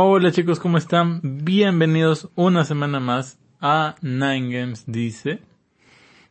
Hola 0.00 0.30
chicos, 0.30 0.60
¿cómo 0.60 0.78
están? 0.78 1.18
Bienvenidos 1.24 2.28
una 2.36 2.64
semana 2.64 3.00
más 3.00 3.36
a 3.60 3.96
Nine 4.00 4.56
Games 4.56 4.84
Dice. 4.86 5.40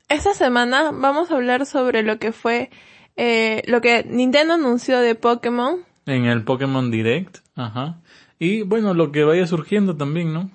Esta 0.08 0.34
semana 0.34 0.92
vamos 0.94 1.30
a 1.30 1.36
hablar 1.36 1.66
sobre 1.66 2.02
lo 2.02 2.18
que 2.18 2.32
fue 2.32 2.70
eh, 3.18 3.64
lo 3.68 3.82
que 3.82 4.06
Nintendo 4.10 4.54
anunció 4.54 5.02
de 5.02 5.16
Pokémon. 5.16 5.84
En 6.06 6.24
el 6.28 6.46
Pokémon 6.46 6.90
Direct, 6.92 7.40
ajá. 7.56 8.00
Y 8.40 8.62
bueno, 8.62 8.94
lo 8.94 9.12
que 9.12 9.26
vaya 9.26 9.46
surgiendo 9.46 9.98
también, 9.98 10.32
¿no? 10.32 10.50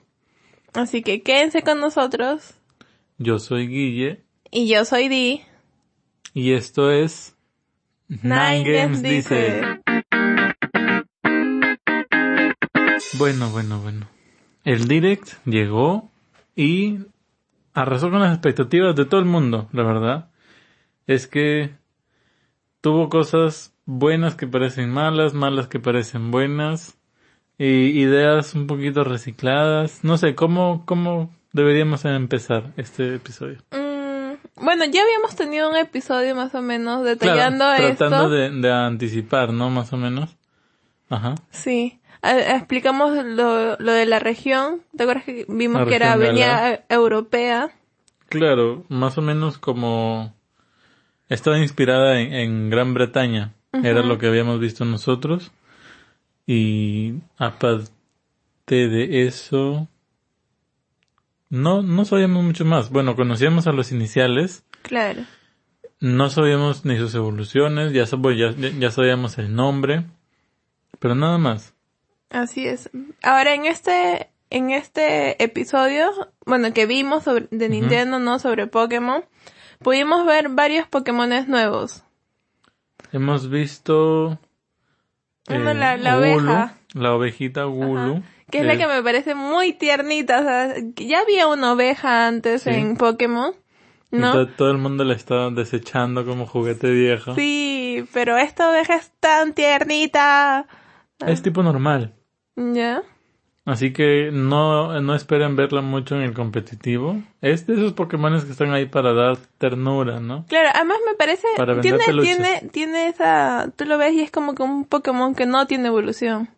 Así 0.72 1.02
que 1.02 1.20
quédense 1.20 1.60
con 1.60 1.80
nosotros. 1.80 2.54
Yo 3.18 3.38
soy 3.38 3.68
Guille. 3.68 4.22
Y 4.50 4.68
yo 4.68 4.86
soy 4.86 5.08
Di. 5.08 5.42
Y 6.32 6.52
esto 6.52 6.90
es 6.90 7.36
Nine, 8.08 8.64
Games, 8.64 9.02
Dice. 9.02 9.81
Bueno, 13.12 13.50
bueno, 13.50 13.80
bueno. 13.80 14.08
El 14.64 14.88
Direct 14.88 15.34
llegó 15.45 16.10
y 16.56 16.98
arrasó 17.74 18.10
con 18.10 18.20
las 18.20 18.32
expectativas 18.32 18.96
de 18.96 19.04
todo 19.04 19.20
el 19.20 19.27
mundo, 19.27 19.68
la 19.73 19.82
verdad. 19.82 20.30
Es 21.06 21.27
que 21.27 21.74
tuvo 22.80 23.09
cosas 23.09 23.74
buenas 23.84 24.34
que 24.34 24.46
parecen 24.46 24.90
malas, 24.90 25.34
malas 25.34 25.66
que 25.66 25.80
parecen 25.80 26.30
buenas, 26.30 26.96
y 27.59 28.01
ideas 28.01 28.54
un 28.54 28.66
poquito 28.66 29.04
recicladas. 29.04 30.04
No 30.04 30.16
sé, 30.16 30.34
¿cómo, 30.34 30.84
cómo 30.87 31.30
deberíamos 31.52 32.04
empezar 32.04 32.73
este 32.76 33.16
episodio? 33.16 33.59
Mm, 33.73 34.65
bueno, 34.65 34.84
ya 34.87 35.02
habíamos 35.02 35.37
tenido 35.37 35.68
un 35.68 35.76
episodio 35.76 36.34
más 36.34 36.54
o 36.54 36.62
menos 36.62 37.04
detallando 37.04 37.65
Claro, 37.65 37.84
esto. 37.84 38.09
tratando 38.09 38.30
de, 38.30 38.51
de 38.51 38.73
anticipar, 38.73 39.52
¿no? 39.52 39.70
Más 39.70 39.92
o 39.92 39.96
menos. 39.96 40.37
Ajá. 41.10 41.34
Sí. 41.51 42.01
Explicamos 42.22 43.24
lo, 43.24 43.76
lo 43.78 43.92
de 43.92 44.06
la 44.06 44.18
región. 44.20 44.82
¿Te 44.96 45.02
acuerdas 45.02 45.24
que 45.24 45.44
vimos 45.48 45.82
La 45.82 45.88
que 45.88 45.96
era 45.96 46.12
avenida 46.12 46.84
europea? 46.88 47.73
Claro, 48.29 48.84
más 48.88 49.18
o 49.18 49.23
menos 49.23 49.59
como 49.59 50.32
estaba 51.29 51.59
inspirada 51.59 52.20
en, 52.20 52.32
en 52.32 52.70
Gran 52.70 52.95
Bretaña. 52.95 53.52
Era 53.73 54.02
lo 54.02 54.18
que 54.18 54.26
habíamos 54.29 54.60
visto 54.60 54.84
nosotros. 54.84 55.51
Y 56.46 57.14
aparte 57.38 57.90
de 58.68 59.26
eso, 59.26 59.88
no, 61.48 61.82
no 61.82 62.04
sabíamos 62.04 62.45
mucho 62.45 62.64
más. 62.64 62.90
Bueno, 62.90 63.16
conocíamos 63.16 63.66
a 63.66 63.73
los 63.73 63.92
iniciales. 63.92 64.64
Claro. 64.82 65.22
No 66.00 66.31
sabíamos 66.31 66.84
ni 66.84 66.98
sus 66.98 67.14
evoluciones. 67.14 67.92
Ya, 67.92 68.04
sab- 68.04 68.34
ya, 68.36 68.53
ya 68.78 68.91
sabíamos 68.91 69.38
el 69.38 69.54
nombre. 69.54 70.04
Pero 70.98 71.14
nada 71.14 71.38
más. 71.38 71.72
Así 72.33 72.66
es. 72.66 72.91
Ahora 73.22 73.55
en 73.55 73.66
este 73.66 74.28
en 74.50 74.71
este 74.71 75.43
episodio, 75.43 76.11
bueno, 76.44 76.72
que 76.75 76.84
vimos 76.87 77.25
sobre 77.25 77.47
de 77.50 77.69
Nintendo, 77.71 78.19
no 78.19 78.38
sobre 78.38 78.66
Pokémon, 78.66 79.25
pudimos 79.78 80.27
ver 80.27 80.50
varios 80.50 80.87
Pokémones 80.88 81.49
nuevos. 81.49 82.03
Hemos 83.12 83.49
visto... 83.49 84.38
Uno, 85.49 85.75
la- 85.75 85.97
la 85.97 86.16
Gulu, 86.16 86.28
oveja. 86.50 86.75
La 86.94 87.15
ovejita 87.15 87.65
Gulu. 87.65 88.22
Que 88.50 88.59
es 88.60 88.65
la 88.66 88.75
Eh, 88.75 88.78
que 88.78 88.87
me 88.87 89.03
parece 89.03 89.34
muy 89.34 89.72
tiernita, 89.72 90.41
o 90.41 90.43
sea, 90.44 90.75
ya 90.97 91.21
había 91.21 91.47
una 91.47 91.72
oveja 91.72 92.27
antes 92.27 92.62
Sí. 92.62 92.71
en 92.71 92.97
Pokémon, 92.99 93.55
¿no? 94.10 94.33
to- 94.33 94.49
todo 94.49 94.71
el 94.71 94.78
mundo 94.78 95.05
la 95.05 95.15
está 95.15 95.49
desechando 95.50 96.27
como 96.27 96.47
juguete 96.47 96.91
viejo. 96.91 97.34
Sí, 97.34 98.05
pero 98.12 98.37
esta 98.37 98.69
oveja 98.71 98.97
es 98.97 99.10
tan 99.19 99.55
tiernita. 99.55 100.66
Es 101.27 101.41
tipo 101.43 101.62
normal. 101.62 102.15
¿Ya? 102.56 103.03
Así 103.64 103.92
que 103.92 104.31
no, 104.32 105.00
no 105.00 105.14
esperen 105.14 105.54
verla 105.54 105.82
mucho 105.82 106.16
en 106.16 106.22
el 106.22 106.34
competitivo. 106.34 107.22
Es 107.41 107.66
de 107.69 107.75
esos 107.75 107.92
Pokémones 107.92 108.44
que 108.44 108.50
están 108.50 108.72
ahí 108.72 108.86
para 108.86 109.12
dar 109.12 109.36
ternura, 109.58 110.19
¿no? 110.19 110.44
Claro, 110.48 110.70
además 110.75 110.98
me 111.06 111.14
parece, 111.14 111.46
Para 111.56 111.80
tiene, 111.80 111.98
peluches. 112.04 112.36
tiene, 112.36 112.68
tiene 112.72 113.06
esa, 113.06 113.70
tú 113.76 113.84
lo 113.84 113.98
ves 113.98 114.14
y 114.14 114.20
es 114.22 114.32
como 114.32 114.54
que 114.56 114.64
un 114.64 114.84
Pokémon 114.84 115.36
que 115.36 115.46
no 115.46 115.66
tiene 115.68 115.88
evolución. 115.88 116.48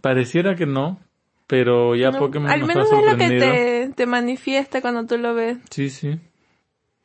Pareciera 0.00 0.54
que 0.54 0.66
no, 0.66 1.00
pero 1.48 1.96
ya 1.96 2.12
No, 2.12 2.20
Pokémon 2.20 2.48
Al 2.48 2.60
nos 2.60 2.68
menos 2.68 2.92
ha 2.92 3.00
es 3.00 3.06
lo 3.06 3.16
que 3.18 3.28
te, 3.28 3.92
te 3.96 4.06
manifiesta 4.06 4.80
cuando 4.80 5.06
tú 5.06 5.18
lo 5.18 5.34
ves. 5.34 5.58
Sí, 5.70 5.90
sí. 5.90 6.20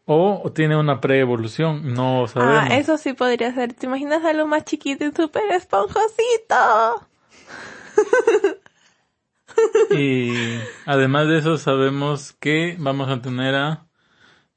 O 0.05 0.51
tiene 0.53 0.77
una 0.77 1.01
pre-evolución, 1.01 1.95
no 1.95 2.27
sabemos. 2.27 2.59
Ah, 2.69 2.77
eso 2.77 2.99
sí 2.99 3.13
podría 3.13 3.51
ser. 3.55 3.73
¿Te 3.73 3.87
imaginas 3.87 4.23
algo 4.23 4.45
más 4.45 4.63
chiquito 4.65 5.03
y 5.03 5.11
súper 5.11 5.51
esponjosito? 5.51 7.07
Y 9.91 10.33
además 10.85 11.27
de 11.27 11.37
eso 11.39 11.57
sabemos 11.57 12.33
que 12.39 12.75
vamos 12.77 13.09
a 13.09 13.21
tener 13.21 13.55
a 13.55 13.85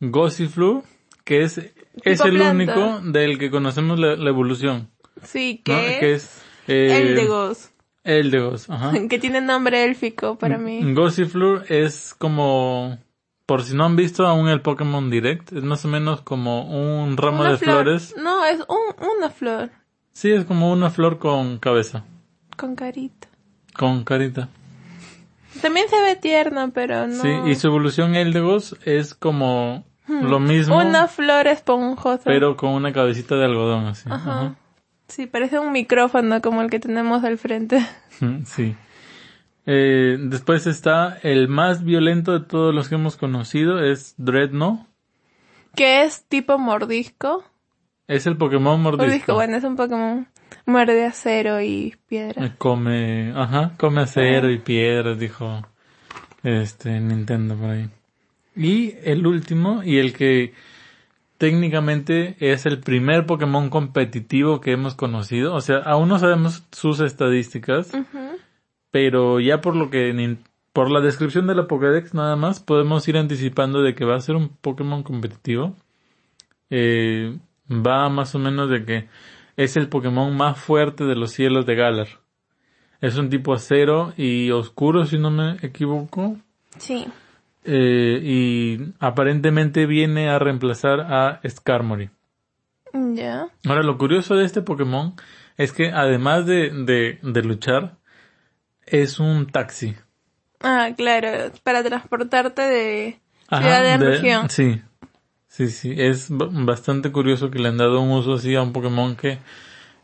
Gossiflu, 0.00 0.82
que 1.25 1.43
es, 1.43 1.59
es 2.03 2.21
el 2.21 2.41
único 2.41 3.00
del 3.04 3.38
que 3.38 3.50
conocemos 3.50 3.98
la, 3.98 4.16
la 4.16 4.31
evolución. 4.31 4.91
Sí, 5.22 5.62
¿no? 5.66 5.75
que, 5.75 5.97
Que 6.00 6.15
es 6.15 6.25
es 6.25 6.44
eh, 6.66 7.00
Eldegoss, 7.00 7.71
Eldegoss, 8.04 8.69
ajá. 8.71 8.93
que 9.09 9.19
tiene 9.19 9.41
nombre 9.41 9.84
élfico 9.84 10.37
para 10.37 10.59
mí. 10.59 10.81
Gossifleur 10.94 11.65
es 11.69 12.15
como, 12.19 12.98
por 13.47 13.62
si 13.62 13.75
no 13.77 13.84
han 13.84 13.97
visto 13.97 14.27
aún 14.27 14.48
el 14.48 14.60
Pokémon 14.62 15.10
Direct, 15.10 15.53
es 15.53 15.62
más 15.62 15.84
o 15.84 15.88
menos 15.88 16.22
como 16.22 16.62
un 16.65 17.16
ramo 17.16 17.41
Una 17.43 17.53
de 17.53 17.59
flor. 17.59 17.82
flores. 17.84 18.15
No, 18.19 18.44
es 18.44 18.60
un, 18.69 19.16
una 19.16 19.31
flor 19.31 19.71
Sí, 20.12 20.32
es 20.32 20.44
como 20.44 20.72
una 20.72 20.91
flor 20.91 21.19
con 21.19 21.59
cabeza, 21.59 22.04
con 22.56 22.75
carita. 22.75 23.28
Con 23.78 24.03
carita. 24.05 24.49
También 25.62 25.89
se 25.89 26.00
ve 26.03 26.16
tierna, 26.16 26.69
pero 26.75 27.06
no. 27.06 27.22
Sí, 27.22 27.28
y 27.47 27.55
su 27.55 27.69
evolución 27.69 28.15
Eldegoss 28.16 28.77
es 28.84 29.15
como 29.15 29.84
lo 30.09 30.41
mismo, 30.41 30.77
Una 30.77 31.06
flor 31.06 31.47
esponjosa. 31.47 32.22
pero 32.25 32.56
con 32.56 32.71
una 32.71 32.93
cabecita 32.93 33.37
de 33.37 33.44
algodón 33.44 33.87
así. 33.87 34.09
Ajá. 34.11 34.41
Ajá. 34.41 34.55
Sí, 35.06 35.27
parece 35.27 35.59
un 35.59 35.72
micrófono 35.72 36.43
como 36.43 36.61
el 36.61 36.71
que 36.71 36.81
tenemos 36.81 37.25
al 37.25 37.39
frente. 37.39 37.78
Sí. 38.47 38.75
Eh, 39.65 40.16
después 40.19 40.66
está 40.66 41.19
el 41.22 41.47
más 41.47 41.84
violento 41.84 42.33
de 42.33 42.41
todos 42.45 42.75
los 42.75 42.89
que 42.89 42.97
hemos 42.97 43.16
conocido, 43.16 43.81
es 43.84 44.15
Dreadnought. 44.16 44.81
Que 45.77 46.03
es 46.03 46.25
tipo 46.25 46.59
mordisco. 46.59 47.45
Es 48.09 48.27
el 48.27 48.37
Pokémon 48.37 48.81
mordisco. 48.83 49.05
Mordisco, 49.06 49.34
bueno, 49.34 49.56
es 49.56 49.62
un 49.65 49.77
Pokémon. 49.77 50.27
Muerde 50.66 51.06
acero 51.06 51.60
y 51.60 51.97
piedra. 52.09 52.47
Eh, 52.47 52.53
Come, 52.59 53.32
ajá, 53.34 53.72
come 53.78 54.03
acero 54.03 54.50
y 54.50 54.59
piedras, 54.59 55.19
dijo 55.19 55.62
este 56.42 57.00
Nintendo 57.00 57.56
por 57.56 57.70
ahí. 57.70 57.88
Y 58.54 58.94
el 59.04 59.26
último, 59.26 59.82
y 59.82 59.98
el 59.98 60.12
que 60.12 60.53
técnicamente 61.38 62.36
es 62.41 62.66
el 62.66 62.81
primer 62.81 63.25
Pokémon 63.25 63.70
competitivo 63.70 64.60
que 64.60 64.72
hemos 64.72 64.94
conocido, 64.94 65.54
o 65.54 65.60
sea, 65.60 65.78
aún 65.78 66.09
no 66.09 66.19
sabemos 66.19 66.65
sus 66.72 67.00
estadísticas, 67.00 67.92
pero 68.91 69.38
ya 69.38 69.60
por 69.60 69.76
lo 69.76 69.91
que 69.91 70.36
por 70.72 70.91
la 70.91 71.00
descripción 71.00 71.47
de 71.47 71.54
la 71.54 71.66
Pokédex 71.66 72.15
nada 72.15 72.36
más 72.36 72.60
podemos 72.60 73.06
ir 73.09 73.16
anticipando 73.16 73.82
de 73.82 73.94
que 73.94 74.04
va 74.04 74.16
a 74.16 74.20
ser 74.20 74.36
un 74.36 74.48
Pokémon 74.48 75.03
competitivo. 75.03 75.75
Eh, 76.70 77.38
va 77.69 78.09
más 78.09 78.34
o 78.34 78.38
menos 78.38 78.69
de 78.70 78.84
que 78.84 79.09
es 79.58 79.76
el 79.76 79.88
Pokémon 79.91 80.34
más 80.34 80.56
fuerte 80.58 81.04
de 81.04 81.14
los 81.16 81.32
cielos 81.32 81.66
de 81.66 81.74
Galar. 81.74 82.08
Es 83.02 83.16
un 83.19 83.28
tipo 83.28 83.52
acero 83.52 84.14
y 84.16 84.50
oscuro, 84.50 85.04
si 85.04 85.19
no 85.19 85.30
me 85.30 85.56
equivoco. 85.62 86.36
Sí. 86.78 87.06
Eh, 87.64 88.20
y 88.22 88.94
aparentemente 88.98 89.84
viene 89.86 90.30
a 90.30 90.38
reemplazar 90.38 91.00
a 91.00 91.41
Skarmory. 91.47 92.08
Ya. 93.14 93.48
Ahora, 93.66 93.82
lo 93.82 93.98
curioso 93.98 94.34
de 94.36 94.44
este 94.47 94.62
Pokémon 94.62 95.14
es 95.56 95.72
que 95.72 95.91
además 95.91 96.47
de, 96.47 96.70
de, 96.70 97.18
de 97.22 97.42
luchar, 97.42 97.97
es 98.86 99.18
un 99.20 99.47
taxi. 99.47 99.94
Ah, 100.60 100.91
claro, 100.97 101.53
para 101.62 101.83
transportarte 101.84 102.62
de 102.62 103.21
Ajá, 103.48 103.60
ciudad 103.62 103.98
de- 103.98 104.10
región. 104.10 104.48
Sí, 104.50 104.80
sí, 105.59 105.69
sí. 105.69 105.95
Es 105.97 106.28
bastante 106.31 107.10
curioso 107.10 107.51
que 107.51 107.59
le 107.59 107.69
han 107.69 107.77
dado 107.78 108.01
un 108.01 108.10
uso 108.13 108.34
así 108.34 108.55
a 108.55 108.63
un 108.63 108.72
Pokémon 108.72 109.16
que 109.16 109.39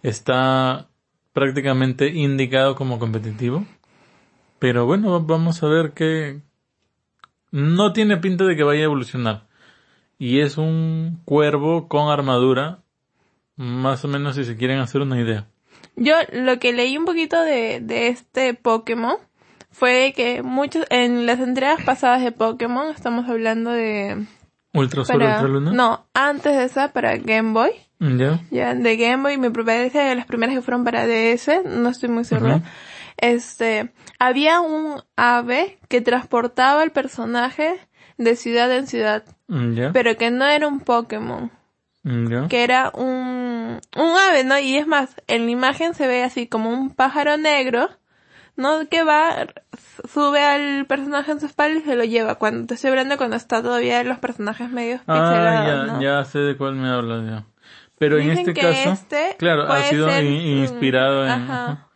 está 0.03 0.89
prácticamente 1.33 2.09
indicado 2.09 2.75
como 2.75 2.99
competitivo. 2.99 3.65
Pero 4.59 4.87
bueno, 4.87 5.11
va- 5.13 5.19
vamos 5.37 5.63
a 5.63 5.69
ver 5.69 5.93
que 5.93 6.41
no 7.51 7.93
tiene 7.93 8.17
pinta 8.17 8.45
de 8.45 8.57
que 8.57 8.65
vaya 8.65 8.81
a 8.83 8.85
evolucionar. 8.85 9.47
Y 10.19 10.41
es 10.41 10.59
un 10.59 11.21
cuervo 11.25 11.89
con 11.89 12.09
armadura, 12.11 12.81
más 13.57 14.05
o 14.05 14.09
menos 14.09 14.37
si 14.37 14.45
se 14.45 14.57
quieren 14.57 14.79
hacer 14.79 15.01
una 15.01 15.21
idea. 15.21 15.47
Yo 15.97 16.15
lo 16.33 16.59
que 16.59 16.73
leí 16.73 16.97
un 16.99 17.05
poquito 17.05 17.41
de, 17.43 17.81
de 17.81 18.09
este 18.09 18.55
Pokémon 18.55 19.17
fue 19.71 20.13
que 20.17 20.43
muchos, 20.43 20.85
en 20.91 21.27
las 21.27 21.41
entregas 21.41 21.83
pasadas 21.85 22.23
de 22.23 22.33
Pokémon, 22.33 22.91
estamos 22.91 23.29
hablando 23.29 23.71
de... 23.71 24.25
Ultra 24.75 25.05
Sol, 25.05 25.19
Para, 25.19 25.35
Ultra 25.37 25.49
Luna. 25.49 25.73
no, 25.73 26.07
antes 26.15 26.55
de 26.57 26.65
esa, 26.65 26.93
para 26.93 27.17
Game 27.17 27.53
Boy. 27.53 27.71
Ya. 28.01 28.41
Ya, 28.51 28.75
de 28.75 28.97
Game 28.97 29.23
Boy, 29.23 29.39
me 29.39 29.51
parece 29.51 29.91
que 29.93 30.15
las 30.15 30.27
primeras 30.27 30.55
que 30.55 30.61
fueron 30.63 30.85
para 30.85 31.07
DS, 31.07 31.63
no 31.65 31.89
estoy 31.89 32.09
muy 32.11 32.25
segura. 32.25 32.61
Este, 33.17 33.93
había 34.19 34.61
un 34.61 35.01
ave 35.17 35.79
que 35.89 36.01
transportaba 36.01 36.83
al 36.83 36.91
personaje 36.91 37.79
de 38.19 38.37
ciudad 38.37 38.71
en 38.77 38.87
ciudad, 38.87 39.25
Mm, 39.47 39.75
¿Ya? 39.75 39.93
pero 39.93 40.17
que 40.17 40.31
no 40.31 40.47
era 40.47 40.67
un 40.67 40.81
Pokémon, 40.81 41.51
Mm, 42.03 42.29
¿Ya? 42.31 42.49
que 42.49 42.65
era 42.65 42.91
un, 42.95 43.81
un 43.97 44.17
ave, 44.31 44.45
¿no? 44.45 44.59
Y 44.59 44.77
es 44.77 44.87
más, 44.87 45.15
en 45.27 45.47
la 45.47 45.51
imagen 45.53 45.95
se 45.95 46.07
ve 46.07 46.23
así 46.25 46.47
como 46.47 46.71
un 46.71 46.91
pájaro 46.91 47.37
negro, 47.37 47.89
¿no? 48.57 48.89
Que 48.89 49.03
va, 49.03 49.47
sube 50.13 50.43
al 50.45 50.87
personaje 50.87 51.33
en 51.33 51.41
su 51.41 51.47
espalda 51.47 51.79
y 51.81 51.83
se 51.83 51.97
lo 51.97 52.05
lleva. 52.05 52.37
Cuando 52.37 52.67
te 52.67 52.75
estoy 52.75 52.91
hablando 52.91 53.17
cuando 53.17 53.37
está 53.37 53.63
todavía 53.63 54.03
los 54.05 54.19
personajes 54.19 54.71
medios 54.71 55.01
Ah, 55.07 55.15
pixelados, 55.15 55.87
ya, 55.87 55.93
¿no? 55.95 56.01
ya 56.03 56.25
sé 56.25 56.39
de 56.41 56.57
cuál 56.57 56.75
me 56.77 56.89
hablas 56.89 57.25
ya. 57.27 57.45
Pero 57.99 58.19
en 58.19 58.31
este 58.31 58.55
que 58.55 58.61
caso, 58.61 58.93
este 58.93 59.37
claro, 59.39 59.63
ha 59.71 59.83
sido 59.85 60.09
ser, 60.09 60.25
in- 60.25 60.33
mm, 60.57 60.59
inspirado 60.63 61.25
en... 61.25 61.31
ajá. 61.31 61.65
ajá. 61.65 61.89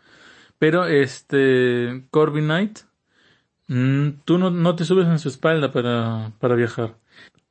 Pero 0.59 0.87
este, 0.87 2.05
Corby 2.11 2.41
Knight, 2.41 2.81
mm, 3.69 4.09
tú 4.25 4.39
no, 4.39 4.51
no 4.51 4.75
te 4.77 4.85
subes 4.85 5.07
en 5.07 5.19
su 5.19 5.29
espalda 5.29 5.71
para, 5.73 6.33
para 6.41 6.55
viajar. 6.55 6.95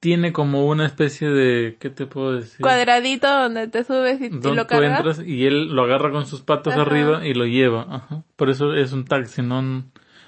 Tiene 0.07 0.31
como 0.31 0.65
una 0.67 0.85
especie 0.85 1.27
de, 1.29 1.75
¿qué 1.81 1.89
te 1.89 2.05
puedo 2.05 2.31
decir? 2.31 2.61
Cuadradito 2.61 3.27
donde 3.27 3.67
te 3.67 3.83
subes 3.83 4.21
y, 4.21 4.27
y 4.27 4.29
Donde 4.29 4.53
lo 4.55 4.61
tú 4.63 4.69
cargas. 4.69 4.99
entras 4.99 5.27
y 5.27 5.45
él 5.45 5.67
lo 5.75 5.83
agarra 5.83 6.11
con 6.11 6.25
sus 6.25 6.39
patas 6.43 6.75
Ajá. 6.75 6.83
arriba 6.83 7.27
y 7.27 7.33
lo 7.33 7.45
lleva. 7.45 7.85
Ajá. 7.89 8.23
Por 8.37 8.49
eso 8.49 8.73
es 8.73 8.93
un 8.93 9.03
taxi, 9.03 9.41
no, 9.41 9.61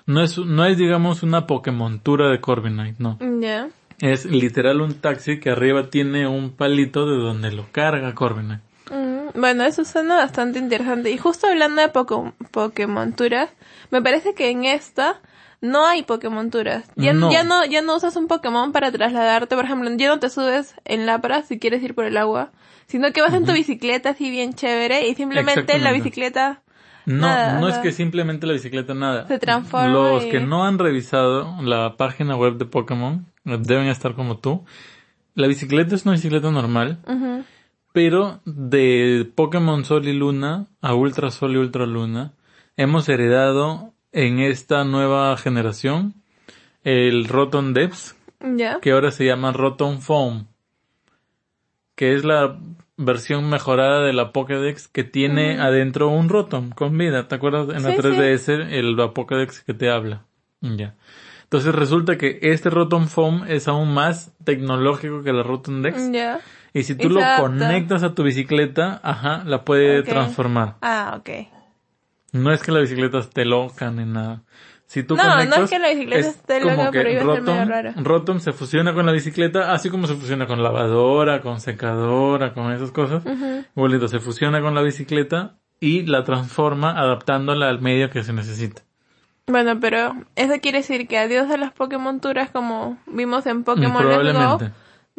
no 0.05 0.21
es, 0.21 0.37
no 0.37 0.65
es 0.65 0.77
digamos 0.77 1.23
una 1.23 1.47
Pokémontura 1.47 2.29
de 2.29 2.41
Corby 2.41 2.71
Knight, 2.71 2.97
no. 2.99 3.17
Ya. 3.39 3.69
Es 4.01 4.25
literal 4.25 4.81
un 4.81 4.95
taxi 4.95 5.39
que 5.39 5.49
arriba 5.49 5.89
tiene 5.89 6.27
un 6.27 6.49
palito 6.51 7.05
de 7.09 7.15
donde 7.15 7.51
lo 7.53 7.65
carga 7.71 8.13
Corby 8.13 8.41
Knight. 8.43 8.61
Mm, 8.91 9.39
Bueno, 9.39 9.63
eso 9.63 9.85
suena 9.85 10.17
bastante 10.17 10.59
interesante. 10.59 11.09
Y 11.09 11.17
justo 11.17 11.47
hablando 11.47 11.81
de 11.81 11.87
Pokémonturas, 12.51 13.49
me 13.91 14.01
parece 14.01 14.33
que 14.33 14.49
en 14.49 14.65
esta 14.65 15.21
no 15.61 15.85
hay 15.85 16.03
Pokémonturas. 16.03 16.85
Ya 16.95 17.13
No. 17.13 17.31
ya 17.31 17.43
no, 17.43 17.65
ya 17.65 17.81
no 17.81 17.95
usas 17.95 18.15
un 18.15 18.27
Pokémon 18.27 18.71
para 18.71 18.91
trasladarte, 18.91 19.55
por 19.55 19.65
ejemplo, 19.65 19.89
ya 19.97 20.07
no 20.09 20.19
te 20.19 20.29
subes 20.29 20.75
en 20.85 21.05
Lapra 21.05 21.41
si 21.43 21.59
quieres 21.59 21.83
ir 21.83 21.95
por 21.95 22.05
el 22.05 22.17
agua, 22.17 22.51
sino 22.87 23.11
que 23.11 23.21
vas 23.21 23.33
en 23.33 23.45
tu 23.45 23.51
bicicleta 23.53 24.11
así 24.11 24.29
bien 24.31 24.53
chévere 24.53 25.07
y 25.07 25.15
simplemente 25.15 25.77
la 25.79 25.91
bicicleta 25.91 26.61
No, 27.05 27.21
Nada, 27.21 27.59
no 27.59 27.67
es 27.67 27.77
que 27.79 27.91
simplemente 27.91 28.45
la 28.45 28.53
bicicleta 28.53 28.93
nada. 28.93 29.27
Se 29.27 29.39
transforma 29.39 29.87
Los 29.87 30.25
y- 30.25 30.29
que 30.29 30.39
no 30.41 30.65
han 30.65 30.77
revisado 30.77 31.55
la 31.61 31.95
página 31.97 32.35
web 32.35 32.57
de 32.57 32.65
Pokémon 32.65 33.25
deben 33.43 33.87
estar 33.87 34.13
como 34.15 34.37
tú. 34.37 34.63
La 35.33 35.47
bicicleta 35.47 35.95
es 35.95 36.03
una 36.05 36.13
bicicleta 36.13 36.51
normal, 36.51 36.99
pero 37.93 38.41
de 38.45 39.29
Pokémon 39.35 39.83
Sol 39.85 40.07
y 40.07 40.13
Luna 40.13 40.67
a 40.81 40.93
Ultra 40.93 41.31
Sol 41.31 41.53
y 41.53 41.57
Ultra 41.57 41.85
Luna 41.85 42.33
hemos 42.77 43.09
heredado 43.09 43.93
en 44.11 44.39
esta 44.39 44.83
nueva 44.83 45.35
generación 45.37 46.15
el 46.83 47.25
Rotom 47.27 47.73
Depths, 47.73 48.15
que 48.81 48.91
ahora 48.91 49.11
se 49.11 49.25
llama 49.25 49.51
Rotom 49.51 49.99
Foam, 49.99 50.47
que 51.95 52.15
es 52.15 52.23
la 52.23 52.57
versión 52.97 53.49
mejorada 53.49 54.01
de 54.01 54.13
la 54.13 54.31
Pokédex 54.33 54.87
que 54.87 55.03
tiene 55.03 55.59
adentro 55.59 56.09
un 56.09 56.29
Rotom 56.29 56.71
con 56.71 56.97
vida. 56.97 57.27
¿Te 57.27 57.35
acuerdas 57.35 57.69
en 57.69 57.83
la 57.83 57.91
Sí, 57.91 57.97
3DS 57.97 58.67
el 58.71 58.95
la 58.95 59.13
Pokédex 59.13 59.63
que 59.63 59.73
te 59.73 59.89
habla? 59.89 60.25
Ya. 60.61 60.95
Entonces 61.43 61.73
resulta 61.73 62.17
que 62.17 62.39
este 62.41 62.69
Rotom 62.69 63.07
Foam 63.07 63.45
es 63.47 63.67
aún 63.67 63.93
más 63.93 64.33
tecnológico 64.43 65.23
que 65.23 65.33
la 65.33 65.43
Rotom 65.43 65.81
Dex. 65.81 66.11
Ya. 66.11 66.41
Y 66.73 66.83
si 66.83 66.95
tú 66.95 67.09
lo 67.09 67.21
conectas 67.39 68.03
a 68.03 68.13
tu 68.13 68.23
bicicleta, 68.23 68.99
ajá, 69.01 69.43
la 69.45 69.65
puede 69.65 70.03
transformar. 70.03 70.75
Ah, 70.81 71.15
ok. 71.19 71.58
No 72.31 72.51
es 72.51 72.61
que 72.61 72.71
la 72.71 72.79
bicicleta 72.79 73.19
esté 73.19 73.45
loca 73.45 73.91
ni 73.91 74.05
nada. 74.05 74.43
Si 74.85 75.03
tú 75.03 75.15
No, 75.15 75.23
no 75.23 75.33
conectas, 75.33 75.59
es 75.59 75.69
que 75.69 75.79
la 75.79 75.89
bicicleta 75.89 76.27
esté 76.27 76.61
como 76.61 76.75
loca, 76.75 76.91
que 76.91 76.97
pero 76.97 77.11
iba 77.11 77.21
a 77.21 77.35
ser 77.35 77.43
medio 77.43 77.65
rara. 77.65 77.93
Rotom 77.95 78.39
se 78.39 78.53
fusiona 78.53 78.93
con 78.93 79.05
la 79.05 79.11
bicicleta, 79.11 79.71
así 79.71 79.89
como 79.91 80.07
se 80.07 80.15
fusiona 80.15 80.47
con 80.47 80.63
lavadora, 80.63 81.41
con 81.41 81.59
secadora, 81.59 82.53
con 82.53 82.71
esas 82.71 82.91
cosas. 82.91 83.23
Ujú. 83.23 83.65
Igualito, 83.75 84.07
se 84.07 84.19
fusiona 84.19 84.61
con 84.61 84.73
la 84.73 84.81
bicicleta 84.81 85.57
y 85.79 86.07
la 86.07 86.23
transforma 86.23 86.99
adaptándola 86.99 87.69
al 87.69 87.81
medio 87.81 88.09
que 88.09 88.23
se 88.23 88.33
necesita. 88.33 88.81
Bueno, 89.45 89.79
pero 89.79 90.15
eso 90.35 90.53
quiere 90.61 90.79
decir 90.79 91.07
que 91.07 91.17
adiós 91.17 91.49
a 91.51 91.57
las 91.57 91.71
Pokémonturas 91.71 92.49
como 92.51 92.97
vimos 93.07 93.45
en 93.45 93.63
Pokémon 93.63 94.07
Let's 94.07 94.33
Go. 94.33 94.59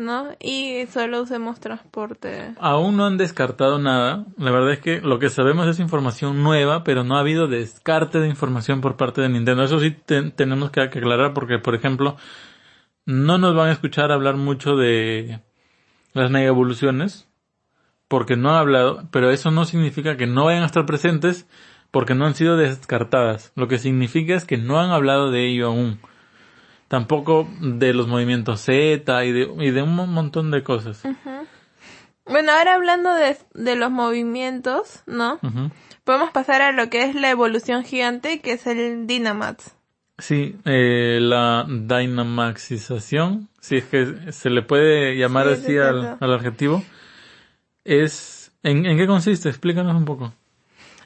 ¿No? 0.00 0.28
Y 0.40 0.86
solo 0.92 1.22
usemos 1.22 1.60
transporte. 1.60 2.54
Aún 2.58 2.96
no 2.96 3.06
han 3.06 3.16
descartado 3.18 3.78
nada. 3.78 4.24
La 4.38 4.50
verdad 4.50 4.72
es 4.72 4.80
que 4.80 5.00
lo 5.00 5.18
que 5.18 5.28
sabemos 5.30 5.66
es 5.68 5.78
información 5.78 6.42
nueva, 6.42 6.82
pero 6.82 7.04
no 7.04 7.16
ha 7.16 7.20
habido 7.20 7.46
descarte 7.46 8.18
de 8.18 8.28
información 8.28 8.80
por 8.80 8.96
parte 8.96 9.20
de 9.20 9.28
Nintendo. 9.28 9.62
Eso 9.62 9.78
sí 9.78 9.90
te- 9.92 10.30
tenemos 10.32 10.70
que 10.70 10.80
aclarar 10.80 11.32
porque, 11.34 11.58
por 11.58 11.74
ejemplo, 11.74 12.16
no 13.06 13.38
nos 13.38 13.54
van 13.54 13.68
a 13.68 13.72
escuchar 13.72 14.10
hablar 14.12 14.36
mucho 14.36 14.76
de 14.76 15.40
las 16.12 16.30
mega 16.30 16.48
evoluciones 16.48 17.28
porque 18.08 18.36
no 18.36 18.50
han 18.50 18.56
hablado, 18.56 19.04
pero 19.12 19.30
eso 19.30 19.50
no 19.52 19.64
significa 19.64 20.16
que 20.16 20.26
no 20.26 20.46
vayan 20.46 20.64
a 20.64 20.66
estar 20.66 20.84
presentes 20.86 21.46
porque 21.92 22.14
no 22.14 22.26
han 22.26 22.34
sido 22.34 22.56
descartadas. 22.56 23.52
Lo 23.54 23.68
que 23.68 23.78
significa 23.78 24.34
es 24.34 24.44
que 24.44 24.56
no 24.56 24.80
han 24.80 24.90
hablado 24.90 25.30
de 25.30 25.46
ello 25.48 25.68
aún. 25.68 26.00
Tampoco 26.90 27.46
de 27.60 27.94
los 27.94 28.08
movimientos 28.08 28.62
Z 28.62 29.24
y 29.24 29.30
de, 29.30 29.48
y 29.60 29.70
de 29.70 29.82
un 29.82 29.94
mon- 29.94 30.12
montón 30.12 30.50
de 30.50 30.64
cosas. 30.64 31.04
Bueno, 32.26 32.50
ahora 32.50 32.74
hablando 32.74 33.14
de, 33.14 33.36
de 33.54 33.76
los 33.76 33.92
movimientos, 33.92 35.04
¿no? 35.06 35.38
Podemos 36.02 36.32
pasar 36.32 36.62
a 36.62 36.72
lo 36.72 36.90
que 36.90 37.04
es 37.04 37.14
la 37.14 37.30
evolución 37.30 37.84
gigante, 37.84 38.40
que 38.40 38.54
es 38.54 38.66
el 38.66 39.06
Dynamax. 39.06 39.76
Sí, 40.18 40.56
eh, 40.64 41.18
la 41.22 41.64
dynamaxización, 41.68 43.48
si 43.60 43.76
es 43.76 43.84
que 43.84 44.32
se 44.32 44.50
le 44.50 44.62
puede 44.62 45.16
llamar 45.16 45.46
Sí, 45.46 45.52
así 45.52 45.66
sí, 45.66 45.78
al, 45.78 46.16
al 46.18 46.32
adjetivo, 46.34 46.82
es... 47.84 48.50
¿en, 48.64 48.84
¿En 48.84 48.98
qué 48.98 49.06
consiste? 49.06 49.48
Explícanos 49.48 49.94
un 49.94 50.04
poco. 50.04 50.32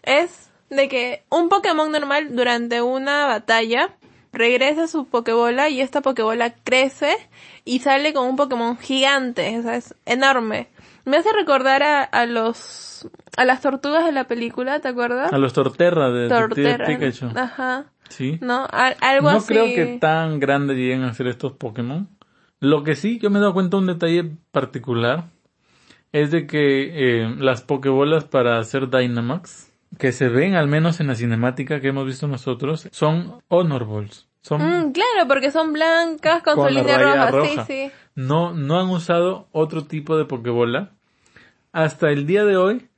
Es 0.03 0.51
de 0.71 0.89
que 0.89 1.25
un 1.29 1.51
Pokémon 1.51 1.93
normal 1.93 2.35
durante 2.35 2.81
una 2.81 3.27
batalla 3.27 3.91
regresa 4.35 4.85
a 4.85 4.89
su 4.89 5.07
Pokébola 5.07 5.69
y 5.71 5.81
esta 5.81 6.01
Pokébola 6.03 6.55
crece 6.65 7.17
y 7.65 7.79
sale 7.81 8.13
con 8.13 8.27
un 8.29 8.37
Pokémon 8.37 8.77
gigante, 8.79 9.59
o 9.59 9.63
sea, 9.63 9.77
es 9.77 9.95
enorme. 10.05 10.69
Me 11.07 11.17
hace 11.19 11.33
recordar 11.33 11.83
a, 11.83 12.03
a 12.03 12.27
los 12.27 13.09
a 13.37 13.45
las 13.45 13.61
tortugas 13.61 14.05
de 14.07 14.13
la 14.13 14.25
película, 14.25 14.81
¿te 14.81 14.89
acuerdas? 14.89 15.33
A 15.33 15.39
los 15.39 15.53
Torterra 15.53 16.11
de 16.11 16.29
Torterra. 16.29 16.87
Pikachu. 16.87 17.29
Ajá. 17.35 17.87
Sí. 18.09 18.39
No, 18.41 18.67
Al- 18.71 18.97
algo 19.01 19.31
No 19.31 19.39
así. 19.39 19.49
creo 19.49 19.65
que 19.67 19.99
tan 20.01 20.39
grande 20.41 20.75
lleguen 20.75 21.03
a 21.05 21.13
ser 21.15 21.27
estos 21.27 21.53
Pokémon. 21.53 22.09
Lo 22.61 22.83
que 22.85 22.95
sí, 22.97 23.19
yo 23.19 23.29
me 23.31 23.39
he 23.39 23.41
dado 23.41 23.53
cuenta 23.55 23.77
de 23.77 23.81
un 23.83 23.87
detalle 23.89 24.31
particular. 24.53 25.25
Es 26.13 26.31
de 26.31 26.47
que 26.47 27.23
eh, 27.25 27.35
las 27.39 27.63
Pokébolas 27.63 28.25
para 28.25 28.59
hacer 28.59 28.89
Dynamax, 28.89 29.73
que 29.99 30.13
se 30.13 30.29
ven 30.29 30.55
al 30.55 30.67
menos 30.69 31.01
en 31.01 31.07
la 31.09 31.15
cinemática 31.15 31.81
que 31.81 31.89
hemos 31.89 32.07
visto 32.07 32.27
nosotros, 32.29 32.89
son 32.93 33.43
Honor 33.49 33.87
Balls. 33.87 34.27
Son 34.43 34.61
Mm, 34.61 34.93
claro, 34.93 35.27
porque 35.29 35.51
son 35.51 35.73
blancas 35.73 36.43
con, 36.43 36.57
Con 36.57 36.69
su 36.69 36.75
línea 36.75 36.99
roja. 36.99 37.31
roja. 37.31 37.65
Sí, 37.67 37.87
sí. 37.87 37.93
no, 38.15 38.53
no 38.53 38.79
han 38.81 38.89
usado 38.91 39.49
otro 39.53 39.85
tipo 39.85 40.17
de 40.19 40.25
Pokébola. 40.27 40.91
Hasta 41.73 42.11
el 42.11 42.27
día 42.27 42.45
de 42.45 42.57
hoy, 42.57 42.89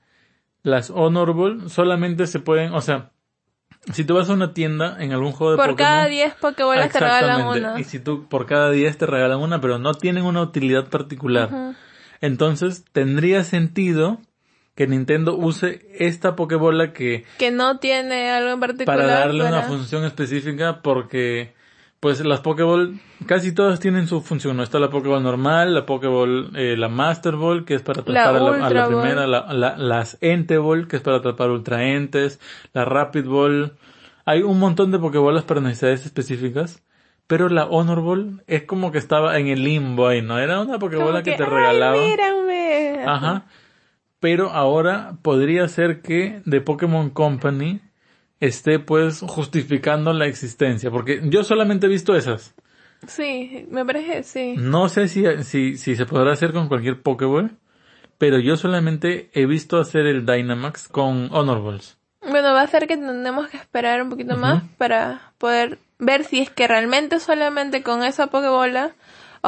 las 0.63 0.91
Honorable 0.91 1.69
solamente 1.69 2.27
se 2.27 2.41
pueden, 2.41 2.75
o 2.75 2.81
sea, 2.81 3.11
si 3.93 4.05
tú 4.05 4.17
vas 4.17 4.29
a 4.29 4.33
una 4.33 4.53
tienda 4.53 4.97
en 4.99 5.13
algún 5.13 5.31
juego 5.31 5.53
de 5.53 5.57
Por 5.57 5.71
Pokémon. 5.71 5.77
cada 5.93 6.07
10 6.07 6.35
Pokébolas 6.35 6.91
te 6.93 6.99
regalan 6.99 7.47
una. 7.47 7.79
Y 7.81 7.85
si 7.85 8.01
tú 8.01 8.27
por 8.29 8.47
cada 8.47 8.71
10 8.73 8.99
te 8.99 9.07
regalan 9.07 9.39
una, 9.39 9.61
pero 9.61 9.79
no 9.79 9.95
tienen 9.95 10.25
una 10.25 10.43
utilidad 10.43 10.89
particular. 10.89 11.75
Entonces, 12.21 12.85
tendría 12.93 13.45
sentido 13.45 14.19
que 14.77 14.87
Nintendo 14.87 15.35
use 15.37 15.89
esta 15.99 16.37
Pokébola 16.37 16.93
que 16.93 17.25
Que 17.39 17.51
no 17.51 17.79
tiene 17.79 18.31
algo 18.31 18.51
en 18.51 18.61
particular. 18.61 18.99
para 18.99 19.07
darle 19.21 19.45
una 19.45 19.63
función 19.63 20.05
específica 20.05 20.83
porque 20.83 21.55
pues 21.99 22.21
las 22.25 22.41
Pokéball 22.41 23.01
casi 23.27 23.53
todas 23.53 23.81
tienen 23.81 24.07
su 24.07 24.21
función. 24.21 24.57
¿no? 24.59 24.63
Está 24.63 24.79
la 24.79 24.91
Pokéball 24.91 25.23
normal, 25.23 25.75
la 25.75 25.87
Pokéball, 25.87 26.51
eh, 26.55 26.77
la 26.77 26.89
Master 26.89 27.35
Ball 27.37 27.65
que 27.65 27.75
es 27.75 27.83
para 27.83 28.03
atrapar 28.03 28.37
a 28.37 28.41
la, 28.41 28.83
a 28.83 28.87
primera, 28.87 29.27
la, 29.27 29.53
la- 29.53 29.77
las 29.79 30.19
Ente 30.21 30.59
Ball 30.59 30.87
que 30.89 30.97
es 30.97 31.03
para 31.03 31.17
atrapar 31.17 31.51
Ultra 31.51 31.83
Entes, 31.89 32.39
la 32.75 32.85
Rapid 32.85 33.25
Ball. 33.25 33.73
Hay 34.27 34.43
un 34.43 34.59
montón 34.59 34.91
de 34.93 34.99
Pokébolas 34.99 35.45
para 35.45 35.61
necesidades 35.61 36.05
específicas. 36.07 36.83
Pero 37.29 37.49
la 37.49 37.65
Honor 37.65 38.03
Ball 38.03 38.43
es 38.47 38.63
como 38.65 38.93
que 38.93 38.99
estaba 38.99 39.37
en 39.39 39.49
el 39.49 39.65
limbo 39.65 40.07
ahí, 40.07 40.23
¿no? 40.23 40.39
Era 40.39 40.61
una 40.61 40.79
Pokébola 40.79 41.07
Como 41.11 41.23
que, 41.25 41.33
te 41.33 41.43
"Ay, 41.43 41.51
regalaban. 41.51 42.01
mírame". 42.01 43.05
Ajá. 43.05 43.47
Pero 44.21 44.51
ahora 44.51 45.19
podría 45.23 45.69
ser 45.69 46.01
que 46.01 46.43
The 46.49 46.61
Pokémon 46.61 47.11
Company 47.11 47.81
esté 48.41 48.79
pues 48.79 49.21
justificando 49.21 50.13
la 50.13 50.27
existencia. 50.27 50.91
Porque 50.91 51.21
yo 51.25 51.45
solamente 51.45 51.87
he 51.87 51.91
visto 51.91 52.17
esas. 52.17 52.55
Sí, 53.07 53.67
me 53.71 53.85
parece, 53.85 54.23
sí. 54.23 54.55
No 54.57 54.89
sé 54.89 55.09
si, 55.09 55.25
si, 55.45 55.77
si 55.77 55.97
se 55.97 56.07
podrá 56.07 56.33
hacer 56.33 56.53
con 56.53 56.69
cualquier 56.69 57.03
Pokéball. 57.03 57.57
Pero 58.19 58.39
yo 58.39 58.57
solamente 58.57 59.31
he 59.35 59.45
visto 59.45 59.79
hacer 59.79 60.07
el 60.07 60.25
Dynamax 60.25 60.89
con 60.89 61.29
Honor 61.33 61.63
Balls. 61.63 61.99
Bueno, 62.23 62.55
va 62.55 62.63
a 62.63 62.67
ser 62.67 62.87
que 62.87 62.97
tenemos 62.97 63.49
que 63.49 63.59
esperar 63.59 64.03
un 64.03 64.09
poquito 64.09 64.37
más 64.37 64.63
para 64.79 65.33
poder 65.39 65.79
ver 65.99 66.25
si 66.25 66.41
es 66.41 66.51
que 66.51 66.67
realmente 66.67 67.21
solamente 67.21 67.83
con 67.83 68.03
esa 68.03 68.29
Pokébola 68.29 68.95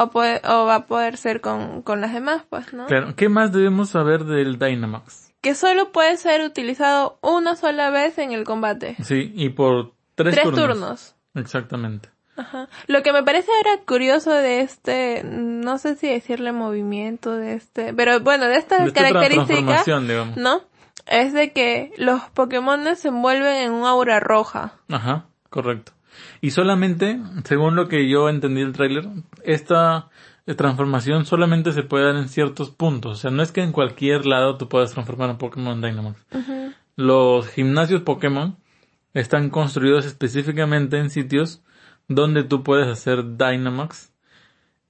o, 0.03 0.09
puede, 0.09 0.41
o 0.47 0.65
va 0.65 0.75
a 0.75 0.85
poder 0.85 1.17
ser 1.17 1.41
con, 1.41 1.81
con 1.81 2.01
las 2.01 2.13
demás, 2.13 2.43
pues, 2.49 2.73
¿no? 2.73 2.85
Claro, 2.87 3.15
¿qué 3.15 3.29
más 3.29 3.51
debemos 3.51 3.89
saber 3.89 4.25
del 4.25 4.57
Dynamax? 4.59 5.31
Que 5.41 5.55
solo 5.55 5.91
puede 5.91 6.17
ser 6.17 6.41
utilizado 6.41 7.17
una 7.21 7.55
sola 7.55 7.89
vez 7.89 8.17
en 8.17 8.31
el 8.31 8.43
combate. 8.43 8.97
Sí, 9.03 9.31
y 9.35 9.49
por 9.49 9.93
tres, 10.15 10.35
Tres 10.35 10.45
turnos. 10.45 10.67
turnos. 10.67 11.15
Exactamente. 11.35 12.09
Ajá. 12.35 12.69
Lo 12.87 13.03
que 13.03 13.11
me 13.11 13.23
parece 13.23 13.49
ahora 13.57 13.81
curioso 13.85 14.31
de 14.31 14.61
este, 14.61 15.23
no 15.25 15.77
sé 15.77 15.95
si 15.95 16.07
decirle 16.07 16.51
movimiento 16.53 17.35
de 17.35 17.53
este, 17.53 17.93
pero 17.93 18.19
bueno, 18.21 18.45
de 18.45 18.55
esta 18.55 18.79
De 18.79 18.87
esta 18.87 19.01
característica, 19.01 19.45
transformación, 19.45 20.07
digamos. 20.07 20.37
¿no? 20.37 20.61
Es 21.05 21.33
de 21.33 21.51
que 21.51 21.91
los 21.97 22.21
Pokémon 22.33 22.95
se 22.95 23.09
envuelven 23.09 23.55
en 23.55 23.71
un 23.73 23.85
aura 23.85 24.19
roja. 24.19 24.75
Ajá, 24.89 25.25
correcto. 25.49 25.91
Y 26.41 26.51
solamente, 26.51 27.19
según 27.43 27.75
lo 27.75 27.87
que 27.87 28.09
yo 28.09 28.29
entendí 28.29 28.61
del 28.61 28.73
tráiler, 28.73 29.07
esta 29.43 30.09
eh, 30.45 30.55
transformación 30.55 31.25
solamente 31.25 31.73
se 31.73 31.83
puede 31.83 32.05
dar 32.05 32.15
en 32.15 32.29
ciertos 32.29 32.71
puntos. 32.71 33.11
O 33.11 33.21
sea, 33.21 33.31
no 33.31 33.43
es 33.43 33.51
que 33.51 33.61
en 33.61 33.71
cualquier 33.71 34.25
lado 34.25 34.57
tú 34.57 34.67
puedas 34.67 34.91
transformar 34.91 35.29
a 35.29 35.37
Pokémon 35.37 35.81
Dynamax. 35.81 36.25
Los 36.95 37.47
gimnasios 37.49 38.01
Pokémon 38.01 38.57
están 39.13 39.49
construidos 39.49 40.05
específicamente 40.05 40.97
en 40.97 41.09
sitios 41.09 41.61
donde 42.07 42.43
tú 42.43 42.63
puedes 42.63 42.87
hacer 42.87 43.37
Dynamax. 43.37 44.11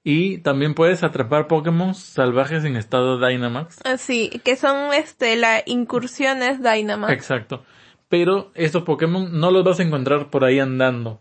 Y 0.04 0.38
también 0.40 0.76
puedes 0.76 1.04
atrapar 1.04 1.48
Pokémon 1.48 1.94
salvajes 1.94 2.64
en 2.64 2.78
estado 2.78 3.20
Dynamax. 3.20 3.86
Así, 3.86 4.30
que 4.44 4.56
son 4.56 4.94
este, 4.94 5.36
las 5.36 5.64
incursiones 5.66 6.64
Dynamax. 6.64 7.12
Exacto. 7.12 7.66
Pero 8.10 8.52
estos 8.56 8.84
Pokémon 8.84 9.40
no 9.40 9.52
los 9.52 9.64
vas 9.64 9.80
a 9.80 9.84
encontrar 9.84 10.30
por 10.30 10.44
ahí 10.44 10.60
andando. 10.60 11.20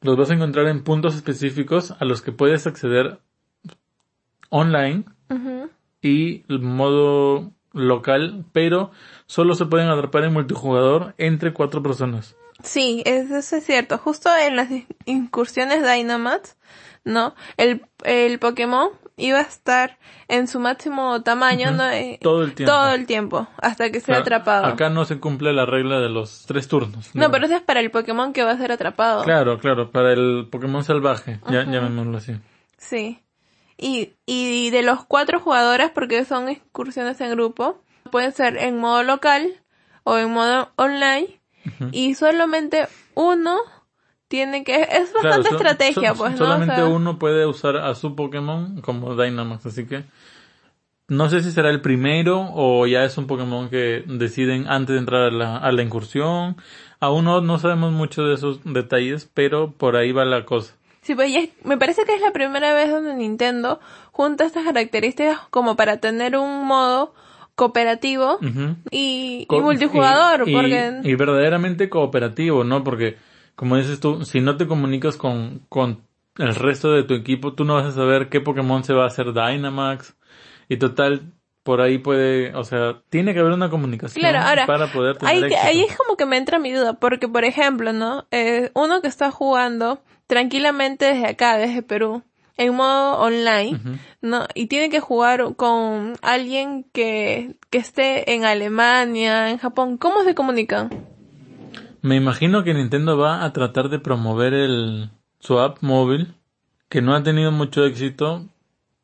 Los 0.00 0.16
vas 0.16 0.30
a 0.30 0.34
encontrar 0.34 0.66
en 0.66 0.82
puntos 0.84 1.14
específicos 1.14 1.94
a 1.98 2.04
los 2.04 2.20
que 2.22 2.32
puedes 2.32 2.66
acceder 2.66 3.18
online 4.50 5.04
y 6.02 6.44
modo 6.48 7.52
local, 7.72 8.44
pero 8.52 8.90
solo 9.26 9.54
se 9.54 9.66
pueden 9.66 9.88
atrapar 9.88 10.24
en 10.24 10.32
multijugador 10.32 11.14
entre 11.18 11.52
cuatro 11.52 11.82
personas. 11.82 12.36
Sí, 12.62 13.02
es- 13.06 13.30
eso 13.30 13.56
es 13.56 13.64
cierto. 13.64 13.98
Justo 13.98 14.28
en 14.36 14.56
las 14.56 14.70
in- 14.70 14.86
incursiones 15.06 15.82
Dynamax, 15.82 16.56
¿no? 17.04 17.34
El, 17.56 17.84
el 18.04 18.38
Pokémon 18.38 18.90
iba 19.16 19.38
a 19.38 19.42
estar 19.42 19.98
en 20.28 20.48
su 20.48 20.58
máximo 20.60 21.22
tamaño, 21.22 21.70
¿no? 21.70 21.88
Eh, 21.90 22.18
Todo 22.20 22.42
el 22.44 22.54
tiempo. 22.54 22.72
Todo 22.72 22.92
el 22.94 23.06
tiempo, 23.06 23.48
hasta 23.62 23.90
que 23.90 24.00
sea 24.00 24.16
Claro, 24.16 24.22
atrapado. 24.22 24.66
Acá 24.66 24.90
no 24.90 25.04
se 25.04 25.18
cumple 25.20 25.52
la 25.52 25.66
regla 25.66 26.00
de 26.00 26.08
los 26.08 26.44
tres 26.46 26.66
turnos. 26.68 27.14
No, 27.14 27.30
pero 27.30 27.46
eso 27.46 27.54
es 27.56 27.62
para 27.62 27.80
el 27.80 27.90
Pokémon 27.90 28.32
que 28.32 28.42
va 28.42 28.52
a 28.52 28.58
ser 28.58 28.72
atrapado. 28.72 29.22
Claro, 29.24 29.58
claro, 29.58 29.90
para 29.90 30.12
el 30.12 30.48
Pokémon 30.50 30.82
salvaje, 30.84 31.40
ya, 31.48 31.64
llamémoslo 31.64 32.18
así. 32.18 32.36
Sí. 32.76 33.20
Y, 33.76 34.12
y 34.26 34.70
de 34.70 34.82
los 34.82 35.04
cuatro 35.04 35.40
jugadores, 35.40 35.90
porque 35.90 36.24
son 36.24 36.48
excursiones 36.48 37.20
en 37.20 37.30
grupo, 37.32 37.82
pueden 38.10 38.32
ser 38.32 38.56
en 38.56 38.78
modo 38.78 39.02
local 39.02 39.62
o 40.04 40.16
en 40.18 40.30
modo 40.32 40.70
online. 40.76 41.40
Y 41.92 42.14
solamente 42.14 42.86
uno 43.14 43.56
tiene 44.28 44.64
que... 44.64 44.74
Es 44.82 45.12
bastante 45.12 45.48
Claro, 45.48 45.56
estrategia, 45.56 46.14
so- 46.14 46.18
pues, 46.18 46.30
¿no? 46.32 46.36
O 46.36 46.38
Solamente 46.38 46.74
sea, 46.76 46.86
uno 46.86 47.18
puede 47.18 47.46
usar 47.46 47.76
a 47.76 47.94
su 47.94 48.14
Pokémon 48.16 48.80
como 48.80 49.14
Dynamax, 49.14 49.66
así 49.66 49.86
que 49.86 50.04
no 51.08 51.28
sé 51.28 51.42
si 51.42 51.50
será 51.52 51.68
el 51.70 51.80
primero 51.82 52.48
o 52.54 52.86
ya 52.86 53.04
es 53.04 53.18
un 53.18 53.26
Pokémon 53.26 53.68
que 53.68 54.04
deciden 54.06 54.66
antes 54.68 54.94
de 54.94 55.00
entrar 55.00 55.22
a 55.24 55.30
la, 55.30 55.56
a 55.58 55.70
la 55.72 55.82
incursión. 55.82 56.56
Aún 56.98 57.26
no, 57.26 57.42
no 57.42 57.58
sabemos 57.58 57.92
mucho 57.92 58.22
de 58.24 58.34
esos 58.34 58.60
detalles, 58.64 59.30
pero 59.34 59.72
por 59.72 59.96
ahí 59.96 60.12
va 60.12 60.24
la 60.24 60.46
cosa. 60.46 60.74
Sí, 61.02 61.14
pues 61.14 61.28
y 61.28 61.36
es- 61.36 61.50
me 61.62 61.76
parece 61.76 62.04
que 62.04 62.14
es 62.14 62.22
la 62.22 62.32
primera 62.32 62.72
vez 62.72 62.90
donde 62.90 63.14
Nintendo 63.14 63.78
junta 64.12 64.46
estas 64.46 64.64
características 64.64 65.40
como 65.50 65.76
para 65.76 65.98
tener 65.98 66.38
un 66.38 66.66
modo 66.66 67.12
cooperativo 67.54 68.38
y, 68.90 69.40
y 69.42 69.46
Co- 69.46 69.60
multijugador, 69.60 70.48
y- 70.48 70.50
y- 70.50 70.54
porque... 70.54 71.00
y 71.04 71.14
verdaderamente 71.14 71.90
cooperativo, 71.90 72.64
¿no? 72.64 72.82
Porque, 72.82 73.16
como 73.56 73.76
dices 73.76 74.00
tú, 74.00 74.24
si 74.24 74.40
no 74.40 74.56
te 74.56 74.66
comunicas 74.66 75.16
con, 75.16 75.62
con 75.68 76.02
el 76.38 76.54
resto 76.54 76.92
de 76.92 77.04
tu 77.04 77.14
equipo, 77.14 77.54
tú 77.54 77.64
no 77.64 77.74
vas 77.74 77.86
a 77.86 77.92
saber 77.92 78.28
qué 78.28 78.40
Pokémon 78.40 78.84
se 78.84 78.94
va 78.94 79.04
a 79.04 79.08
hacer 79.08 79.32
Dynamax. 79.32 80.16
Y 80.68 80.78
total, 80.78 81.32
por 81.62 81.80
ahí 81.80 81.98
puede, 81.98 82.54
o 82.54 82.64
sea, 82.64 83.02
tiene 83.10 83.34
que 83.34 83.40
haber 83.40 83.52
una 83.52 83.70
comunicación 83.70 84.20
Claro, 84.20 84.38
ahora, 84.46 84.66
para 84.66 84.92
poder 84.92 85.16
tener 85.16 85.34
ahí, 85.34 85.42
éxito. 85.44 85.60
ahí 85.62 85.80
es 85.82 85.96
como 85.96 86.16
que 86.16 86.26
me 86.26 86.36
entra 86.36 86.58
mi 86.58 86.72
duda, 86.72 86.94
porque 86.94 87.28
por 87.28 87.44
ejemplo, 87.44 87.92
¿no? 87.92 88.26
Eh, 88.30 88.70
uno 88.74 89.00
que 89.02 89.08
está 89.08 89.30
jugando 89.30 90.00
tranquilamente 90.26 91.04
desde 91.06 91.26
acá, 91.26 91.56
desde 91.58 91.82
Perú, 91.82 92.22
en 92.56 92.74
modo 92.74 93.18
online. 93.18 93.80
¿no? 94.20 94.46
Y 94.54 94.66
tiene 94.66 94.88
que 94.88 95.00
jugar 95.00 95.54
con 95.56 96.14
alguien 96.22 96.84
que, 96.92 97.56
que 97.70 97.78
esté 97.78 98.34
en 98.34 98.44
Alemania, 98.44 99.50
en 99.50 99.58
Japón. 99.58 99.98
¿Cómo 99.98 100.22
se 100.24 100.34
comunican? 100.34 100.90
Me 102.04 102.16
imagino 102.16 102.64
que 102.64 102.74
Nintendo 102.74 103.16
va 103.16 103.46
a 103.46 103.52
tratar 103.54 103.88
de 103.88 103.98
promover 103.98 104.52
el, 104.52 105.08
su 105.38 105.58
app 105.58 105.78
móvil, 105.80 106.34
que 106.90 107.00
no 107.00 107.14
ha 107.14 107.22
tenido 107.22 107.50
mucho 107.50 107.82
éxito 107.86 108.44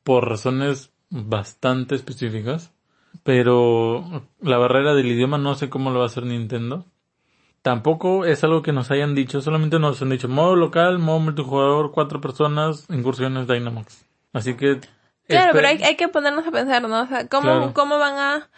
por 0.04 0.28
razones 0.28 0.92
bastante 1.08 1.94
específicas, 1.94 2.74
pero 3.22 4.26
la 4.42 4.58
barrera 4.58 4.92
del 4.92 5.06
idioma 5.06 5.38
no 5.38 5.54
sé 5.54 5.70
cómo 5.70 5.88
lo 5.88 6.00
va 6.00 6.04
a 6.04 6.08
hacer 6.08 6.26
Nintendo. 6.26 6.84
Tampoco 7.62 8.26
es 8.26 8.44
algo 8.44 8.60
que 8.60 8.72
nos 8.72 8.90
hayan 8.90 9.14
dicho, 9.14 9.40
solamente 9.40 9.78
nos 9.78 10.02
han 10.02 10.10
dicho 10.10 10.28
modo 10.28 10.54
local, 10.54 10.98
modo 10.98 11.20
multijugador, 11.20 11.92
cuatro 11.92 12.20
personas, 12.20 12.84
incursiones 12.90 13.48
Dynamax. 13.48 14.04
Así 14.34 14.56
que... 14.56 14.78
Claro, 15.26 15.52
pero 15.54 15.68
hay, 15.68 15.82
hay 15.82 15.96
que 15.96 16.08
ponernos 16.08 16.46
a 16.46 16.50
pensar, 16.50 16.86
¿no? 16.86 17.00
O 17.00 17.06
sea, 17.06 17.28
¿cómo, 17.28 17.44
Claro. 17.44 17.72
cómo 17.72 17.98
van 17.98 18.18
a, 18.18 18.50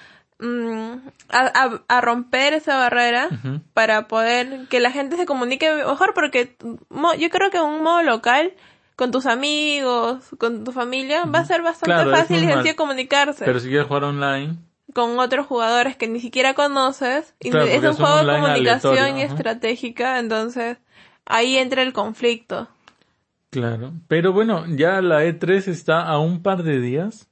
a, 1.31 1.41
a- 1.41 1.83
a 1.89 2.01
romper 2.01 2.55
esa 2.55 2.77
barrera 2.77 3.29
para 3.75 4.09
poder 4.09 4.67
que 4.69 4.81
la 4.81 4.91
gente 4.91 5.17
se 5.17 5.27
comunique 5.27 5.73
mejor? 5.75 6.13
Porque 6.15 6.57
yo 6.91 7.31
creo 7.31 7.51
que 7.51 7.61
un 7.61 7.83
modo 7.83 8.03
local, 8.03 8.53
con 8.97 9.11
tus 9.11 9.27
amigos, 9.27 10.25
con 10.39 10.65
tu 10.65 10.73
familia, 10.73 11.25
va 11.27 11.41
a 11.41 11.45
ser 11.45 11.63
bastante 11.63 11.95
Claro, 11.95 12.11
fácil 12.11 12.45
y 12.45 12.47
sencillo 12.47 12.77
comunicarse 12.77 13.45
Pero 13.45 13.61
si 13.61 13.69
quieres 13.69 13.87
jugar 13.87 14.05
online, 14.05 14.57
con 14.93 15.19
otros 15.19 15.47
jugadores 15.47 15.97
que 15.97 16.07
ni 16.09 16.21
siquiera 16.21 16.55
conoces. 16.55 17.35
Claro, 17.41 17.65
es 17.67 17.83
un 17.83 17.95
juego 17.95 18.17
de 18.19 18.27
comunicación 18.27 19.19
y 19.19 19.23
estratégica, 19.23 20.19
entonces 20.19 20.77
ahí 21.25 21.57
entra 21.57 21.83
el 21.83 21.93
conflicto. 21.93 22.69
Claro, 23.51 23.93
pero 24.09 24.33
bueno, 24.33 24.65
ya 24.67 25.03
la 25.03 25.25
E3 25.25 25.69
está 25.69 26.03
a 26.07 26.19
un 26.19 26.43
par 26.43 26.63
de 26.63 26.81
días. 26.81 27.29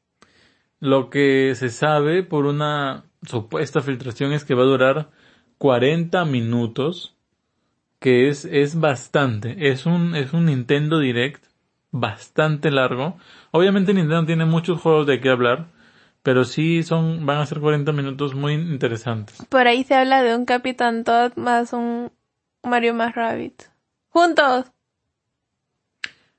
Lo 0.81 1.11
que 1.11 1.55
se 1.55 1.69
sabe 1.69 2.23
por 2.23 2.47
una 2.47 3.05
supuesta 3.23 3.81
filtración 3.81 4.33
es 4.33 4.45
que 4.45 4.55
va 4.55 4.63
a 4.63 4.67
durar 4.67 5.11
40 5.59 6.25
minutos, 6.25 7.15
que 7.99 8.29
es, 8.29 8.47
es 8.47 8.81
bastante. 8.81 9.71
Es 9.71 9.87
un, 9.87 10.15
es 10.17 10.33
un 10.33 10.47
Nintendo 10.47 10.99
Direct 10.99 11.45
bastante 11.91 12.71
largo. 12.71 13.19
Obviamente 13.51 13.93
Nintendo 13.93 14.25
tiene 14.25 14.47
muchos 14.47 14.81
juegos 14.81 15.07
de 15.07 15.21
qué 15.21 15.29
hablar, 15.29 15.67
pero 16.23 16.45
sí 16.45 16.83
son, 16.83 17.27
van 17.27 17.39
a 17.39 17.47
ser 17.47 17.61
40 17.61 17.93
minutos 17.93 18.35
muy 18.35 18.55
interesantes. 18.55 19.45
Por 19.49 19.67
ahí 19.67 19.85
se 19.85 19.95
habla 19.95 20.23
de 20.23 20.35
un 20.35 20.47
Capitán 20.47 21.05
Todd 21.05 21.33
más 21.37 21.73
un 21.73 22.11
Mario 22.63 22.95
más 22.95 23.15
Rabbit. 23.15 23.65
¡Juntos! 24.09 24.73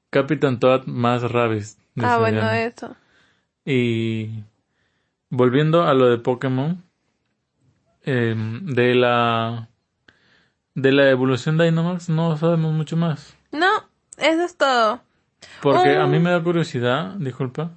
Capitán 0.10 0.60
Toad 0.60 0.86
más 0.88 1.24
Rabbids. 1.24 1.78
Ah, 2.02 2.18
bueno, 2.18 2.50
eso. 2.52 2.96
Y 3.66 4.44
volviendo 5.30 5.84
a 5.84 5.94
lo 5.94 6.08
de 6.10 6.18
Pokémon, 6.18 6.84
eh, 8.04 8.36
de 8.36 8.96
la 8.96 9.70
de 10.74 10.92
la 10.92 11.10
evolución 11.10 11.58
de 11.58 11.66
Dynamax 11.66 12.10
no 12.10 12.36
sabemos 12.38 12.74
mucho 12.74 12.98
más. 12.98 13.36
No, 13.52 13.70
eso 14.18 14.44
es 14.44 14.58
todo. 14.58 15.02
Porque 15.62 15.96
a 15.96 16.06
mí 16.08 16.20
me 16.20 16.32
da 16.32 16.42
curiosidad, 16.42 17.16
disculpa. 17.16 17.72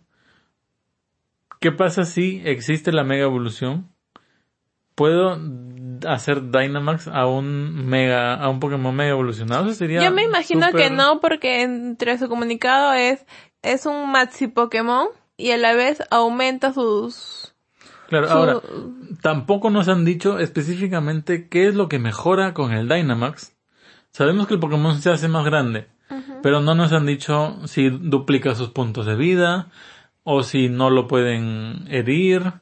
¿Qué 1.61 1.73
pasa 1.73 2.05
si 2.05 2.43
existe 2.45 2.93
la 2.93 3.05
mega 3.05 3.25
evolución? 3.25 3.91
¿Puedo 4.95 5.41
hacer 6.07 6.51
Dynamax 6.51 7.09
a 7.09 7.27
un 7.27 7.87
mega, 7.87 8.35
a 8.35 8.49
un 8.49 8.61
Pokémon 8.61 8.95
mega 8.95 9.11
evolucionado? 9.11 9.65
Eso 9.65 9.75
sería 9.75 10.03
Yo 10.03 10.13
me 10.13 10.23
imagino 10.23 10.71
que 10.73 10.91
no, 10.91 11.21
porque 11.21 11.63
entre 11.63 12.17
su 12.19 12.29
comunicado 12.29 12.93
es, 12.93 13.25
es 13.63 13.87
un 13.87 14.11
Maxi 14.13 14.47
Pokémon 14.47 15.09
y 15.37 15.51
a 15.51 15.57
la 15.57 15.75
vez 15.75 16.03
aumenta 16.11 16.73
sus... 16.73 17.55
Claro, 18.09 18.31
ahora, 18.31 18.61
tampoco 19.23 19.71
nos 19.71 19.89
han 19.89 20.05
dicho 20.05 20.39
específicamente 20.39 21.49
qué 21.49 21.67
es 21.67 21.75
lo 21.75 21.89
que 21.89 21.99
mejora 21.99 22.53
con 22.53 22.73
el 22.73 22.89
Dynamax. 22.89 23.57
Sabemos 24.11 24.47
que 24.47 24.55
el 24.55 24.61
Pokémon 24.61 25.01
se 25.01 25.11
hace 25.11 25.27
más 25.27 25.45
grande, 25.45 25.89
pero 26.43 26.61
no 26.61 26.75
nos 26.75 26.93
han 26.93 27.07
dicho 27.07 27.59
si 27.67 27.89
duplica 27.89 28.55
sus 28.55 28.69
puntos 28.69 29.07
de 29.07 29.17
vida, 29.17 29.69
o 30.23 30.43
si 30.43 30.69
no 30.69 30.91
lo 30.91 31.09
pueden 31.09 31.87
herir, 31.89 32.53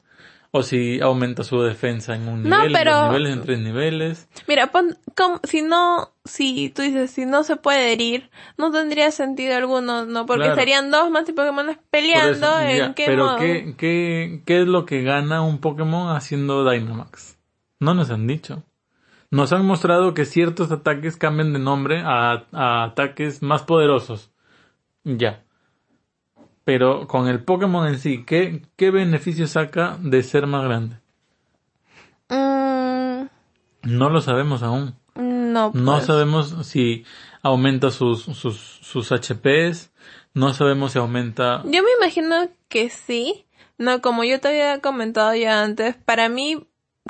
o 0.55 0.63
si 0.63 1.01
aumenta 1.01 1.45
su 1.45 1.61
defensa 1.63 2.15
en 2.15 2.29
un 2.29 2.43
No, 2.43 2.59
nivel, 2.59 2.67
en 2.67 2.73
pero- 2.73 2.95
dos 2.97 3.07
niveles, 3.09 3.33
en 3.33 3.43
tres 3.43 3.59
niveles. 3.59 4.29
Mira, 4.47 4.67
pon, 4.71 4.97
com- 5.17 5.41
si 5.45 5.63
no, 5.63 6.13
si 6.27 6.69
tú 6.69 6.83
dices, 6.83 7.11
si 7.11 7.25
no 7.25 7.43
se 7.43 7.57
puede 7.57 7.91
herir, 7.93 8.31
no 8.59 8.71
tendría 8.71 9.11
sentido 9.13 9.57
alguno, 9.57 10.05
¿no? 10.05 10.27
Porque 10.27 10.45
Claro. 10.45 10.57
serían 10.61 10.91
dos 10.91 11.11
más 11.11 11.27
y 11.29 11.33
Pokémon 11.33 11.79
peleando 11.91 12.47
eso, 12.59 12.61
en 12.61 12.77
ya, 12.77 12.95
qué 12.95 13.07
pero 13.07 13.25
modo. 13.25 13.39
¿qué, 13.39 13.75
qué, 13.79 14.43
¿qué 14.45 14.61
es 14.63 14.69
lo 14.69 14.85
que 14.85 15.03
gana 15.03 15.41
un 15.43 15.59
Pokémon 15.59 16.15
haciendo 16.15 16.69
Dynamax? 16.71 17.39
No 17.81 17.95
nos 17.95 18.11
han 18.11 18.27
dicho. 18.27 18.63
Nos 19.31 19.55
han 19.55 19.65
mostrado 19.65 20.13
que 20.13 20.27
ciertos 20.27 20.71
ataques 20.71 21.17
cambian 21.17 21.55
de 21.55 21.59
nombre 21.59 22.03
a, 22.05 22.45
a 22.53 22.85
ataques 22.85 23.41
más 23.43 23.63
poderosos. 23.63 24.31
Ya. 25.05 25.43
Pero 26.65 27.07
con 27.09 27.27
el 27.29 27.43
Pokémon 27.43 27.87
en 27.89 27.99
sí, 27.99 28.25
¿qué, 28.25 28.63
¿qué 28.77 28.91
beneficio 28.91 29.47
saca 29.47 29.97
de 30.01 30.23
ser 30.23 30.47
más 30.47 30.63
grande? 30.65 30.97
Mm, 32.29 33.27
No 33.85 34.09
lo 34.11 34.21
sabemos 34.21 34.63
aún. 34.63 34.95
no, 35.17 35.71
No 35.75 35.93
pues. 35.95 36.07
sabemos 36.07 36.55
si 36.67 37.05
aumenta 37.43 37.91
sus, 37.91 38.23
sus, 38.23 38.57
sus 38.83 39.11
HPs. 39.13 39.91
No 40.35 40.55
sabemos 40.55 40.93
si 40.93 40.99
aumenta... 40.99 41.63
Yo 41.65 41.83
me 41.83 41.91
imagino 42.01 42.49
que 42.69 42.89
sí. 42.91 43.45
No, 43.79 44.01
como 44.01 44.25
yo 44.25 44.41
te 44.41 44.49
había 44.49 44.81
comentado 44.81 45.35
ya 45.35 45.63
antes, 45.63 45.97
para 45.97 46.29
mí 46.29 46.67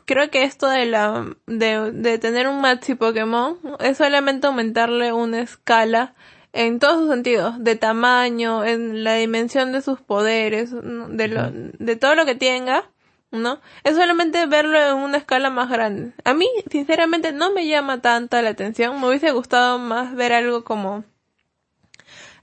creo 0.07 0.31
que 0.31 0.43
esto 0.45 0.69
de 0.69 0.87
la 0.87 1.27
de, 1.47 1.93
de 1.93 2.19
tener 2.19 2.49
un 2.49 2.61
Maxi 2.63 2.95
Pokémon 2.95 3.59
es 3.81 3.99
solamente 3.99 4.47
aumentarle 4.47 5.13
una 5.13 5.41
escala 5.41 6.15
en 6.53 6.79
todos 6.79 7.01
sus 7.01 7.09
sentidos, 7.09 7.55
de 7.59 7.77
tamaño, 7.77 8.65
en 8.65 9.05
la 9.05 9.15
dimensión 9.15 9.73
de 9.73 9.81
sus 9.81 10.01
poderes, 10.01 10.71
de 10.73 11.29
lo, 11.29 11.51
de 11.51 11.97
todo 11.97 12.15
lo 12.15 12.25
que 12.27 12.35
tenga, 12.35 12.85
¿no? 13.31 13.61
Es 13.85 13.97
solamente 13.97 14.47
verlo 14.47 14.79
en 14.79 14.97
una 14.97 15.17
escala 15.17 15.51
más 15.51 15.71
grande. 15.71 16.13
A 16.25 16.35
mí, 16.35 16.47
sinceramente, 16.71 17.33
no 17.33 17.53
me 17.53 17.67
llama 17.67 18.03
tanta 18.03 18.43
la 18.43 18.51
atención. 18.51 19.01
Me 19.01 19.09
hubiese 19.09 19.33
gustado 19.33 19.79
más 19.79 20.15
ver 20.15 20.35
algo 20.35 20.63
como 20.65 21.05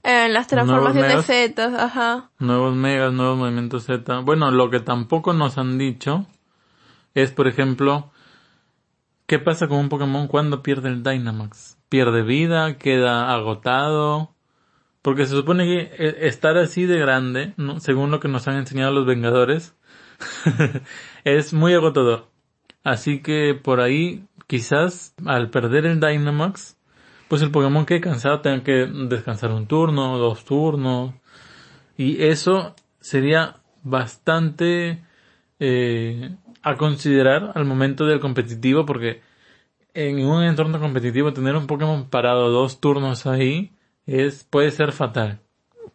eh, 0.02 0.28
las 0.28 0.48
transformaciones. 0.48 1.24
Z, 1.24 1.84
ajá. 1.84 2.30
Nuevos 2.38 2.74
megas, 2.74 3.12
nuevos 3.12 3.38
movimientos 3.38 3.84
Z. 3.84 4.20
Bueno, 4.20 4.50
lo 4.50 4.70
que 4.70 4.80
tampoco 4.80 5.32
nos 5.32 5.56
han 5.56 5.78
dicho 5.78 6.26
es, 7.14 7.30
por 7.30 7.46
ejemplo, 7.46 8.10
¿qué 9.26 9.38
pasa 9.38 9.68
con 9.68 9.78
un 9.78 9.88
Pokémon 9.88 10.26
cuando 10.26 10.62
pierde 10.62 10.88
el 10.88 11.04
Dynamax? 11.04 11.79
¿Pierde 11.90 12.22
vida? 12.22 12.78
¿Queda 12.78 13.34
agotado? 13.34 14.32
Porque 15.02 15.26
se 15.26 15.34
supone 15.34 15.64
que 15.64 15.80
eh, 15.98 16.28
estar 16.28 16.56
así 16.56 16.86
de 16.86 17.00
grande, 17.00 17.52
según 17.80 18.12
lo 18.12 18.20
que 18.20 18.28
nos 18.28 18.46
han 18.46 18.58
enseñado 18.58 18.92
los 18.92 19.06
Vengadores, 19.06 19.74
es 21.24 21.52
muy 21.52 21.74
agotador. 21.74 22.28
Así 22.84 23.22
que 23.22 23.58
por 23.60 23.80
ahí, 23.80 24.24
quizás 24.46 25.16
al 25.26 25.50
perder 25.50 25.84
el 25.84 25.98
Dynamax, 25.98 26.78
pues 27.26 27.42
el 27.42 27.50
Pokémon 27.50 27.84
quede 27.84 28.00
cansado, 28.00 28.40
tenga 28.40 28.62
que 28.62 28.86
descansar 28.86 29.50
un 29.50 29.66
turno, 29.66 30.16
dos 30.16 30.44
turnos. 30.44 31.12
Y 31.96 32.22
eso 32.22 32.76
sería 33.00 33.56
bastante 33.82 35.02
eh, 35.58 36.36
a 36.62 36.76
considerar 36.76 37.50
al 37.56 37.64
momento 37.64 38.06
del 38.06 38.20
competitivo 38.20 38.86
porque 38.86 39.22
en 39.94 40.24
un 40.26 40.42
entorno 40.44 40.78
competitivo 40.80 41.32
tener 41.32 41.56
un 41.56 41.66
Pokémon 41.66 42.08
parado 42.08 42.50
dos 42.50 42.80
turnos 42.80 43.26
ahí 43.26 43.72
es 44.06 44.44
puede 44.44 44.70
ser 44.70 44.92
fatal. 44.92 45.40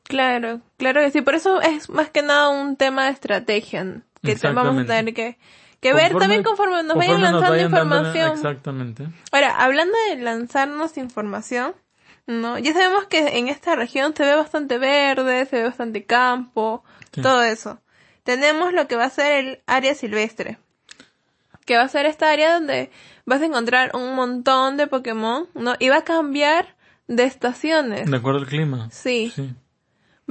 Claro, 0.04 0.62
claro 0.78 1.02
que 1.02 1.12
sí. 1.12 1.22
Por 1.22 1.36
eso 1.36 1.62
es 1.62 1.90
más 1.90 2.10
que 2.10 2.22
nada 2.22 2.50
un 2.50 2.76
tema 2.76 3.06
de 3.06 3.12
estrategia 3.12 4.02
que 4.22 4.36
vamos 4.54 4.84
a 4.84 4.86
tener 4.86 5.14
que, 5.14 5.38
que 5.80 5.94
ver 5.94 6.16
también 6.16 6.44
conforme 6.44 6.84
nos 6.84 6.96
vayan 6.96 7.16
conforme 7.22 7.32
nos 7.32 7.42
lanzando 7.42 7.50
vayan 7.52 7.72
dando- 7.72 7.96
información. 7.96 8.32
exactamente. 8.34 9.08
Ahora, 9.32 9.56
hablando 9.64 9.96
de 10.10 10.18
lanzarnos 10.22 10.98
información, 10.98 11.74
¿no? 12.28 12.58
Ya 12.60 12.74
sabemos 12.74 13.06
que 13.06 13.38
en 13.40 13.48
esta 13.48 13.76
región 13.76 14.16
se 14.16 14.24
ve 14.24 14.36
bastante 14.36 14.78
verde, 14.78 15.46
se 15.46 15.58
ve 15.58 15.64
bastante 15.64 16.04
campo, 16.06 16.84
Sí. 17.12 17.22
todo 17.22 17.42
eso. 17.44 17.80
Tenemos 18.24 18.74
lo 18.74 18.88
que 18.88 18.96
va 18.96 19.06
a 19.06 19.10
ser 19.10 19.46
el 19.46 19.60
área 19.68 19.94
silvestre. 19.96 20.58
Que 21.66 21.78
va 21.78 21.84
a 21.84 21.88
ser 21.90 22.06
esta 22.06 22.30
área 22.32 22.54
donde 22.56 22.92
vas 23.26 23.42
a 23.42 23.46
encontrar 23.46 23.92
un 23.94 24.16
montón 24.16 24.78
de 24.78 24.88
Pokémon, 24.88 25.48
¿no? 25.54 25.76
Y 25.80 25.90
va 25.90 25.98
a 25.98 26.04
cambiar 26.04 26.76
de 27.08 27.24
estaciones. 27.24 28.10
De 28.10 28.18
acuerdo 28.18 28.40
al 28.40 28.48
clima. 28.48 28.90
Sí. 28.92 29.32
Sí. 29.36 29.54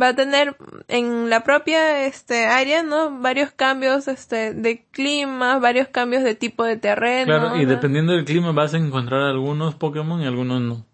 Va 0.00 0.09
a 0.09 0.16
tener 0.16 0.57
en 0.88 1.30
la 1.30 1.44
propia 1.44 2.07
este 2.07 2.46
área, 2.46 2.83
¿no? 2.83 3.20
Varios 3.20 3.52
cambios 3.52 4.09
este 4.09 4.52
de 4.52 4.87
clima, 4.90 5.61
varios 5.61 5.87
cambios 5.88 6.24
de 6.24 6.35
tipo 6.35 6.64
de 6.64 6.76
terreno. 6.76 7.26
Claro, 7.26 7.57
y 7.57 7.64
¿no? 7.64 7.70
dependiendo 7.70 8.12
del 8.12 8.24
clima 8.24 8.50
vas 8.50 8.74
a 8.74 8.78
encontrar 8.78 9.22
algunos 9.22 9.76
Pokémon 9.76 10.20
y 10.20 10.26
algunos 10.26 10.61
no. 10.61 10.87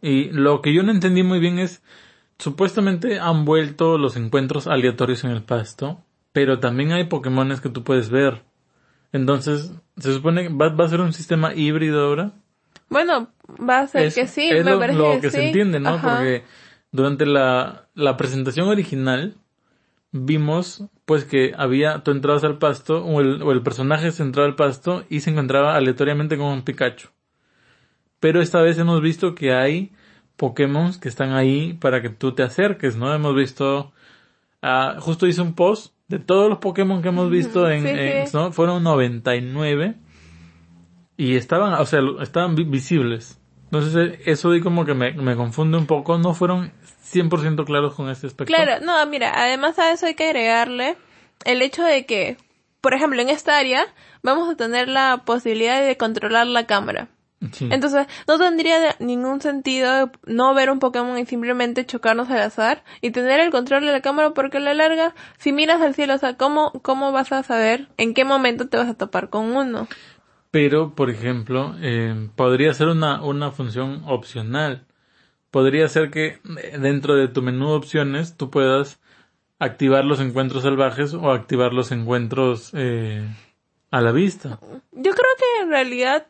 Y 0.00 0.30
lo 0.30 0.62
que 0.62 0.72
yo 0.72 0.82
no 0.82 0.92
entendí 0.92 1.22
muy 1.22 1.38
bien 1.38 1.58
es, 1.58 1.82
supuestamente 2.38 3.20
han 3.20 3.44
vuelto 3.44 3.98
los 3.98 4.16
encuentros 4.16 4.68
aleatorios 4.68 5.24
en 5.24 5.32
el 5.32 5.42
pasto, 5.42 6.02
pero 6.32 6.60
también 6.60 6.92
hay 6.92 7.04
Pokémones 7.04 7.60
que 7.60 7.68
tú 7.68 7.84
puedes 7.84 8.08
ver. 8.08 8.42
Entonces, 9.12 9.72
se 9.96 10.12
supone 10.12 10.44
que 10.44 10.48
va, 10.48 10.68
va 10.68 10.84
a 10.84 10.88
ser 10.88 11.00
un 11.00 11.12
sistema 11.12 11.54
híbrido 11.54 12.06
ahora. 12.06 12.32
Bueno, 12.90 13.28
va 13.48 13.80
a 13.80 13.86
ser 13.86 14.06
es, 14.06 14.14
que 14.14 14.26
sí, 14.26 14.48
es 14.48 14.64
me 14.64 14.72
lo, 14.72 14.78
parece 14.78 14.98
lo 14.98 15.12
que, 15.12 15.20
que 15.20 15.30
sí. 15.30 15.36
se 15.36 15.46
entiende, 15.46 15.80
¿no? 15.80 15.90
Ajá. 15.90 16.16
Porque 16.16 16.44
durante 16.92 17.26
la, 17.26 17.88
la 17.94 18.16
presentación 18.16 18.68
original 18.68 19.34
vimos 20.10 20.84
pues 21.04 21.24
que 21.24 21.52
había, 21.56 22.02
tú 22.02 22.10
entrabas 22.10 22.44
al 22.44 22.58
pasto 22.58 23.04
o 23.04 23.20
el, 23.20 23.42
o 23.42 23.52
el 23.52 23.62
personaje 23.62 24.10
se 24.10 24.22
entraba 24.22 24.48
al 24.48 24.56
pasto 24.56 25.04
y 25.08 25.20
se 25.20 25.30
encontraba 25.30 25.74
aleatoriamente 25.76 26.36
con 26.36 26.46
un 26.46 26.62
Pikachu. 26.62 27.08
Pero 28.20 28.42
esta 28.42 28.60
vez 28.60 28.78
hemos 28.78 29.00
visto 29.00 29.34
que 29.34 29.52
hay 29.52 29.92
Pokémon 30.36 30.92
que 31.00 31.08
están 31.08 31.32
ahí 31.32 31.74
para 31.74 32.02
que 32.02 32.10
tú 32.10 32.32
te 32.32 32.42
acerques, 32.42 32.96
¿no? 32.96 33.12
Hemos 33.14 33.34
visto, 33.34 33.92
ah, 34.62 34.96
justo 34.98 35.26
hice 35.26 35.40
un 35.40 35.54
post 35.54 35.94
de 36.08 36.18
todos 36.18 36.48
los 36.48 36.58
Pokémon 36.58 37.02
que 37.02 37.08
hemos 37.08 37.30
visto 37.30 37.70
en, 37.70 37.82
sí, 37.82 37.88
en- 37.88 38.26
sí. 38.26 38.36
¿no? 38.36 38.50
Fueron 38.52 38.82
99 38.82 39.94
y 41.16 41.36
estaban, 41.36 41.74
o 41.74 41.86
sea, 41.86 42.00
estaban 42.22 42.54
vi- 42.54 42.64
visibles. 42.64 43.38
Entonces 43.64 44.18
eso 44.24 44.50
di 44.50 44.60
como 44.62 44.84
que 44.86 44.94
me, 44.94 45.12
me 45.12 45.36
confunde 45.36 45.76
un 45.76 45.86
poco, 45.86 46.16
no 46.18 46.32
fueron 46.32 46.72
100% 47.12 47.64
claros 47.66 47.94
con 47.94 48.08
este 48.08 48.26
aspecto. 48.26 48.52
Claro, 48.52 48.84
no, 48.84 49.04
mira, 49.06 49.32
además 49.36 49.78
a 49.78 49.92
eso 49.92 50.06
hay 50.06 50.14
que 50.14 50.24
agregarle 50.28 50.96
el 51.44 51.60
hecho 51.60 51.82
de 51.84 52.06
que, 52.06 52.38
por 52.80 52.94
ejemplo, 52.94 53.20
en 53.20 53.28
esta 53.28 53.58
área 53.58 53.84
vamos 54.22 54.48
a 54.48 54.56
tener 54.56 54.88
la 54.88 55.22
posibilidad 55.26 55.82
de 55.86 55.96
controlar 55.98 56.46
la 56.46 56.66
cámara. 56.66 57.08
Sí. 57.52 57.68
Entonces, 57.70 58.06
no 58.26 58.38
tendría 58.38 58.96
ningún 58.98 59.40
sentido 59.40 60.10
no 60.26 60.54
ver 60.54 60.70
un 60.70 60.80
Pokémon 60.80 61.16
y 61.18 61.24
simplemente 61.26 61.86
chocarnos 61.86 62.28
al 62.30 62.40
azar 62.40 62.82
y 63.00 63.10
tener 63.10 63.38
el 63.40 63.50
control 63.50 63.86
de 63.86 63.92
la 63.92 64.00
cámara 64.00 64.30
porque 64.34 64.56
a 64.56 64.60
la 64.60 64.74
larga, 64.74 65.14
si 65.38 65.52
miras 65.52 65.80
al 65.80 65.94
cielo, 65.94 66.14
o 66.14 66.18
sea, 66.18 66.36
¿cómo, 66.36 66.72
cómo 66.82 67.12
vas 67.12 67.30
a 67.32 67.42
saber 67.42 67.88
en 67.96 68.12
qué 68.12 68.24
momento 68.24 68.68
te 68.68 68.76
vas 68.76 68.88
a 68.88 68.94
topar 68.94 69.30
con 69.30 69.56
uno? 69.56 69.86
Pero, 70.50 70.94
por 70.94 71.10
ejemplo, 71.10 71.76
eh, 71.80 72.28
podría 72.34 72.74
ser 72.74 72.88
una, 72.88 73.22
una 73.22 73.52
función 73.52 74.02
opcional. 74.06 74.86
Podría 75.50 75.88
ser 75.88 76.10
que 76.10 76.40
eh, 76.62 76.78
dentro 76.78 77.14
de 77.14 77.28
tu 77.28 77.42
menú 77.42 77.68
de 77.68 77.76
opciones 77.76 78.36
tú 78.36 78.50
puedas 78.50 78.98
activar 79.58 80.04
los 80.04 80.20
encuentros 80.20 80.62
salvajes 80.62 81.14
o 81.14 81.30
activar 81.30 81.72
los 81.72 81.92
encuentros 81.92 82.70
eh, 82.74 83.28
a 83.90 84.00
la 84.00 84.12
vista. 84.12 84.58
Yo 84.92 85.12
creo 85.12 85.30
que 85.38 85.62
en 85.62 85.70
realidad 85.70 86.26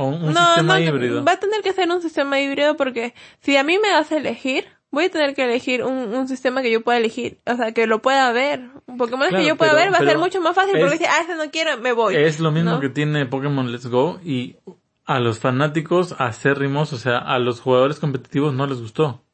O 0.00 0.04
un, 0.04 0.14
un 0.24 0.32
no, 0.32 0.46
sistema 0.46 0.74
no, 0.74 0.84
híbrido. 0.84 1.24
va 1.24 1.32
a 1.32 1.40
tener 1.40 1.60
que 1.62 1.72
ser 1.72 1.90
un 1.90 2.00
sistema 2.00 2.40
híbrido 2.40 2.76
porque 2.76 3.14
si 3.40 3.56
a 3.56 3.64
mí 3.64 3.78
me 3.78 3.88
das 3.88 4.12
a 4.12 4.16
elegir, 4.18 4.66
voy 4.92 5.06
a 5.06 5.10
tener 5.10 5.34
que 5.34 5.44
elegir 5.44 5.82
un, 5.82 6.14
un 6.14 6.28
sistema 6.28 6.62
que 6.62 6.70
yo 6.70 6.82
pueda 6.82 6.98
elegir, 6.98 7.40
o 7.46 7.56
sea, 7.56 7.72
que 7.72 7.86
lo 7.88 8.00
pueda 8.00 8.30
ver. 8.32 8.60
Un 8.86 8.96
Pokémon 8.96 9.28
Claro, 9.28 9.42
que 9.42 9.48
yo 9.48 9.56
pueda 9.56 9.72
pero- 9.72 9.84
ver 9.90 9.92
va 9.94 9.98
a 9.98 10.08
ser 10.08 10.18
mucho 10.18 10.40
más 10.40 10.54
fácil 10.54 10.74
porque 10.78 10.94
es- 10.94 11.00
si, 11.00 11.04
ah, 11.06 11.20
ese 11.22 11.34
no 11.34 11.50
quiero, 11.50 11.78
me 11.78 11.92
voy. 11.92 12.14
Es 12.14 12.38
lo 12.38 12.52
mismo 12.52 12.70
¿no? 12.70 12.80
que 12.80 12.88
tiene 12.90 13.26
Pokémon 13.26 13.72
Let's 13.72 13.86
Go 13.88 14.20
y 14.24 14.56
a 15.04 15.18
los 15.20 15.40
fanáticos 15.40 16.14
acérrimos, 16.18 16.92
o 16.92 16.96
sea, 16.98 17.18
a 17.18 17.38
los 17.40 17.60
jugadores 17.60 17.98
competitivos 17.98 18.54
no 18.54 18.66
les 18.66 18.80
gustó. 18.80 19.24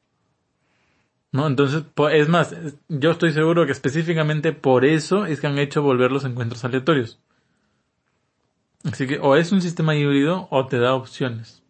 ¿No? 1.33 1.47
Entonces, 1.49 1.83
es 2.13 2.29
más, 2.29 2.55
yo 2.89 3.11
estoy 3.11 3.33
seguro 3.33 3.67
que 3.67 3.73
específicamente 3.73 4.53
por 4.53 4.85
eso 4.85 5.27
es 5.27 5.41
que 5.41 5.49
han 5.49 5.59
hecho 5.59 5.83
volver 5.83 6.13
los 6.13 6.25
encuentros 6.25 6.65
aleatorios. 6.65 7.19
Así 8.85 9.07
que 9.07 9.19
o 9.19 9.37
es 9.37 9.51
un 9.53 9.63
sistema 9.63 9.95
híbrido 9.95 10.47
o 10.51 10.67
te 10.67 10.79
da 10.79 10.95
opciones. 10.95 11.63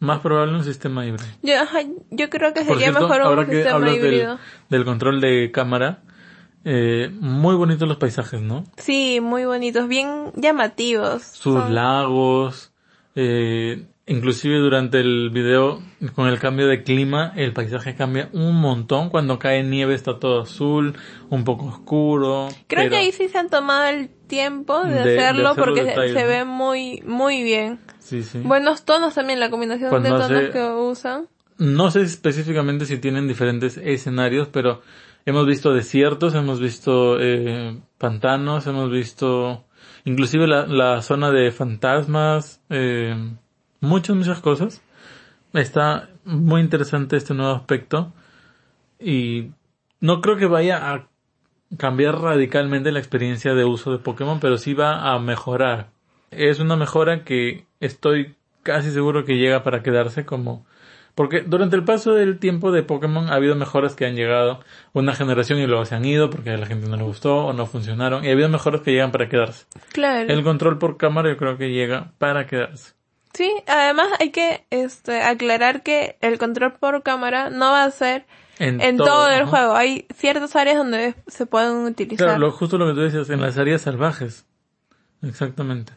Más 0.00 0.20
probable 0.20 0.54
un 0.54 0.64
sistema 0.64 1.04
híbrido. 1.04 1.26
Yo, 1.42 2.30
creo 2.30 2.54
que 2.54 2.60
sería 2.64 2.78
cierto, 2.78 3.00
mejor 3.00 3.20
un 3.20 3.26
ahora 3.26 3.46
que 3.46 3.52
sistema 3.56 3.74
hablas 3.76 3.94
del, 3.94 4.04
híbrido. 4.04 4.38
del 4.68 4.84
control 4.84 5.20
de 5.20 5.50
cámara, 5.50 6.02
eh, 6.64 7.10
muy 7.20 7.56
bonitos 7.56 7.88
los 7.88 7.96
paisajes, 7.96 8.40
¿no? 8.40 8.64
Sí, 8.76 9.20
muy 9.20 9.44
bonitos, 9.44 9.88
bien 9.88 10.32
llamativos. 10.36 11.22
sus 11.22 11.54
Son- 11.54 11.74
lagos, 11.74 12.72
eh, 13.16 13.86
Inclusive 14.08 14.56
durante 14.58 15.00
el 15.00 15.30
video, 15.30 15.82
con 16.14 16.28
el 16.28 16.38
cambio 16.38 16.66
de 16.66 16.82
clima, 16.82 17.32
el 17.36 17.52
paisaje 17.52 17.94
cambia 17.94 18.30
un 18.32 18.56
montón. 18.58 19.10
Cuando 19.10 19.38
cae 19.38 19.62
nieve 19.62 19.94
está 19.94 20.18
todo 20.18 20.40
azul, 20.42 20.94
un 21.28 21.44
poco 21.44 21.66
oscuro. 21.66 22.48
Creo 22.68 22.88
que 22.88 22.96
ahí 22.96 23.12
sí 23.12 23.28
se 23.28 23.36
han 23.38 23.50
tomado 23.50 23.84
el 23.88 24.08
tiempo 24.26 24.82
de, 24.82 24.94
De- 24.94 25.10
de 25.10 25.18
hacerlo, 25.20 25.54
porque 25.56 25.84
se- 25.84 26.24
ve 26.26 26.44
muy, 26.44 27.02
muy 27.06 27.42
bien. 27.42 27.80
Sí, 27.98 28.22
sí. 28.22 28.40
Buenos 28.42 28.84
tonos 28.86 29.14
también, 29.14 29.40
la 29.40 29.50
combinación 29.50 29.90
Cuando 29.90 30.08
de 30.14 30.20
tonos 30.22 30.30
hace- 30.42 30.50
que 30.52 30.64
usan. 30.64 31.28
No 31.58 31.90
sé 31.90 32.00
específicamente 32.02 32.86
si 32.86 32.98
tienen 32.98 33.28
diferentes 33.28 33.76
escenarios, 33.76 34.48
pero 34.48 34.80
hemos 35.26 35.44
visto 35.46 35.74
desiertos, 35.74 36.34
hemos 36.34 36.60
visto 36.60 37.18
eh, 37.20 37.76
pantanos, 37.98 38.66
hemos 38.66 38.90
visto 38.90 39.64
inclusive 40.04 40.46
la, 40.46 40.66
la 40.66 41.02
zona 41.02 41.30
de 41.30 41.50
fantasmas, 41.50 42.62
eh, 42.70 43.14
muchas, 43.80 44.16
muchas 44.16 44.40
cosas. 44.40 44.82
Está 45.52 46.10
muy 46.24 46.60
interesante 46.60 47.16
este 47.16 47.34
nuevo 47.34 47.52
aspecto 47.52 48.12
y 49.00 49.52
no 50.00 50.20
creo 50.20 50.36
que 50.36 50.46
vaya 50.46 50.92
a 50.92 51.08
cambiar 51.76 52.20
radicalmente 52.20 52.92
la 52.92 52.98
experiencia 52.98 53.54
de 53.54 53.64
uso 53.64 53.92
de 53.92 53.98
Pokémon, 53.98 54.40
pero 54.40 54.58
sí 54.58 54.74
va 54.74 55.12
a 55.12 55.18
mejorar. 55.18 55.88
Es 56.30 56.60
una 56.60 56.76
mejora 56.76 57.24
que 57.24 57.66
estoy 57.80 58.36
casi 58.62 58.90
seguro 58.90 59.24
que 59.24 59.36
llega 59.36 59.62
para 59.62 59.82
quedarse 59.82 60.26
como 60.26 60.66
porque 61.18 61.40
durante 61.40 61.74
el 61.74 61.82
paso 61.82 62.14
del 62.14 62.38
tiempo 62.38 62.70
de 62.70 62.84
Pokémon 62.84 63.28
ha 63.28 63.34
habido 63.34 63.56
mejoras 63.56 63.96
que 63.96 64.06
han 64.06 64.14
llegado 64.14 64.60
una 64.92 65.16
generación 65.16 65.58
y 65.58 65.66
luego 65.66 65.84
se 65.84 65.96
han 65.96 66.04
ido 66.04 66.30
porque 66.30 66.50
a 66.50 66.56
la 66.56 66.64
gente 66.64 66.86
no 66.88 66.96
le 66.96 67.02
gustó 67.02 67.38
o 67.46 67.52
no 67.52 67.66
funcionaron. 67.66 68.24
Y 68.24 68.28
ha 68.28 68.32
habido 68.34 68.48
mejoras 68.48 68.82
que 68.82 68.92
llegan 68.92 69.10
para 69.10 69.28
quedarse. 69.28 69.66
Claro. 69.92 70.32
El 70.32 70.44
control 70.44 70.78
por 70.78 70.96
cámara 70.96 71.28
yo 71.28 71.36
creo 71.36 71.58
que 71.58 71.72
llega 71.72 72.12
para 72.18 72.46
quedarse. 72.46 72.92
Sí, 73.34 73.52
además 73.66 74.08
hay 74.18 74.30
que 74.30 74.66
este, 74.70 75.22
aclarar 75.22 75.82
que 75.82 76.16
el 76.20 76.38
control 76.38 76.72
por 76.72 77.02
cámara 77.02 77.50
no 77.50 77.72
va 77.72 77.84
a 77.84 77.90
ser 77.90 78.26
en 78.58 78.96
todo, 78.96 79.28
el 79.28 79.46
juego. 79.46 79.74
Hay 79.74 80.06
ciertas 80.14 80.56
áreas 80.56 80.76
donde 80.76 81.14
se 81.26 81.46
pueden 81.46 81.84
utilizar. 81.84 82.26
Claro, 82.26 82.40
lo, 82.40 82.50
justo 82.50 82.78
lo 82.78 82.88
que 82.88 82.94
tú 82.94 83.00
decías, 83.00 83.30
en 83.30 83.40
las 83.40 83.56
áreas 83.58 83.82
salvajes. 83.82 84.46
Exactamente. 85.22 85.92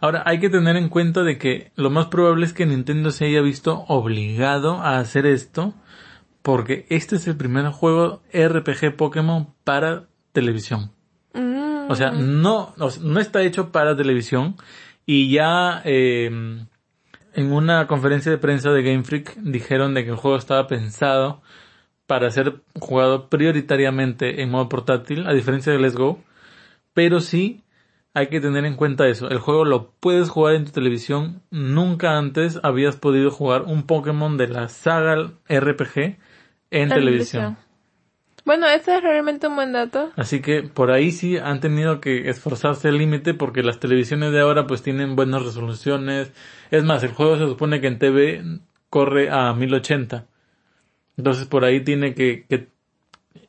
Ahora, 0.00 0.22
hay 0.26 0.38
que 0.38 0.50
tener 0.50 0.76
en 0.76 0.88
cuenta 0.88 1.22
de 1.22 1.38
que 1.38 1.72
lo 1.74 1.90
más 1.90 2.06
probable 2.06 2.44
es 2.44 2.52
que 2.52 2.66
Nintendo 2.66 3.10
se 3.10 3.26
haya 3.26 3.40
visto 3.40 3.84
obligado 3.88 4.74
a 4.74 4.98
hacer 4.98 5.26
esto 5.26 5.74
porque 6.42 6.86
este 6.90 7.16
es 7.16 7.26
el 7.26 7.36
primer 7.36 7.66
juego 7.70 8.22
RPG 8.32 8.96
Pokémon 8.96 9.52
para 9.64 10.04
televisión. 10.32 10.92
Mm, 11.34 11.90
O 11.90 11.94
sea, 11.96 12.12
no, 12.12 12.74
no 12.76 13.20
está 13.20 13.42
hecho 13.42 13.72
para 13.72 13.96
televisión 13.96 14.56
y 15.06 15.30
ya 15.30 15.80
eh, 15.84 16.26
en 16.26 17.52
una 17.52 17.86
conferencia 17.86 18.32
de 18.32 18.38
prensa 18.38 18.70
de 18.72 18.82
Game 18.82 19.04
Freak 19.04 19.36
dijeron 19.36 19.94
de 19.94 20.04
que 20.04 20.10
el 20.10 20.16
juego 20.16 20.36
estaba 20.36 20.66
pensado 20.66 21.40
para 22.06 22.30
ser 22.30 22.60
jugado 22.78 23.28
prioritariamente 23.28 24.42
en 24.42 24.50
modo 24.50 24.68
portátil, 24.68 25.26
a 25.26 25.32
diferencia 25.32 25.72
de 25.72 25.78
Let's 25.78 25.96
Go, 25.96 26.20
pero 26.92 27.20
sí 27.20 27.62
hay 28.14 28.28
que 28.28 28.40
tener 28.40 28.64
en 28.64 28.76
cuenta 28.76 29.06
eso. 29.06 29.28
El 29.28 29.38
juego 29.38 29.66
lo 29.66 29.90
puedes 30.00 30.30
jugar 30.30 30.54
en 30.54 30.64
tu 30.64 30.72
televisión. 30.72 31.42
Nunca 31.50 32.16
antes 32.16 32.58
habías 32.62 32.96
podido 32.96 33.30
jugar 33.30 33.62
un 33.62 33.82
Pokémon 33.82 34.38
de 34.38 34.48
la 34.48 34.68
saga 34.68 35.32
RPG 35.50 36.16
en 36.70 36.88
televisión. 36.88 37.58
Bueno, 38.46 38.68
ese 38.68 38.96
es 38.96 39.02
realmente 39.02 39.48
un 39.48 39.56
buen 39.56 39.72
dato. 39.72 40.12
Así 40.14 40.40
que 40.40 40.62
por 40.62 40.92
ahí 40.92 41.10
sí 41.10 41.36
han 41.36 41.58
tenido 41.58 42.00
que 42.00 42.30
esforzarse 42.30 42.86
al 42.86 42.96
límite 42.96 43.34
porque 43.34 43.64
las 43.64 43.80
televisiones 43.80 44.30
de 44.30 44.40
ahora 44.40 44.68
pues 44.68 44.82
tienen 44.82 45.16
buenas 45.16 45.44
resoluciones. 45.44 46.32
Es 46.70 46.84
más, 46.84 47.02
el 47.02 47.12
juego 47.12 47.36
se 47.36 47.44
supone 47.44 47.80
que 47.80 47.88
en 47.88 47.98
TV 47.98 48.44
corre 48.88 49.30
a 49.30 49.52
1080. 49.52 50.26
Entonces 51.16 51.46
por 51.46 51.64
ahí 51.64 51.82
tiene 51.82 52.14
que, 52.14 52.46
que 52.48 52.68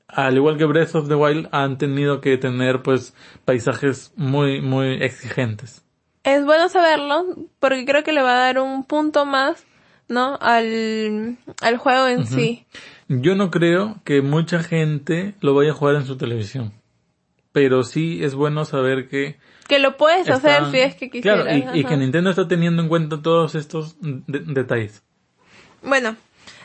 al 0.07 0.35
igual 0.35 0.57
que 0.57 0.65
Breath 0.65 0.95
of 0.95 1.07
the 1.07 1.13
Wild 1.13 1.47
han 1.51 1.77
tenido 1.77 2.19
que 2.19 2.35
tener 2.37 2.81
pues 2.81 3.13
paisajes 3.45 4.11
muy 4.15 4.61
muy 4.61 4.93
exigentes. 5.03 5.85
Es 6.23 6.43
bueno 6.43 6.69
saberlo 6.69 7.23
porque 7.59 7.85
creo 7.85 8.03
que 8.03 8.13
le 8.13 8.23
va 8.23 8.31
a 8.31 8.45
dar 8.45 8.59
un 8.59 8.83
punto 8.83 9.27
más, 9.27 9.63
¿no? 10.07 10.39
Al, 10.41 11.37
al 11.61 11.77
juego 11.77 12.07
en 12.07 12.25
sí. 12.25 12.65
Yo 13.09 13.35
no 13.35 13.51
creo 13.51 13.97
que 14.03 14.21
mucha 14.21 14.63
gente 14.63 15.35
lo 15.41 15.53
vaya 15.53 15.71
a 15.71 15.75
jugar 15.75 15.95
en 15.95 16.05
su 16.05 16.17
televisión. 16.17 16.73
Pero 17.51 17.83
sí 17.83 18.23
es 18.23 18.35
bueno 18.35 18.65
saber 18.65 19.07
que 19.07 19.37
Que 19.67 19.79
lo 19.79 19.97
puedes 19.97 20.29
hacer 20.29 20.69
si 20.71 20.79
es 20.79 20.95
que 20.95 21.09
quisieras. 21.09 21.45
Claro, 21.45 21.75
y, 21.75 21.79
y 21.79 21.83
que. 21.85 21.97
Nintendo 21.97 22.29
está 22.29 22.47
teniendo 22.47 22.81
en 22.83 22.89
cuenta 22.89 23.21
todos 23.21 23.55
estos 23.55 23.95
de- 24.01 24.39
detalles. 24.41 25.01
Bueno, 25.81 26.15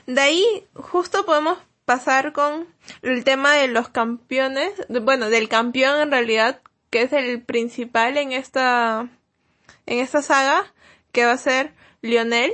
de 0.07 0.21
ahí 0.21 0.45
justo 0.75 1.25
podemos 1.25 1.59
pasar 1.85 2.33
con 2.33 2.67
el 3.03 3.25
tema 3.25 3.55
de 3.55 3.69
los 3.69 3.89
campeones, 3.89 4.73
bueno, 5.03 5.31
del 5.31 5.49
campeón 5.49 6.01
en 6.01 6.11
realidad, 6.11 6.61
que 6.91 7.03
es 7.03 7.13
el 7.13 7.41
principal 7.43 8.17
en 8.19 8.33
esta, 8.33 9.09
en 9.87 9.99
esta 9.99 10.23
saga, 10.23 10.65
que 11.13 11.25
va 11.25 11.33
a 11.33 11.39
ser 11.39 11.73
Lionel. 12.03 12.53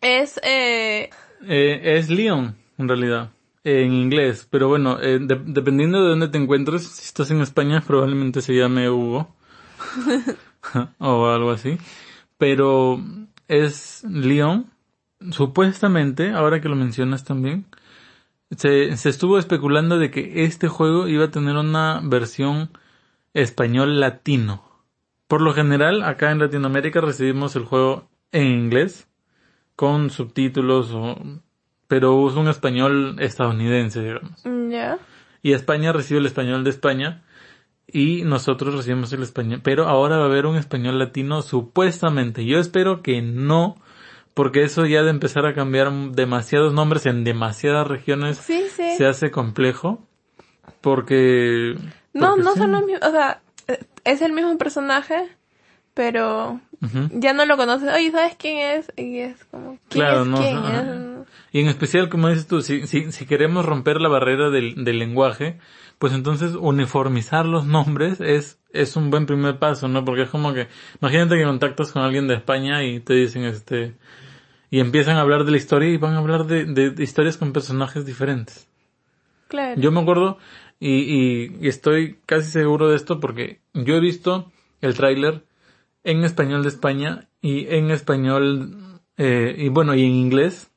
Es, 0.00 0.40
eh, 0.42 1.10
Eh, 1.46 1.80
es 1.98 2.08
Leon, 2.10 2.56
en 2.82 2.88
realidad, 2.88 3.30
en 3.64 3.92
inglés. 3.94 4.46
Pero 4.50 4.68
bueno, 4.68 4.98
eh, 5.00 5.18
de- 5.20 5.42
dependiendo 5.46 6.02
de 6.02 6.10
dónde 6.10 6.28
te 6.28 6.38
encuentres, 6.38 6.82
si 6.86 7.02
estás 7.04 7.30
en 7.30 7.40
España 7.40 7.82
probablemente 7.86 8.40
se 8.42 8.54
llame 8.54 8.90
Hugo. 8.90 9.34
o 10.98 11.26
algo 11.26 11.50
así. 11.50 11.78
Pero 12.38 13.00
es 13.48 14.04
Leon. 14.04 14.66
Supuestamente, 15.30 16.32
ahora 16.32 16.60
que 16.60 16.68
lo 16.68 16.74
mencionas 16.76 17.24
también, 17.24 17.66
se, 18.56 18.96
se 18.96 19.08
estuvo 19.08 19.38
especulando 19.38 19.98
de 19.98 20.10
que 20.10 20.44
este 20.44 20.68
juego 20.68 21.08
iba 21.08 21.26
a 21.26 21.30
tener 21.30 21.56
una 21.56 22.00
versión 22.02 22.70
español 23.34 24.00
latino. 24.00 24.64
Por 25.28 25.40
lo 25.40 25.54
general, 25.54 26.02
acá 26.02 26.30
en 26.32 26.40
Latinoamérica 26.40 27.00
recibimos 27.00 27.56
el 27.56 27.64
juego 27.64 28.08
en 28.32 28.46
inglés, 28.48 29.08
con 29.76 30.10
subtítulos, 30.10 30.90
o, 30.92 31.16
pero 31.92 32.26
es 32.26 32.36
un 32.36 32.48
español 32.48 33.16
estadounidense, 33.18 34.00
digamos. 34.00 34.42
ya. 34.70 34.98
Y 35.42 35.52
España 35.52 35.92
recibe 35.92 36.20
el 36.20 36.24
español 36.26 36.64
de 36.64 36.70
España 36.70 37.22
y 37.86 38.22
nosotros 38.22 38.74
recibimos 38.74 39.12
el 39.12 39.22
español. 39.22 39.60
Pero 39.62 39.86
ahora 39.86 40.16
va 40.16 40.22
a 40.22 40.26
haber 40.28 40.46
un 40.46 40.56
español 40.56 40.98
latino 40.98 41.42
supuestamente. 41.42 42.46
Yo 42.46 42.58
espero 42.58 43.02
que 43.02 43.20
no, 43.20 43.76
porque 44.32 44.62
eso 44.62 44.86
ya 44.86 45.02
de 45.02 45.10
empezar 45.10 45.44
a 45.44 45.52
cambiar 45.52 45.92
demasiados 46.12 46.72
nombres 46.72 47.04
en 47.04 47.24
demasiadas 47.24 47.86
regiones 47.86 48.38
Sí, 48.38 48.64
sí. 48.74 48.94
se 48.96 49.04
hace 49.04 49.30
complejo. 49.30 50.02
Porque... 50.80 51.74
No, 52.14 52.30
porque 52.30 52.42
no 52.42 52.52
sí. 52.54 52.58
son 52.58 52.72
los 52.72 52.86
mismos, 52.86 53.06
o 53.06 53.12
sea, 53.12 53.42
es 54.04 54.22
el 54.22 54.32
mismo 54.32 54.56
personaje, 54.56 55.28
pero 55.92 56.58
Ya 57.12 57.32
no 57.32 57.46
lo 57.46 57.56
conoces. 57.56 57.88
Oye, 57.94 58.10
¿sabes 58.10 58.34
quién 58.36 58.58
es? 58.58 58.92
Y 58.96 59.18
es 59.18 59.44
como, 59.50 59.78
¿quién 59.88 60.04
Claro, 60.04 60.22
es 60.22 60.26
no, 60.28 60.38
quién? 60.38 60.56
Es- 60.56 61.28
Y 61.52 61.60
en 61.60 61.68
especial, 61.68 62.08
como 62.08 62.28
dices 62.28 62.46
tú, 62.48 62.60
si, 62.62 62.86
si, 62.86 63.12
si 63.12 63.26
queremos 63.26 63.64
romper 63.64 64.00
la 64.00 64.08
barrera 64.08 64.50
del, 64.50 64.84
del 64.84 64.98
lenguaje, 64.98 65.58
pues 65.98 66.12
entonces 66.12 66.54
uniformizar 66.58 67.46
los 67.46 67.66
nombres 67.66 68.20
es, 68.20 68.58
es 68.72 68.96
un 68.96 69.10
buen 69.10 69.26
primer 69.26 69.58
paso, 69.58 69.86
¿no? 69.86 70.04
Porque 70.04 70.22
es 70.22 70.30
como 70.30 70.52
que, 70.54 70.66
imagínate 71.00 71.36
que 71.36 71.44
contactas 71.44 71.92
con 71.92 72.02
alguien 72.02 72.26
de 72.26 72.34
España 72.34 72.82
y 72.84 72.98
te 73.00 73.14
dicen 73.14 73.44
este, 73.44 73.94
y 74.70 74.80
empiezan 74.80 75.16
a 75.18 75.20
hablar 75.20 75.44
de 75.44 75.52
la 75.52 75.56
historia 75.58 75.88
y 75.90 75.98
van 75.98 76.14
a 76.14 76.18
hablar 76.18 76.46
de, 76.46 76.64
de- 76.64 76.90
de 76.90 77.04
historias 77.04 77.36
con 77.36 77.52
personajes 77.52 78.04
diferentes. 78.06 78.66
Claro. 79.48 79.80
Yo 79.80 79.92
me 79.92 80.00
acuerdo 80.00 80.38
y, 80.80 80.88
y, 81.02 81.56
y 81.60 81.68
estoy 81.68 82.18
casi 82.26 82.50
seguro 82.50 82.88
de 82.88 82.96
esto 82.96 83.20
porque 83.20 83.60
yo 83.74 83.94
he 83.94 84.00
visto 84.00 84.50
el 84.80 84.94
tráiler 84.94 85.44
en 86.04 86.24
español 86.24 86.62
de 86.62 86.68
España 86.68 87.28
y 87.40 87.66
en 87.74 87.90
español 87.90 88.76
eh, 89.18 89.54
y 89.58 89.68
bueno 89.68 89.94
y 89.94 90.04
en 90.04 90.12
inglés 90.12 90.70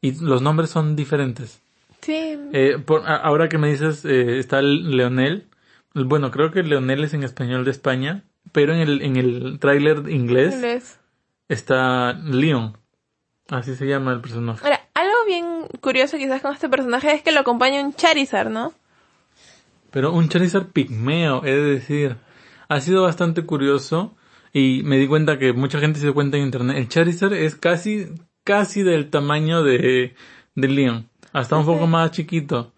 y 0.00 0.12
los 0.20 0.42
nombres 0.42 0.70
son 0.70 0.96
diferentes. 0.96 1.60
Sí, 2.00 2.36
Eh, 2.52 2.78
por- 2.84 3.06
a- 3.08 3.16
ahora 3.16 3.48
que 3.48 3.58
me 3.58 3.70
dices 3.70 4.04
eh, 4.04 4.38
está 4.38 4.58
el 4.58 4.96
Leonel, 4.96 5.46
bueno 5.94 6.30
creo 6.30 6.50
que 6.50 6.62
Leonel 6.62 7.04
es 7.04 7.14
en 7.14 7.22
español 7.22 7.64
de 7.64 7.70
España, 7.70 8.24
pero 8.52 8.74
en 8.74 8.80
el 8.80 9.02
en 9.02 9.16
el 9.16 9.58
tráiler 9.60 10.08
inglés 10.10 10.54
inglés. 10.54 10.98
está 11.48 12.12
Leon, 12.14 12.76
así 13.50 13.74
se 13.76 13.86
llama 13.86 14.12
el 14.12 14.20
personaje. 14.20 14.64
Ahora, 14.64 14.80
algo 14.94 15.14
bien 15.26 15.46
curioso 15.80 16.16
quizás 16.18 16.42
con 16.42 16.52
este 16.52 16.68
personaje 16.68 17.12
es 17.14 17.22
que 17.22 17.32
lo 17.32 17.40
acompaña 17.40 17.80
un 17.82 17.94
Charizard, 17.94 18.50
¿no? 18.50 18.72
Pero 19.90 20.12
un 20.12 20.28
Charizard 20.28 20.66
pigmeo, 20.72 21.44
he 21.44 21.50
de 21.54 21.62
decir. 21.74 22.16
Ha 22.68 22.80
sido 22.80 23.02
bastante 23.02 23.44
curioso 23.44 24.14
y 24.52 24.82
me 24.84 24.98
di 24.98 25.06
cuenta 25.06 25.38
que 25.38 25.52
mucha 25.52 25.78
gente 25.78 25.98
se 25.98 26.06
dio 26.06 26.14
cuenta 26.14 26.36
en 26.36 26.44
internet. 26.44 26.76
El 26.76 26.88
Charizard 26.88 27.32
es 27.32 27.56
casi, 27.56 28.06
casi 28.44 28.82
del 28.82 29.10
tamaño 29.10 29.62
de, 29.62 30.14
de 30.54 30.68
Leon. 30.68 31.08
Hasta 31.32 31.56
un 31.56 31.64
poco 31.64 31.86
más 31.86 32.10
chiquito. 32.10 32.72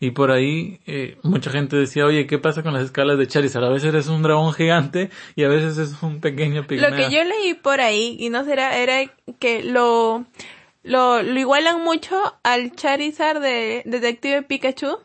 Y 0.00 0.12
por 0.12 0.30
ahí 0.30 0.80
eh, 0.86 1.18
mucha 1.22 1.50
gente 1.50 1.76
decía, 1.76 2.06
oye, 2.06 2.26
¿qué 2.26 2.38
pasa 2.38 2.62
con 2.62 2.72
las 2.72 2.84
escalas 2.84 3.18
de 3.18 3.26
Charizard? 3.26 3.64
A 3.64 3.68
veces 3.68 3.92
es 3.94 4.06
un 4.06 4.22
dragón 4.22 4.52
gigante 4.52 5.10
y 5.34 5.42
a 5.42 5.48
veces 5.48 5.76
es 5.76 6.02
un 6.02 6.20
pequeño 6.20 6.66
pigmeo. 6.66 6.88
Lo 6.88 6.96
que 6.96 7.10
yo 7.10 7.24
leí 7.24 7.54
por 7.54 7.80
ahí, 7.80 8.16
y 8.18 8.30
no 8.30 8.44
será, 8.44 8.78
era 8.78 9.10
que 9.40 9.64
lo, 9.64 10.24
lo, 10.84 11.22
lo 11.22 11.40
igualan 11.40 11.82
mucho 11.82 12.16
al 12.44 12.76
Charizard 12.76 13.42
de 13.42 13.82
Detective 13.86 14.42
Pikachu. 14.42 14.98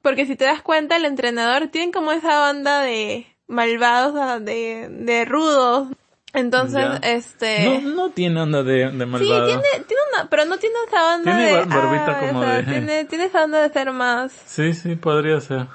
Porque 0.00 0.26
si 0.26 0.36
te 0.36 0.44
das 0.44 0.62
cuenta, 0.62 0.96
el 0.96 1.04
entrenador 1.04 1.68
tiene 1.68 1.92
como 1.92 2.12
esa 2.12 2.50
onda 2.50 2.82
de 2.82 3.26
malvados, 3.52 4.44
de, 4.44 4.88
de 4.90 5.24
rudos, 5.24 5.88
entonces, 6.34 6.80
Ya. 6.80 6.96
este... 7.10 7.64
No, 7.84 7.94
no 7.94 8.10
tiene 8.10 8.40
onda 8.40 8.62
de, 8.62 8.90
de 8.90 8.90
Sí, 8.90 9.06
malvado. 9.06 9.46
tiene, 9.46 9.62
tiene 9.86 10.02
una, 10.14 10.30
pero 10.30 10.44
no 10.46 10.56
tiene 10.58 10.74
esa 10.88 11.14
onda 11.16 11.24
Tiene 11.36 11.46
de... 11.46 11.64
barbita 11.66 12.10
ah, 12.10 12.20
como 12.20 12.40
o 12.40 12.42
sea, 12.44 12.56
de- 12.56 12.62
Tiene, 12.64 13.04
tiene 13.04 13.24
esa 13.26 13.44
onda 13.44 13.60
de 13.60 13.68
ser 13.72 13.92
más... 13.92 14.32
Sí, 14.46 14.72
sí, 14.72 14.96
podría 14.96 15.40
ser. 15.40 15.66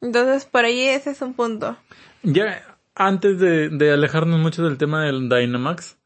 Entonces, 0.00 0.44
por 0.46 0.64
ahí 0.64 0.80
ese 0.82 1.10
es 1.10 1.20
un 1.22 1.34
punto. 1.34 1.76
Ya 2.22 2.62
antes 2.94 3.38
de, 3.40 3.68
de 3.68 3.92
alejarnos 3.92 4.38
mucho 4.38 4.62
del 4.62 4.78
tema 4.78 5.04
del 5.04 5.28
Dynamax, 5.28 5.98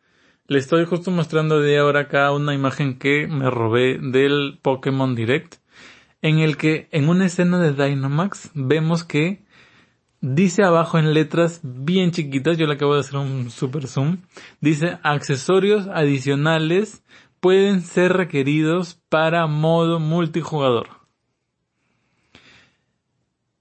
le 0.47 0.59
estoy 0.59 0.85
justo 0.87 1.11
mostrando 1.11 1.61
de 1.61 1.79
ahora 1.79 2.01
acá 2.01 2.33
una 2.33 2.55
imagen 2.55 2.99
que 2.99 3.27
me 3.27 3.51
robé 3.51 3.99
del 4.01 4.59
Pokémon 4.63 5.15
Direct, 5.15 5.57
en 6.23 6.39
el 6.39 6.57
que 6.57 6.89
en 6.91 7.09
una 7.11 7.27
escena 7.27 7.59
de 7.61 7.73
Dynamax 7.73 8.51
vemos 8.55 9.05
que 9.05 9.44
dice 10.25 10.63
abajo 10.63 10.99
en 10.99 11.13
letras 11.13 11.61
bien 11.63 12.11
chiquitas, 12.11 12.57
yo 12.57 12.67
le 12.67 12.75
acabo 12.75 12.95
de 12.95 13.01
hacer 13.01 13.17
un 13.17 13.51
super 13.51 13.87
zoom, 13.87 14.23
dice 14.61 14.99
accesorios 15.03 15.87
adicionales 15.89 17.05
pueden 17.41 17.83
ser 17.83 18.15
requeridos 18.15 18.95
para 19.11 19.47
modo 19.47 20.01
multijugador. 20.01 20.89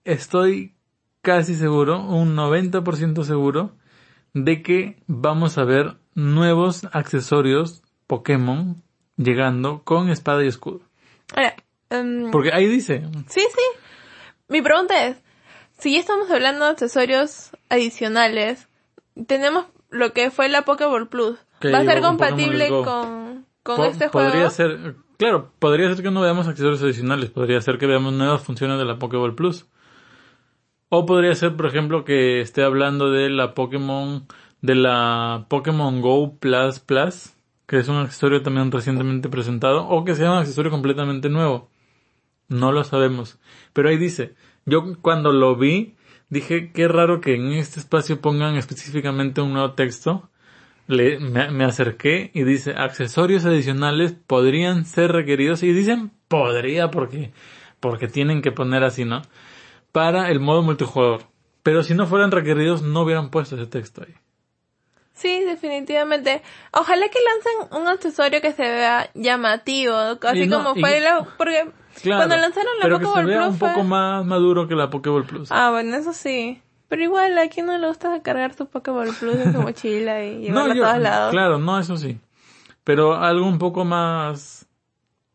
Estoy 0.06 0.73
casi 1.21 1.56
seguro, 1.56 2.02
un 2.02 2.36
90% 2.36 3.23
seguro, 3.23 3.76
de 4.34 4.62
que 4.62 5.04
vamos 5.08 5.58
a 5.58 5.65
ver 5.65 5.97
nuevos 6.15 6.88
accesorios 6.93 7.84
Pokémon 8.08 8.82
llegando 9.17 9.84
con 9.84 10.10
espada 10.10 10.45
y 10.45 10.47
escudo. 10.47 10.82
Ahora, 11.36 11.56
em, 11.89 12.32
Porque 12.32 12.52
ahí 12.54 12.67
dice, 12.67 13.04
sí, 13.28 13.41
sí. 13.41 13.80
Mi 14.47 14.62
pregunta 14.62 15.08
es, 15.08 15.22
si 15.84 15.93
ya 15.93 16.00
estamos 16.00 16.32
hablando 16.32 16.65
de 16.65 16.72
accesorios 16.72 17.52
adicionales, 17.69 18.69
tenemos 19.28 19.65
lo 19.89 20.13
que 20.13 20.32
fue 20.32 20.48
la 20.50 20.63
Pokéball 20.63 21.10
Plus. 21.10 21.38
Que 21.60 21.72
¿Va 21.72 21.80
a 21.80 21.84
ser 21.84 22.02
compatible 22.02 22.69
con, 22.69 23.46
con 23.63 23.76
po- 23.78 23.86
este 23.86 24.08
juego? 24.08 24.30
podría 24.30 24.50
ser, 24.50 24.96
claro, 25.17 25.52
podría 25.60 25.93
ser 25.93 26.02
que 26.04 26.12
no 26.12 26.22
veamos 26.22 26.48
accesorios 26.48 26.82
adicionales, 26.82 27.30
podría 27.30 27.62
ser 27.62 27.78
que 27.78 27.86
veamos 27.86 28.13
nuevas 28.13 28.41
funciones 28.41 28.78
de 28.80 28.86
la 28.86 28.98
Pokéball 28.98 29.36
Plus. 29.36 29.65
O 30.89 31.06
podría 31.06 31.34
ser, 31.36 31.56
por 31.56 31.65
ejemplo, 31.65 32.06
que 32.06 32.39
esté 32.41 32.63
hablando 32.63 33.12
de 33.12 33.30
la 33.30 33.54
Pokémon, 33.56 34.28
de 34.62 34.76
la 34.76 35.46
Pokémon 35.50 36.02
Go 36.02 36.38
Plus 36.38 36.80
Plus, 36.80 37.34
que 37.65 37.80
es 37.80 37.88
un 37.88 37.98
accesorio 37.98 38.41
también 38.41 38.72
recientemente 38.72 39.28
presentado, 39.30 39.88
o 39.88 40.06
que 40.06 40.15
sea 40.15 40.32
un 40.32 40.38
accesorio 40.38 40.69
completamente 40.72 41.30
nuevo. 41.30 41.69
No 42.48 42.72
lo 42.72 42.84
sabemos. 42.84 43.39
Pero 43.74 43.89
ahí 43.89 43.98
dice, 43.98 44.36
yo 44.65 44.95
cuando 45.02 45.32
lo 45.32 45.56
vi, 45.56 45.95
dije, 46.30 46.71
qué 46.71 46.88
raro 46.88 47.21
que 47.21 47.36
en 47.36 47.52
este 47.54 47.80
espacio 47.80 48.21
pongan 48.21 48.56
específicamente 48.56 49.41
un 49.41 49.54
nuevo 49.54 49.73
texto. 49.73 50.30
Le, 50.88 51.17
me, 51.19 51.49
me 51.49 51.63
acerqué 51.63 52.32
y 52.34 52.43
dice, 52.43 52.71
accesorios 52.78 53.45
adicionales 53.45 54.13
podrían 54.13 54.86
ser 54.86 55.12
requeridos. 55.12 55.63
Y 55.63 55.71
dicen, 55.71 56.12
podría 56.28 56.91
porque, 56.91 57.32
porque 57.80 58.08
tienen 58.08 58.41
que 58.41 58.52
poner 58.52 58.84
así, 58.84 59.06
¿no? 59.06 59.21
Para 59.91 60.30
el 60.30 60.39
modo 60.39 60.62
multijugador. 60.62 61.21
Pero 61.62 61.84
si 61.84 61.93
no 61.93 62.06
fueran 62.08 62.32
requeridos, 62.32 62.82
no 62.82 63.02
hubieran 63.04 63.30
puesto 63.30 63.56
ese 63.56 63.67
texto 63.67 64.04
ahí. 64.06 64.13
Sí, 65.13 65.41
definitivamente. 65.45 66.41
Ojalá 66.73 67.08
que 67.08 67.19
lancen 67.21 67.80
un 67.82 67.88
accesorio 67.88 68.41
que 68.41 68.52
se 68.52 68.63
vea 68.63 69.10
llamativo, 69.13 69.95
así 69.95 70.41
Y 70.43 70.47
no, 70.47 70.58
como 70.63 70.76
y- 70.76 70.82
fue 70.82 70.99
la... 70.99 71.23
Porque 71.38 71.69
Claro, 72.01 72.19
cuando 72.19 72.38
lanzaron 72.38 72.71
la 72.79 72.84
pero 72.84 72.99
que 72.99 73.06
se 73.06 73.12
Pokéball 73.12 73.27
vea 73.27 73.41
Plus 73.41 73.53
un 73.53 73.60
poco 73.60 73.84
más 73.84 74.25
maduro 74.25 74.67
que 74.67 74.75
la 74.75 74.89
Pokéball 74.89 75.25
Plus. 75.25 75.51
Ah, 75.51 75.69
bueno, 75.71 75.95
eso 75.95 76.13
sí. 76.13 76.62
Pero 76.88 77.03
igual, 77.03 77.38
¿a 77.38 77.49
quién 77.49 77.65
no 77.65 77.77
le 77.77 77.88
gusta 77.88 78.21
cargar 78.21 78.53
su 78.53 78.67
Pokéball 78.67 79.13
Plus 79.19 79.36
en 79.36 79.53
su 79.53 79.62
mochila 79.62 80.23
y 80.23 80.41
llevarla 80.41 80.73
a 80.73 80.75
todos 80.75 81.01
lados? 81.01 81.32
claro, 81.32 81.58
no, 81.58 81.79
eso 81.79 81.97
sí. 81.97 82.19
Pero 82.84 83.15
algo 83.15 83.47
un 83.47 83.58
poco 83.58 83.86
más, 83.86 84.67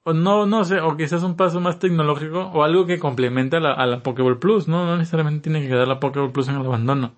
o 0.04 0.12
no, 0.12 0.46
no 0.46 0.64
sé, 0.64 0.80
o 0.80 0.96
quizás 0.96 1.22
un 1.22 1.36
paso 1.36 1.60
más 1.60 1.78
tecnológico, 1.78 2.50
o 2.52 2.62
algo 2.62 2.86
que 2.86 2.98
complemente 2.98 3.56
a 3.56 3.60
la, 3.60 3.72
a 3.72 3.86
la 3.86 4.02
Pokéball 4.02 4.38
Plus, 4.38 4.68
¿no? 4.68 4.84
No 4.84 4.96
necesariamente 4.96 5.50
tiene 5.50 5.62
que 5.62 5.68
quedar 5.68 5.88
la 5.88 6.00
Pokéball 6.00 6.32
Plus 6.32 6.48
en 6.48 6.56
el 6.56 6.66
abandono. 6.66 7.14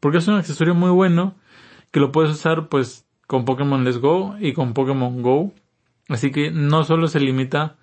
Porque 0.00 0.18
es 0.18 0.28
un 0.28 0.34
accesorio 0.34 0.74
muy 0.74 0.90
bueno, 0.90 1.34
que 1.90 2.00
lo 2.00 2.10
puedes 2.12 2.30
usar, 2.30 2.68
pues, 2.68 3.06
con 3.26 3.44
Pokémon 3.44 3.84
Let's 3.84 3.98
Go 3.98 4.36
y 4.38 4.52
con 4.52 4.74
Pokémon 4.74 5.22
Go. 5.22 5.52
Así 6.08 6.30
que 6.30 6.50
no 6.50 6.84
solo 6.84 7.08
se 7.08 7.20
limita 7.20 7.76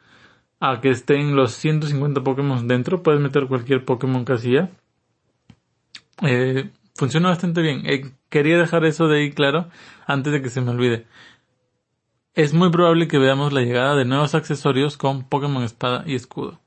a 0.61 0.79
que 0.79 0.89
estén 0.91 1.35
los 1.35 1.51
150 1.53 2.21
Pokémon 2.23 2.65
dentro, 2.67 3.03
puedes 3.03 3.19
meter 3.19 3.47
cualquier 3.47 3.83
Pokémon 3.83 4.23
casilla. 4.23 4.69
Eh, 6.21 6.69
funciona 6.95 7.29
bastante 7.29 7.61
bien. 7.61 7.81
Eh, 7.85 8.11
quería 8.29 8.57
dejar 8.57 8.85
eso 8.85 9.07
de 9.07 9.19
ahí 9.19 9.31
claro 9.31 9.67
antes 10.07 10.31
de 10.31 10.41
que 10.41 10.49
se 10.49 10.61
me 10.61 10.71
olvide. 10.71 11.05
Es 12.33 12.53
muy 12.53 12.69
probable 12.71 13.07
que 13.07 13.17
veamos 13.17 13.51
la 13.51 13.61
llegada 13.61 13.95
de 13.95 14.05
nuevos 14.05 14.35
accesorios 14.35 14.95
con 14.97 15.23
Pokémon 15.27 15.63
Espada 15.63 16.03
y 16.05 16.15
Escudo. 16.15 16.59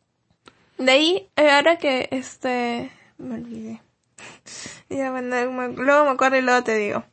De 0.76 0.90
ahí, 0.90 1.28
eh, 1.36 1.50
ahora 1.50 1.76
que 1.78 2.08
este... 2.10 2.90
Me 3.18 3.36
olvidé. 3.36 3.80
Ya, 4.90 5.10
bueno, 5.10 5.50
me- 5.52 5.72
luego 5.74 6.04
me 6.04 6.10
acuerdo 6.10 6.36
y 6.36 6.42
luego 6.42 6.62
te 6.62 6.76
digo. 6.76 7.04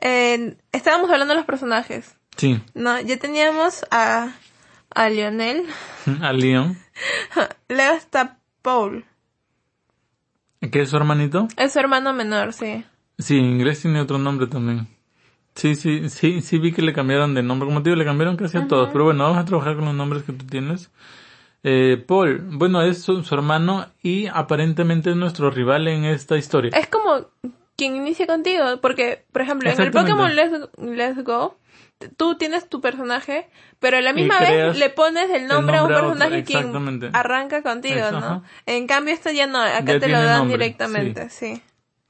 Eh, 0.00 0.56
estábamos 0.72 1.10
hablando 1.10 1.34
de 1.34 1.38
los 1.40 1.46
personajes. 1.46 2.16
Sí, 2.36 2.60
No, 2.74 2.98
ya 3.00 3.16
teníamos 3.18 3.84
a, 3.90 4.32
a 4.98 5.08
Lionel. 5.08 5.64
a 6.22 6.32
Leon, 6.32 6.76
Luego 7.68 7.94
está 7.96 8.38
Paul. 8.62 9.04
que 10.72 10.82
es 10.82 10.90
su 10.90 10.96
hermanito. 10.96 11.46
Es 11.56 11.72
su 11.72 11.78
hermano 11.78 12.12
menor, 12.12 12.52
sí. 12.52 12.84
Sí, 13.16 13.38
en 13.38 13.44
inglés 13.44 13.80
tiene 13.80 14.00
otro 14.00 14.18
nombre 14.18 14.48
también. 14.48 14.88
Sí, 15.54 15.76
sí, 15.76 16.08
sí, 16.08 16.40
sí 16.40 16.58
vi 16.58 16.72
que 16.72 16.82
le 16.82 16.92
cambiaron 16.92 17.34
de 17.34 17.42
nombre. 17.44 17.68
Como 17.68 17.82
te 17.82 17.90
digo, 17.90 17.98
le 17.98 18.04
cambiaron 18.04 18.36
casi 18.36 18.58
a 18.58 18.66
todos. 18.66 18.90
Pero 18.92 19.04
bueno, 19.04 19.24
vamos 19.24 19.38
a 19.38 19.44
trabajar 19.44 19.76
con 19.76 19.84
los 19.86 19.94
nombres 19.94 20.24
que 20.24 20.32
tú 20.32 20.46
tienes. 20.46 20.90
Eh, 21.62 22.02
Paul, 22.04 22.42
bueno, 22.52 22.82
es 22.82 23.02
su, 23.02 23.22
su 23.24 23.34
hermano 23.34 23.86
y 24.02 24.26
aparentemente 24.26 25.10
es 25.10 25.16
nuestro 25.16 25.50
rival 25.50 25.88
en 25.88 26.04
esta 26.04 26.36
historia. 26.36 26.70
Es 26.76 26.86
como 26.88 27.26
quien 27.76 27.96
inicia 27.96 28.26
contigo, 28.26 28.64
porque, 28.80 29.24
por 29.32 29.42
ejemplo, 29.42 29.70
en 29.70 29.80
el. 29.80 29.90
Pokémon 29.90 30.34
Let's, 30.34 30.68
Let's 30.78 31.24
Go, 31.24 31.56
tú 32.16 32.36
tienes 32.36 32.68
tu 32.68 32.80
personaje, 32.80 33.48
pero 33.78 33.96
a 33.96 34.00
la 34.00 34.12
misma 34.12 34.38
vez 34.40 34.78
le 34.78 34.90
pones 34.90 35.30
el 35.30 35.46
nombre, 35.46 35.76
nombre 35.76 35.76
a 35.78 35.82
un 35.82 35.88
personaje 35.88 36.38
exactamente. 36.38 37.10
arranca 37.12 37.62
contigo, 37.62 37.96
Eso, 37.96 38.12
¿no? 38.12 38.18
ajá. 38.18 38.42
En 38.66 38.86
cambio, 38.86 39.14
este 39.14 39.34
ya 39.34 39.46
no, 39.46 39.60
acá 39.60 39.94
Ya 39.94 40.00
te 40.00 40.08
lo 40.08 40.22
dan 40.22 40.38
nombre, 40.38 40.56
directamente, 40.58 41.30
sí. 41.30 41.62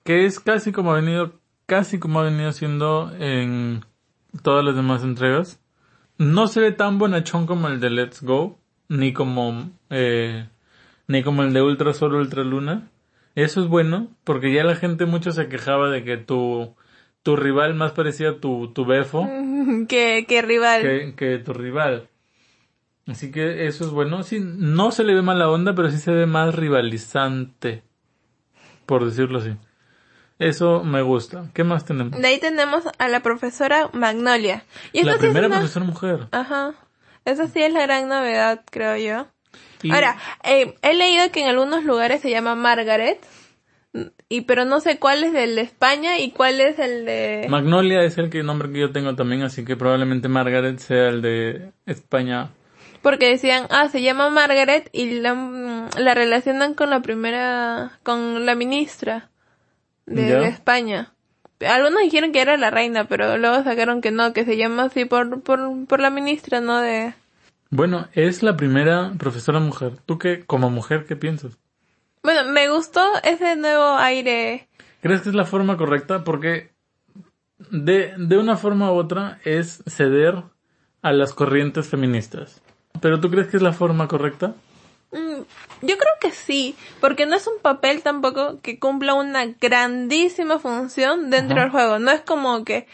que 0.05 0.27
es 0.27 0.41
casi 0.41 0.73
como 0.73 0.93
ha 0.93 0.97
venido, 0.97 1.41
casi 1.67 1.99
como 1.99 2.21
ha 2.21 2.25
venido 2.25 2.53
siendo 2.53 3.13
en 3.19 3.85
todas 4.43 4.65
las 4.65 4.77
demás 4.77 5.03
entregas. 5.03 5.61
No 6.19 6.49
se 6.49 6.61
ve 6.61 6.73
tan 6.73 6.99
bonachón 6.99 7.47
como 7.47 7.69
el 7.69 7.81
de 7.81 7.91
Let's 7.91 8.23
Go, 8.23 8.59
ni 8.89 9.13
como, 9.13 9.71
eh, 9.91 10.49
ni 11.07 11.23
como 11.23 11.43
el 11.43 11.53
de 11.53 11.63
Ultra 11.63 11.95
Sol, 11.95 12.15
Ultra 12.15 12.43
Luna. 12.43 12.89
Eso 13.35 13.63
es 13.63 13.69
bueno, 13.69 14.09
porque 14.25 14.53
ya 14.53 14.65
la 14.65 14.75
gente 14.75 15.07
mucho 15.07 15.31
se 15.31 15.49
quejaba 15.49 15.91
de 15.91 16.03
que 16.03 16.17
tu, 16.17 16.75
tu 17.29 17.37
rival 17.37 17.75
más 17.75 17.93
parecía 17.93 18.41
tu, 18.41 18.69
tu 18.73 18.87
befo 18.87 19.29
que, 19.89 20.25
que 20.27 20.41
rival. 20.41 20.81
que, 20.81 21.15
que 21.15 21.37
tu 21.37 21.53
rival. 21.53 22.09
Así 23.07 23.31
que 23.31 23.67
eso 23.67 23.85
es 23.85 23.91
bueno. 23.91 24.23
Sí, 24.23 24.39
no 24.43 24.93
se 24.93 25.05
le 25.05 25.15
ve 25.15 25.21
mala 25.21 25.51
onda, 25.51 25.75
pero 25.75 25.91
sí 25.91 25.99
se 25.99 26.11
ve 26.11 26.25
más 26.25 26.55
rivalizante. 26.55 27.83
Por 28.87 29.05
decirlo 29.05 29.41
así. 29.41 29.51
Eso 30.39 30.83
me 30.85 31.03
gusta. 31.03 31.51
¿Qué 31.53 31.65
más 31.65 31.85
tenemos? 31.85 32.19
De 32.19 32.27
ahí 32.27 32.39
tenemos 32.41 32.85
a 32.99 33.09
la 33.09 33.21
profesora 33.21 33.91
Magnolia. 33.93 34.65
Y 34.95 35.03
La 35.03 35.15
sí 35.15 35.19
primera 35.19 35.49
una- 35.49 35.57
profesora 35.59 35.85
mujer. 35.85 36.29
Ajá. 36.31 36.73
Esa 37.27 37.47
sí 37.49 37.61
es 37.61 37.73
la 37.75 37.83
gran 37.83 38.09
novedad, 38.09 38.63
creo 38.71 38.97
yo. 38.97 39.27
Y- 39.83 39.93
Ahora, 39.93 40.17
eh, 40.45 40.77
he 40.81 40.95
leído 40.95 41.31
que 41.31 41.43
en 41.43 41.49
algunos 41.51 41.85
lugares 41.85 42.23
se 42.23 42.31
llama 42.31 42.55
Margaret, 42.55 43.21
y 44.29 44.43
pero 44.43 44.65
no 44.65 44.81
sé 44.81 44.99
cuál 44.99 45.25
es 45.25 45.35
el 45.35 45.57
de 45.57 45.63
España 45.63 46.19
y 46.19 46.31
cuál 46.33 46.61
es 46.61 46.79
el 46.79 47.07
de... 47.07 47.47
Magnolia 47.49 48.03
es 48.03 48.19
el 48.19 48.31
que 48.31 48.43
nombre 48.43 48.71
que 48.71 48.81
yo 48.81 48.93
tengo 48.93 49.15
también, 49.15 49.43
así 49.43 49.65
que 49.65 49.77
probablemente 49.77 50.29
Margaret 50.29 50.79
sea 50.79 51.09
el 51.09 51.23
de 51.23 51.73
España. 51.87 52.51
Porque 53.03 53.29
decían, 53.29 53.67
ah, 53.71 53.89
se 53.89 54.03
llama 54.03 54.29
Margaret 54.29 54.91
y 54.93 55.21
la, 55.21 55.35
mm, 55.35 55.91
la 55.99 56.15
relacionan 56.15 56.75
con 56.75 56.91
la 56.91 57.01
primera, 57.01 57.99
con 58.03 58.45
la 58.45 58.55
ministra 58.55 59.31
de, 60.07 60.47
España. 60.49 61.13
Algunos 61.61 62.03
dijeron 62.03 62.33
que 62.33 62.41
era 62.41 62.57
la 62.57 62.71
reina, 62.71 63.05
pero 63.05 63.39
luego 63.39 63.63
sacaron 63.65 64.01
que 64.01 64.11
no, 64.11 64.33
que 64.33 64.45
se 64.45 64.57
llama 64.57 64.85
así 64.85 65.05
por, 65.05 65.43
por, 65.43 65.87
por 65.87 66.01
la 66.01 66.11
ministra, 66.11 66.61
¿no? 66.61 66.81
De... 66.81 67.15
Bueno, 67.71 68.09
es 68.13 68.43
la 68.43 68.57
primera 68.57 69.13
profesora 69.19 69.61
mujer. 69.61 69.93
¿Tú 70.07 70.19
qué, 70.19 70.45
como 70.45 70.71
mujer, 70.71 71.05
qué 71.07 71.17
piensas? 71.17 71.59
Bueno, 72.23 72.51
me 72.51 72.69
gustó 72.69 73.03
ese 73.23 73.57
nuevo 73.57 73.97
aire. 73.97 74.69
¿Crees 75.01 75.23
que 75.23 75.29
es 75.31 75.35
la 75.35 75.45
forma 75.45 75.77
correcta? 75.77 76.25
Porque 76.25 76.71
de, 77.71 78.15
de 78.17 78.39
una 78.39 78.57
forma 78.57 78.93
u 78.93 78.97
otra 78.97 79.39
es 79.45 79.83
ceder 79.87 80.43
a 81.03 81.13
las 81.13 81.33
corrientes 81.33 81.89
feministas. 81.89 82.61
¿Pero 83.01 83.21
tú 83.21 83.31
crees 83.31 83.49
que 83.49 83.57
es 83.57 83.63
la 83.63 83.73
forma 83.73 84.09
correcta? 84.09 84.55
Mm, 85.13 85.43
yo 85.83 85.97
creo 85.97 86.15
que 86.21 86.33
sí, 86.33 86.77
porque 87.01 87.27
no 87.27 87.37
es 87.37 87.47
un 87.47 87.61
papel 87.63 88.03
tampoco 88.03 88.61
que 88.61 88.79
cumpla 88.79 89.15
una 89.15 89.47
grandísima 89.47 90.59
función 90.59 91.31
dentro 91.31 91.57
Ajá. 91.57 91.63
del 91.63 91.71
juego. 91.71 91.99
No 91.99 92.11
es 92.11 92.21
como 92.21 92.65
que... 92.65 92.87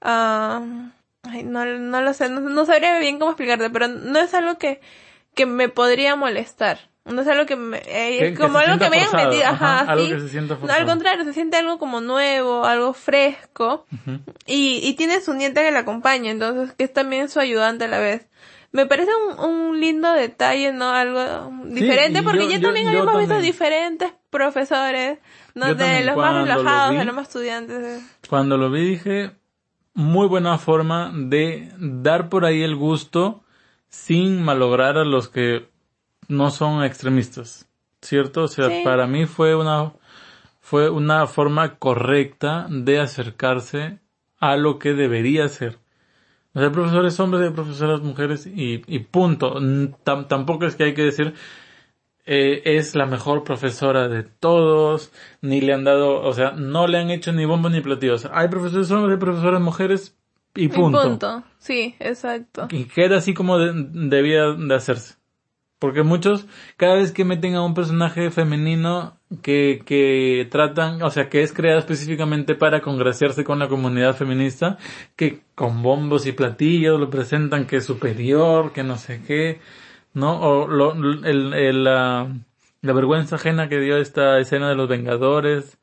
ay, 0.00 1.44
no, 1.44 1.64
no 1.64 2.00
lo 2.00 2.14
sé, 2.14 2.28
no, 2.28 2.40
no 2.40 2.64
sabría 2.64 2.98
bien 2.98 3.18
cómo 3.18 3.32
explicarte, 3.32 3.70
pero 3.70 3.88
no 3.88 4.18
es 4.18 4.34
algo 4.34 4.58
que, 4.58 4.80
que 5.34 5.46
me 5.46 5.68
podría 5.68 6.16
molestar. 6.16 6.91
No 7.04 7.20
es 7.22 7.26
algo 7.28 7.46
que 7.46 7.56
me... 7.56 7.78
eh, 7.84 8.18
que 8.20 8.34
como 8.34 8.58
algo 8.58 8.78
que 8.78 8.88
me 8.88 8.98
hayan 9.00 9.16
metido, 9.28 9.44
ajá, 9.46 9.80
ajá, 9.80 9.92
algo 9.92 10.04
sí. 10.06 10.12
que 10.12 10.20
se 10.20 10.28
sienta 10.28 10.54
No, 10.54 10.60
forzado. 10.60 10.80
al 10.80 10.86
contrario, 10.86 11.24
se 11.24 11.32
siente 11.32 11.56
algo 11.56 11.78
como 11.78 12.00
nuevo, 12.00 12.64
algo 12.64 12.92
fresco. 12.94 13.86
Y, 14.46 14.80
y 14.82 14.94
tiene 14.94 15.20
su 15.20 15.34
nieta 15.34 15.62
que 15.62 15.72
la 15.72 15.80
acompaña, 15.80 16.30
entonces 16.30 16.72
que 16.74 16.84
es 16.84 16.92
también 16.92 17.28
su 17.28 17.40
ayudante 17.40 17.84
a 17.86 17.88
la 17.88 17.98
vez. 17.98 18.28
Me 18.70 18.86
parece 18.86 19.10
un, 19.38 19.50
un 19.50 19.80
lindo 19.80 20.12
detalle, 20.12 20.72
¿no? 20.72 20.90
Algo 20.90 21.50
diferente, 21.64 22.22
porque 22.22 22.44
yo- 22.44 22.50
ya 22.50 22.56
yo- 22.58 22.68
también 22.68 22.86
yo 22.86 23.00
habíamos 23.00 23.18
visto 23.18 23.38
diferentes 23.40 24.12
profesores, 24.30 25.18
¿no? 25.54 25.74
De 25.74 26.04
los 26.04 26.16
más 26.16 26.32
lo 26.34 26.44
relajados, 26.44 26.92
vi- 26.92 26.98
de 26.98 27.04
los 27.04 27.14
más 27.14 27.26
estudiantes. 27.28 28.00
Cuando 28.28 28.56
lo 28.56 28.70
vi 28.70 28.82
dije, 28.84 29.32
muy 29.94 30.26
buena 30.28 30.56
forma 30.56 31.10
de 31.14 31.70
dar 31.78 32.28
por 32.28 32.44
ahí 32.46 32.62
el 32.62 32.76
gusto 32.76 33.44
sin 33.88 34.42
malograr 34.42 34.96
a 34.96 35.04
los 35.04 35.28
que 35.28 35.68
no 36.28 36.50
son 36.50 36.84
extremistas. 36.84 37.68
¿Cierto? 38.00 38.44
O 38.44 38.48
sea, 38.48 38.68
Sí. 38.68 38.80
para 38.84 39.06
mí 39.06 39.26
fue 39.26 39.54
una, 39.54 39.92
fue 40.60 40.90
una 40.90 41.26
forma 41.28 41.76
correcta 41.76 42.66
de 42.68 42.98
acercarse 42.98 43.98
a 44.40 44.56
lo 44.56 44.78
que 44.80 44.92
debería 44.94 45.46
ser. 45.48 45.78
O 46.54 46.58
sea, 46.58 46.64
hay 46.68 46.74
profesores 46.74 47.18
hombres, 47.20 47.44
hay 47.46 47.50
profesoras 47.54 48.00
mujeres 48.02 48.46
y, 48.46 48.82
y 48.86 48.98
punto. 49.00 49.56
Tampoco 50.04 50.66
es 50.66 50.74
que 50.74 50.84
hay 50.84 50.94
que 50.94 51.04
decir, 51.04 51.34
eh, 52.26 52.62
es 52.64 52.94
la 52.94 53.06
mejor 53.06 53.44
profesora 53.44 54.08
de 54.08 54.22
todos, 54.24 55.12
ni 55.40 55.60
le 55.60 55.72
han 55.72 55.84
dado, 55.84 56.20
o 56.22 56.32
sea, 56.32 56.52
no 56.52 56.86
le 56.86 56.98
han 56.98 57.10
hecho 57.10 57.32
ni 57.32 57.44
bombo 57.44 57.68
ni 57.68 57.80
platillos. 57.80 58.28
Hay 58.32 58.48
profesores 58.48 58.90
hombres, 58.90 59.14
hay 59.14 59.20
profesoras 59.20 59.60
mujeres 59.60 60.16
y 60.54 60.64
Y 60.64 60.68
punto. 60.68 61.02
punto. 61.02 61.42
Sí, 61.58 61.94
exacto. 62.00 62.66
Y 62.70 62.84
queda 62.84 63.16
así 63.18 63.32
como 63.32 63.58
de- 63.58 63.72
debía 63.92 64.46
de 64.52 64.74
hacerse. 64.74 65.14
Porque 65.82 66.04
muchos, 66.04 66.46
cada 66.76 66.94
vez 66.94 67.10
que 67.10 67.24
meten 67.24 67.56
a 67.56 67.64
un 67.64 67.74
personaje 67.74 68.30
femenino 68.30 69.18
que, 69.42 69.82
que 69.84 70.46
tratan, 70.48 71.02
o 71.02 71.10
sea, 71.10 71.28
que 71.28 71.42
es 71.42 71.52
creado 71.52 71.80
específicamente 71.80 72.54
para 72.54 72.82
congraciarse 72.82 73.42
con 73.42 73.58
la 73.58 73.66
comunidad 73.66 74.14
feminista, 74.14 74.78
que 75.16 75.40
con 75.56 75.82
bombos 75.82 76.24
y 76.26 76.30
platillos 76.30 77.00
lo 77.00 77.10
presentan 77.10 77.66
que 77.66 77.78
es 77.78 77.84
superior, 77.84 78.72
que 78.72 78.84
no 78.84 78.96
sé 78.96 79.22
qué, 79.26 79.58
¿no? 80.14 80.40
O 80.40 80.68
lo, 80.68 80.92
el, 80.92 81.52
el, 81.52 81.82
la, 81.82 82.28
la 82.80 82.92
vergüenza 82.92 83.34
ajena 83.34 83.68
que 83.68 83.80
dio 83.80 83.96
esta 83.96 84.38
escena 84.38 84.68
de 84.68 84.76
los 84.76 84.88
Vengadores, 84.88 85.78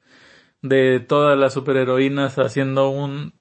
de 0.61 1.01
todas 1.01 1.37
las 1.37 1.53
superheroínas 1.53 2.39
haciendo 2.39 2.87
un, 2.89 3.33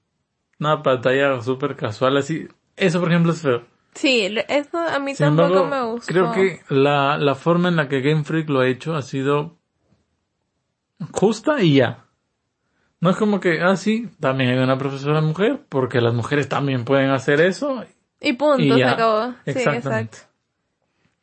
una 0.59 0.75
batalla 0.75 1.41
súper 1.41 1.77
casual 1.77 2.17
así. 2.17 2.49
Eso, 2.75 2.99
por 2.99 3.07
ejemplo, 3.07 3.31
es 3.31 3.43
feo. 3.43 3.78
Sí, 3.95 4.33
eso 4.47 4.77
a 4.77 4.99
mí 4.99 5.15
Sin 5.15 5.25
tampoco 5.27 5.63
embargo, 5.63 5.87
me 5.87 5.91
gustó. 5.93 6.13
creo 6.13 6.31
que 6.31 6.61
la, 6.69 7.17
la 7.17 7.35
forma 7.35 7.69
en 7.69 7.75
la 7.75 7.89
que 7.89 8.01
Game 8.01 8.23
Freak 8.23 8.49
lo 8.49 8.61
ha 8.61 8.67
hecho 8.67 8.95
ha 8.95 9.01
sido 9.01 9.57
justa 11.11 11.61
y 11.61 11.75
ya. 11.75 12.05
No 13.01 13.09
es 13.09 13.17
como 13.17 13.39
que, 13.39 13.61
ah, 13.61 13.75
sí, 13.77 14.09
también 14.19 14.51
hay 14.51 14.57
una 14.57 14.77
profesora 14.77 15.21
mujer, 15.21 15.61
porque 15.69 16.01
las 16.01 16.13
mujeres 16.13 16.49
también 16.49 16.83
pueden 16.83 17.09
hacer 17.11 17.39
eso. 17.39 17.85
Y 18.19 18.33
punto, 18.33 18.61
y 18.61 18.73
se 18.73 18.83
acabó. 18.83 19.33
Sí, 19.45 19.51
exacto. 19.51 20.17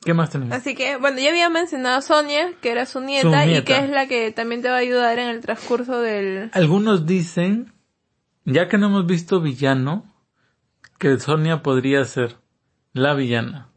¿Qué 0.02 0.14
más 0.14 0.31
tenemos? 0.31 0.55
Así 0.57 0.74
que, 0.74 0.96
bueno, 0.96 1.18
ya 1.18 1.31
había 1.31 1.50
mencionado 1.50 1.98
a 1.98 2.00
Sonia, 2.00 2.52
que 2.62 2.70
era 2.70 2.87
su 2.87 3.00
nieta, 3.00 3.44
y 3.44 3.48
nieta. 3.48 3.64
que 3.64 3.85
es 3.85 3.90
la 3.90 4.07
que 4.07 4.31
también 4.33 4.62
te 4.62 4.68
va 4.70 4.76
a 4.76 4.79
ayudar 4.79 5.18
en 5.18 5.29
el 5.29 5.40
transcurso 5.40 6.00
del... 6.00 6.50
Algunos 6.55 7.07
dicen, 7.07 7.72
ya 8.44 8.68
que 8.68 8.79
no 8.79 8.87
hemos 8.87 9.07
visto 9.07 9.40
villano, 9.40 10.05
que 10.98 11.18
Sonia 11.18 11.62
podría 11.62 12.05
ser 12.05 12.37
la 12.96 13.14
villana. 13.14 13.68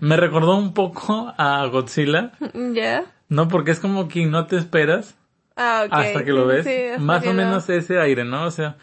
Me 0.00 0.16
recordó 0.16 0.56
un 0.56 0.74
poco 0.74 1.32
a 1.38 1.64
Godzilla, 1.66 2.32
¿Ya? 2.72 3.04
¿no? 3.28 3.48
Porque 3.48 3.70
es 3.72 3.80
como 3.80 4.08
que 4.08 4.26
no 4.26 4.46
te 4.46 4.56
esperas 4.56 5.16
Ah, 5.56 5.82
ok. 5.86 5.92
hasta 5.92 6.24
que 6.24 6.32
lo 6.32 6.46
ves. 6.46 6.64
Sí, 6.64 7.00
Más 7.02 7.26
o 7.26 7.32
menos 7.32 7.68
ese 7.68 7.98
aire, 8.00 8.24
¿no? 8.24 8.44
O 8.44 8.50
sea, 8.52 8.76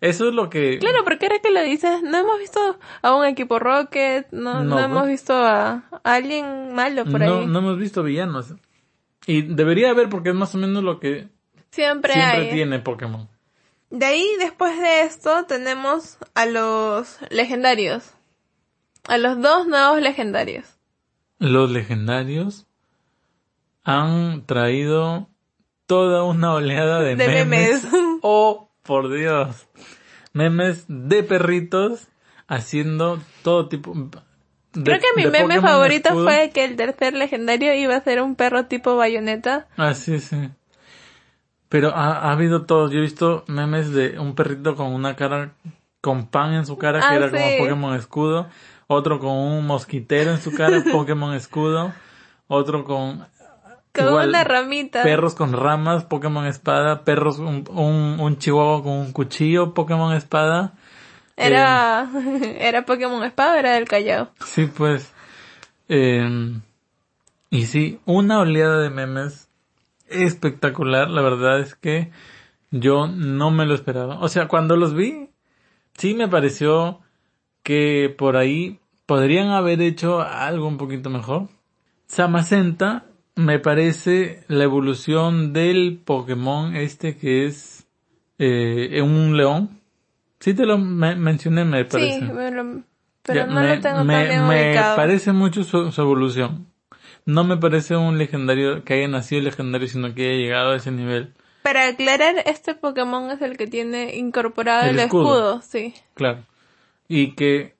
eso 0.00 0.28
es 0.28 0.34
lo 0.34 0.50
que... 0.50 0.78
Claro, 0.80 1.04
porque 1.04 1.26
ahora 1.26 1.38
que 1.38 1.50
lo 1.52 1.62
dices, 1.62 2.02
no 2.02 2.18
hemos 2.18 2.38
visto 2.40 2.60
a 3.02 3.14
un 3.14 3.24
equipo 3.26 3.58
Rocket, 3.60 4.26
no, 4.32 4.64
no, 4.64 4.74
No, 4.76 4.80
hemos 4.80 5.06
visto 5.06 5.34
a, 5.34 5.84
a 6.02 6.14
alguien 6.14 6.74
malo 6.74 7.04
por 7.04 7.20
no, 7.20 7.38
ahí. 7.40 7.46
no 7.46 7.58
hemos 7.60 7.78
visto 7.78 8.02
villanos. 8.02 8.54
Y 9.26 9.42
debería 9.42 9.90
haber 9.90 10.08
porque 10.08 10.30
es 10.30 10.34
más 10.34 10.52
o 10.54 10.58
menos 10.58 10.82
lo 10.82 10.98
que 10.98 11.28
Siempre, 11.70 12.12
siempre 12.14 12.40
hay. 12.48 12.50
tiene 12.52 12.80
Pokémon. 12.80 13.28
De 13.90 14.04
ahí, 14.04 14.26
después 14.40 14.76
de 14.80 15.02
esto, 15.02 15.44
tenemos 15.46 16.18
a 16.34 16.44
los 16.46 17.18
legendarios. 17.30 18.10
A 19.08 19.18
los 19.18 19.40
dos 19.40 19.66
nuevos 19.66 20.00
legendarios. 20.00 20.64
Los 21.38 21.70
legendarios 21.70 22.66
han 23.84 24.44
traído 24.46 25.28
toda 25.86 26.24
una 26.24 26.52
oleada 26.54 27.00
de, 27.00 27.16
De 27.16 27.26
memes. 27.28 27.84
memes. 27.84 27.86
Oh, 28.22 28.70
por 28.82 29.12
Dios. 29.12 29.66
Memes 30.32 30.84
de 30.88 31.22
perritos 31.22 32.08
haciendo 32.48 33.20
todo 33.42 33.68
tipo... 33.68 33.92
de- 33.94 34.82
Creo 34.82 34.98
que 34.98 35.06
mi 35.16 35.24
meme 35.24 35.40
Pokémon 35.56 35.62
favorito 35.62 36.08
escudo. 36.10 36.24
fue 36.24 36.50
que 36.52 36.64
el 36.64 36.76
tercer 36.76 37.14
legendario 37.14 37.72
iba 37.74 37.96
a 37.96 38.00
ser 38.02 38.20
un 38.20 38.34
perro 38.36 38.66
tipo 38.66 38.96
bayoneta. 38.96 39.68
Ah, 39.76 39.94
sí, 39.94 40.18
sí. 40.20 40.50
Pero 41.68 41.90
ha, 41.94 42.18
ha 42.28 42.32
habido 42.32 42.64
todos. 42.66 42.90
Yo 42.92 42.98
he 42.98 43.02
visto 43.02 43.44
memes 43.46 43.92
de 43.92 44.18
un 44.18 44.34
perrito 44.34 44.76
con 44.76 44.88
una 44.92 45.16
cara, 45.16 45.52
con 46.00 46.26
pan 46.26 46.52
en 46.54 46.66
su 46.66 46.76
cara, 46.78 47.00
Ah, 47.02 47.10
que 47.10 47.16
era 47.16 47.30
sí. 47.30 47.36
como 47.36 47.58
Pokémon 47.58 47.96
escudo. 47.96 48.48
Otro 48.88 49.18
con 49.18 49.30
un 49.32 49.66
mosquitero 49.66 50.30
en 50.30 50.40
su 50.40 50.52
cara, 50.52 50.82
Pokémon 50.92 51.34
escudo. 51.34 51.92
Otro 52.48 52.84
con 52.84 53.26
Con 53.92 54.06
igual, 54.06 54.28
una 54.28 54.44
ramita. 54.44 55.02
perros 55.02 55.34
con 55.34 55.52
ramas, 55.52 56.04
Pokémon 56.04 56.46
espada. 56.46 57.02
Perros, 57.04 57.38
un, 57.38 57.64
un, 57.70 58.20
un 58.20 58.38
chihuahua 58.38 58.82
con 58.82 58.92
un 58.92 59.12
cuchillo, 59.12 59.74
Pokémon 59.74 60.14
espada. 60.14 60.74
Era, 61.36 62.08
era 62.58 62.86
Pokémon 62.86 63.22
Espada, 63.24 63.58
era 63.58 63.72
del 63.74 63.86
Callao. 63.88 64.30
Sí, 64.44 64.66
pues. 64.66 65.12
eh, 65.88 66.58
y 67.50 67.66
sí, 67.66 68.00
una 68.06 68.40
oleada 68.40 68.78
de 68.80 68.90
memes 68.90 69.48
espectacular. 70.08 71.10
La 71.10 71.22
verdad 71.22 71.60
es 71.60 71.74
que 71.74 72.10
yo 72.70 73.06
no 73.06 73.50
me 73.50 73.66
lo 73.66 73.74
esperaba. 73.74 74.18
O 74.20 74.28
sea, 74.28 74.48
cuando 74.48 74.76
los 74.76 74.94
vi, 74.94 75.30
sí 75.98 76.14
me 76.14 76.28
pareció 76.28 77.00
que 77.66 78.14
por 78.16 78.36
ahí 78.36 78.78
podrían 79.06 79.48
haber 79.48 79.82
hecho 79.82 80.20
algo 80.20 80.68
un 80.68 80.76
poquito 80.78 81.10
mejor. 81.10 81.48
Samacenta 82.06 83.06
me 83.34 83.58
parece 83.58 84.44
la 84.46 84.62
evolución 84.62 85.52
del 85.52 86.00
Pokémon 86.04 86.76
este 86.76 87.16
que 87.16 87.44
es 87.46 87.88
eh, 88.38 89.02
un 89.02 89.36
león. 89.36 89.80
Sí 90.38 90.54
te 90.54 90.64
lo 90.64 90.78
me- 90.78 91.16
mencioné, 91.16 91.64
me 91.64 91.84
parece. 91.84 92.20
Sí, 92.20 92.24
me 92.32 92.52
lo- 92.52 92.82
pero 93.22 93.40
Ya, 93.40 93.46
no 93.46 93.60
me, 93.60 93.74
lo 93.74 93.80
tengo 93.82 94.04
me- 94.04 94.26
tan 94.28 94.46
me 94.48 94.74
parece 94.94 95.32
mucho 95.32 95.64
su, 95.64 95.90
su 95.90 96.00
evolución. 96.00 96.66
No 97.24 97.42
me 97.42 97.56
parece 97.56 97.96
un 97.96 98.16
legendario 98.18 98.84
que 98.84 98.94
haya 98.94 99.08
nacido 99.08 99.42
legendario, 99.42 99.88
sino 99.88 100.14
que 100.14 100.22
haya 100.30 100.38
llegado 100.38 100.70
a 100.70 100.76
ese 100.76 100.92
nivel. 100.92 101.34
Para 101.64 101.88
aclarar, 101.88 102.36
este 102.46 102.76
Pokémon 102.76 103.28
es 103.32 103.42
el 103.42 103.56
que 103.56 103.66
tiene 103.66 104.14
incorporado 104.16 104.84
El 104.84 104.90
el, 104.90 104.98
escudo. 105.00 105.56
escudo. 105.56 105.62
sí. 105.62 105.94
Claro. 106.14 106.44
Y 107.08 107.32
que 107.32 107.76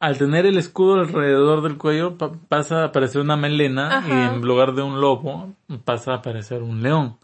al 0.00 0.18
tener 0.18 0.46
el 0.46 0.58
escudo 0.58 0.94
alrededor 0.94 1.62
del 1.62 1.78
cuello 1.78 2.18
pa- 2.18 2.32
pasa 2.48 2.82
a 2.82 2.86
aparecer 2.86 3.20
una 3.20 3.36
melena 3.36 3.98
Ajá. 3.98 4.08
y 4.08 4.12
en 4.36 4.40
lugar 4.42 4.74
de 4.74 4.82
un 4.82 5.00
lobo 5.00 5.54
pasa 5.84 6.12
a 6.12 6.16
aparecer 6.16 6.62
un 6.62 6.82
león. 6.82 7.18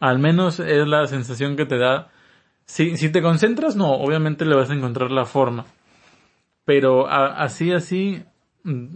Al 0.00 0.18
menos 0.18 0.60
es 0.60 0.86
la 0.86 1.06
sensación 1.06 1.56
que 1.56 1.66
te 1.66 1.78
da. 1.78 2.08
Si, 2.66 2.96
si 2.96 3.10
te 3.10 3.20
concentras, 3.22 3.76
no, 3.76 3.92
obviamente 3.92 4.44
le 4.46 4.54
vas 4.54 4.70
a 4.70 4.74
encontrar 4.74 5.10
la 5.10 5.24
forma. 5.26 5.66
Pero 6.64 7.06
a- 7.06 7.42
así, 7.42 7.72
así, 7.72 8.22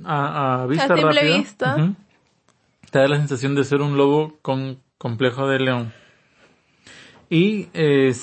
a, 0.04 0.62
a 0.62 0.66
vista 0.66 0.86
rápida, 0.96 1.36
vista. 1.36 1.94
te 2.90 2.98
da 2.98 3.08
la 3.08 3.16
sensación 3.16 3.54
de 3.54 3.64
ser 3.64 3.82
un 3.82 3.96
lobo 3.98 4.38
con 4.40 4.78
complejo 4.96 5.46
de 5.46 5.58
león. 5.60 5.92
Y 7.30 7.68
eh, 7.74 8.14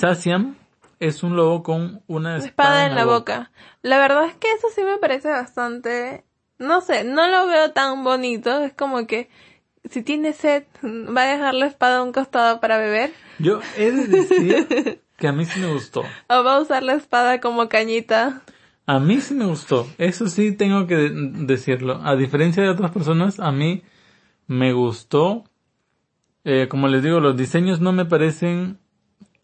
es 1.00 1.24
un 1.24 1.36
lobo 1.36 1.64
con 1.64 2.02
una 2.08 2.38
espada, 2.38 2.48
espada 2.48 2.88
en 2.88 2.96
la 2.96 3.06
boca. 3.06 3.52
La 3.82 3.98
verdad 4.00 4.26
es 4.26 4.36
que 4.36 4.52
eso 4.52 4.68
sí 4.74 4.82
me 4.84 4.98
parece 4.98 5.30
bastante, 5.30 6.24
no 6.58 6.82
sé, 6.82 7.04
no 7.04 7.28
lo 7.28 7.48
veo 7.48 7.72
tan 7.72 8.04
bonito, 8.04 8.60
es 8.64 8.74
como 8.74 9.06
que 9.08 9.30
si 9.90 10.02
tiene 10.04 10.34
sed 10.34 10.64
va 10.84 11.24
a 11.24 11.28
dejar 11.28 11.54
la 11.54 11.68
espada 11.68 11.98
a 12.00 12.04
un 12.04 12.12
costado 12.12 12.60
para 12.60 12.78
beber 12.78 13.12
Yo 13.40 13.60
he 13.78 13.92
de 13.92 14.08
decir 14.08 15.02
que 15.18 15.28
a 15.28 15.32
mí 15.32 15.46
sí 15.46 15.60
me 15.60 15.72
gustó. 15.72 16.04
o 16.30 16.44
va 16.44 16.56
a 16.56 16.60
usar 16.60 16.84
la 16.84 16.94
espada 16.94 17.40
como 17.40 17.70
cañita. 17.70 18.42
A 18.88 19.00
mí 19.00 19.20
sí 19.22 19.34
me 19.34 19.46
gustó. 19.46 19.88
Eso 19.98 20.28
sí 20.28 20.52
tengo 20.52 20.86
que 20.88 20.96
de- 20.96 21.10
decirlo. 21.46 22.02
A 22.04 22.16
diferencia 22.16 22.62
de 22.62 22.70
otras 22.70 22.92
personas, 22.92 23.40
a 23.40 23.52
mí 23.52 23.84
me 24.48 24.74
gustó. 24.74 25.44
Eh, 26.44 26.68
como 26.70 26.88
les 26.88 27.02
digo, 27.02 27.20
los 27.20 27.36
diseños 27.36 27.80
no 27.82 27.92
me 27.94 28.06
parecen 28.06 28.78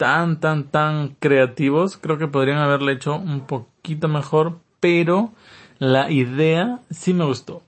tan, 0.01 0.39
tan, 0.39 0.63
tan 0.63 1.09
creativos. 1.19 1.95
Creo 1.95 2.17
que 2.17 2.27
podrían 2.27 2.57
haberle 2.57 2.93
hecho 2.93 3.13
un 3.13 3.45
poquito 3.45 4.07
mejor, 4.07 4.57
pero 4.79 5.31
la 5.77 6.09
idea 6.09 6.79
sí 6.89 7.13
me 7.13 7.23
gustó. 7.23 7.61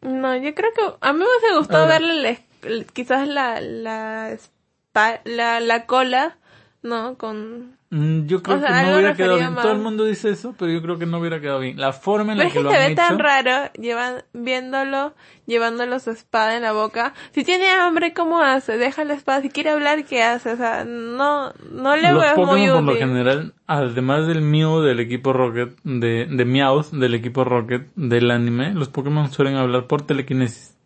No, 0.00 0.34
yo 0.34 0.54
creo 0.54 0.72
que 0.72 0.80
a 1.02 1.12
mí 1.12 1.18
me 1.18 1.26
hubiese 1.26 1.58
gustado 1.58 1.86
verle 1.86 2.42
la 2.62 2.84
quizás 2.94 3.28
la, 3.28 3.60
la, 3.60 5.60
la 5.60 5.86
cola, 5.86 6.38
¿no? 6.82 7.18
Con... 7.18 7.76
Mm, 7.94 8.24
Yo 8.26 8.42
creo 8.42 8.56
O 8.56 8.60
sea, 8.60 8.68
que 8.68 8.86
no 8.86 8.92
hubiera 8.94 9.14
quedado 9.14 9.36
bien. 9.36 9.52
más- 9.52 9.62
Todo 9.62 9.72
el 9.72 9.78
mundo 9.80 10.04
dice 10.06 10.30
eso, 10.30 10.54
pero 10.58 10.72
yo 10.72 10.80
creo 10.80 10.98
que 10.98 11.04
no 11.04 11.18
hubiera 11.18 11.42
quedado 11.42 11.58
bien. 11.60 11.78
La 11.78 11.92
forma 11.92 12.32
en 12.32 12.38
la 12.38 12.44
es 12.44 12.52
que 12.54 12.58
que 12.60 12.64
lo 12.64 12.70
se 12.70 12.76
han 12.78 12.88
ve 12.88 12.94
tan 12.94 13.18
raro 13.18 13.70
llevan, 13.78 14.22
viéndolo, 14.32 15.12
llevándolo 15.44 15.98
su 15.98 16.10
espada 16.10 16.56
en 16.56 16.62
la 16.62 16.72
boca. 16.72 17.12
Si 17.32 17.44
tiene 17.44 17.68
hambre, 17.68 18.14
¿cómo 18.14 18.40
hace? 18.40 18.78
Deja 18.78 19.04
la 19.04 19.12
espada. 19.12 19.42
Si 19.42 19.50
quiere 19.50 19.68
hablar, 19.68 20.06
¿qué 20.06 20.22
hace? 20.22 20.52
O 20.52 20.56
sea, 20.56 20.84
no, 20.86 21.52
no 21.70 21.96
le 21.96 22.12
Los 22.12 22.22
veo 22.22 22.36
muy 22.36 22.44
Pokémon 22.46 22.74
por 22.76 22.82
lo 22.84 22.92
útil. 22.92 22.98
general, 23.08 23.54
además 23.66 24.26
del 24.26 24.40
Mew 24.40 24.80
del 24.80 24.98
equipo 24.98 25.34
Rocket, 25.34 25.76
de, 25.84 26.26
de 26.30 26.44
Meowth 26.46 26.92
del 26.92 27.14
equipo 27.14 27.44
Rocket 27.44 27.88
del 27.94 28.30
anime, 28.30 28.72
los 28.72 28.88
Pokémon 28.88 29.30
suelen 29.30 29.56
hablar 29.56 29.86
por 29.86 30.00
telequinesis. 30.00 30.78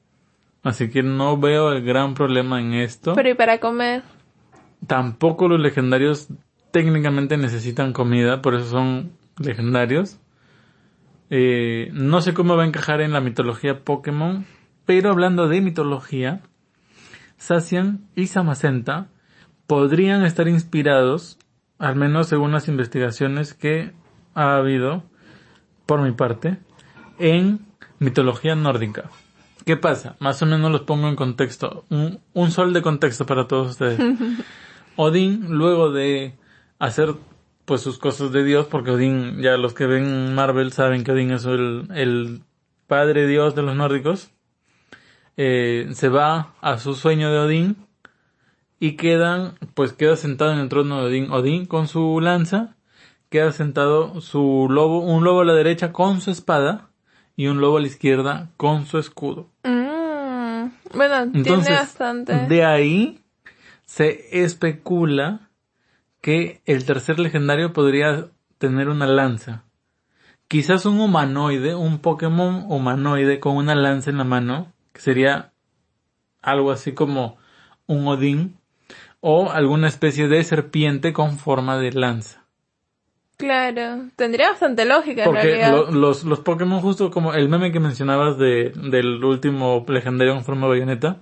Así 0.64 0.90
que 0.90 1.04
no 1.04 1.36
veo 1.38 1.70
el 1.70 1.84
gran 1.84 2.14
problema 2.14 2.60
en 2.60 2.74
esto. 2.74 3.14
Pero 3.14 3.28
¿y 3.28 3.34
para 3.34 3.60
comer? 3.60 4.02
Tampoco 4.86 5.48
los 5.48 5.60
legendarios 5.60 6.28
técnicamente 6.76 7.38
necesitan 7.38 7.94
comida, 7.94 8.42
por 8.42 8.54
eso 8.54 8.66
son 8.66 9.12
legendarios. 9.38 10.20
Eh, 11.30 11.88
no 11.94 12.20
sé 12.20 12.34
cómo 12.34 12.54
va 12.54 12.64
a 12.64 12.66
encajar 12.66 13.00
en 13.00 13.14
la 13.14 13.22
mitología 13.22 13.82
Pokémon, 13.82 14.44
pero 14.84 15.08
hablando 15.08 15.48
de 15.48 15.62
mitología, 15.62 16.42
Sacian 17.38 18.06
y 18.14 18.26
Samacenta 18.26 19.08
podrían 19.66 20.22
estar 20.26 20.48
inspirados, 20.48 21.38
al 21.78 21.96
menos 21.96 22.26
según 22.26 22.52
las 22.52 22.68
investigaciones 22.68 23.54
que 23.54 23.92
ha 24.34 24.56
habido, 24.56 25.02
por 25.86 26.02
mi 26.02 26.12
parte, 26.12 26.58
en 27.18 27.60
mitología 28.00 28.54
nórdica. 28.54 29.04
¿Qué 29.64 29.78
pasa? 29.78 30.16
Más 30.18 30.42
o 30.42 30.46
menos 30.46 30.70
los 30.70 30.82
pongo 30.82 31.08
en 31.08 31.16
contexto. 31.16 31.86
Un, 31.88 32.20
un 32.34 32.50
sol 32.50 32.74
de 32.74 32.82
contexto 32.82 33.24
para 33.24 33.48
todos 33.48 33.70
ustedes. 33.70 33.98
Odín, 34.96 35.46
luego 35.48 35.90
de 35.90 36.34
hacer 36.78 37.14
pues 37.64 37.80
sus 37.80 37.98
cosas 37.98 38.30
de 38.32 38.44
Dios, 38.44 38.66
porque 38.66 38.92
Odín, 38.92 39.42
ya 39.42 39.56
los 39.56 39.74
que 39.74 39.86
ven 39.86 40.34
Marvel 40.34 40.72
saben 40.72 41.02
que 41.02 41.12
Odín 41.12 41.32
es 41.32 41.44
el, 41.44 41.88
el 41.94 42.42
padre 42.86 43.26
Dios 43.26 43.54
de 43.54 43.62
los 43.62 43.74
nórdicos, 43.74 44.30
eh, 45.36 45.88
se 45.92 46.08
va 46.08 46.54
a 46.60 46.78
su 46.78 46.94
sueño 46.94 47.30
de 47.32 47.38
Odín 47.38 47.76
y 48.78 48.92
quedan, 48.92 49.54
pues 49.74 49.92
queda 49.92 50.16
sentado 50.16 50.52
en 50.52 50.60
el 50.60 50.68
trono 50.68 51.00
de 51.00 51.06
Odín, 51.06 51.30
Odín 51.32 51.66
con 51.66 51.88
su 51.88 52.20
lanza, 52.20 52.76
queda 53.30 53.50
sentado 53.50 54.20
su 54.20 54.68
lobo, 54.70 55.00
un 55.00 55.24
lobo 55.24 55.40
a 55.40 55.44
la 55.44 55.54
derecha 55.54 55.92
con 55.92 56.20
su 56.20 56.30
espada 56.30 56.90
y 57.34 57.48
un 57.48 57.60
lobo 57.60 57.78
a 57.78 57.80
la 57.80 57.86
izquierda 57.88 58.50
con 58.56 58.86
su 58.86 58.98
escudo. 58.98 59.50
Mm, 59.64 60.68
bueno, 60.94 61.32
tiene 61.32 61.38
Entonces, 61.38 61.74
bastante. 61.76 62.46
de 62.46 62.64
ahí 62.64 63.20
se 63.84 64.42
especula 64.44 65.45
que 66.26 66.60
el 66.66 66.84
tercer 66.84 67.20
legendario 67.20 67.72
podría 67.72 68.30
tener 68.58 68.88
una 68.88 69.06
lanza. 69.06 69.62
Quizás 70.48 70.84
un 70.84 70.98
humanoide, 70.98 71.76
un 71.76 72.00
Pokémon 72.00 72.64
humanoide 72.68 73.38
con 73.38 73.54
una 73.56 73.76
lanza 73.76 74.10
en 74.10 74.18
la 74.18 74.24
mano, 74.24 74.72
que 74.92 75.02
sería 75.02 75.52
algo 76.42 76.72
así 76.72 76.94
como 76.94 77.36
un 77.86 78.08
Odín, 78.08 78.56
o 79.20 79.52
alguna 79.52 79.86
especie 79.86 80.26
de 80.26 80.42
serpiente 80.42 81.12
con 81.12 81.38
forma 81.38 81.78
de 81.78 81.92
lanza. 81.92 82.42
Claro, 83.36 84.08
tendría 84.16 84.50
bastante 84.50 84.84
lógica 84.84 85.22
en 85.22 85.26
Porque 85.26 85.42
realidad. 85.46 85.70
lo- 85.70 85.90
los, 85.92 86.24
los 86.24 86.40
Pokémon, 86.40 86.80
justo 86.80 87.12
como 87.12 87.34
el 87.34 87.48
meme 87.48 87.70
que 87.70 87.78
mencionabas 87.78 88.36
de, 88.36 88.70
del 88.74 89.22
último 89.22 89.84
legendario 89.86 90.34
en 90.34 90.42
forma 90.42 90.62
de 90.62 90.70
bayoneta, 90.70 91.18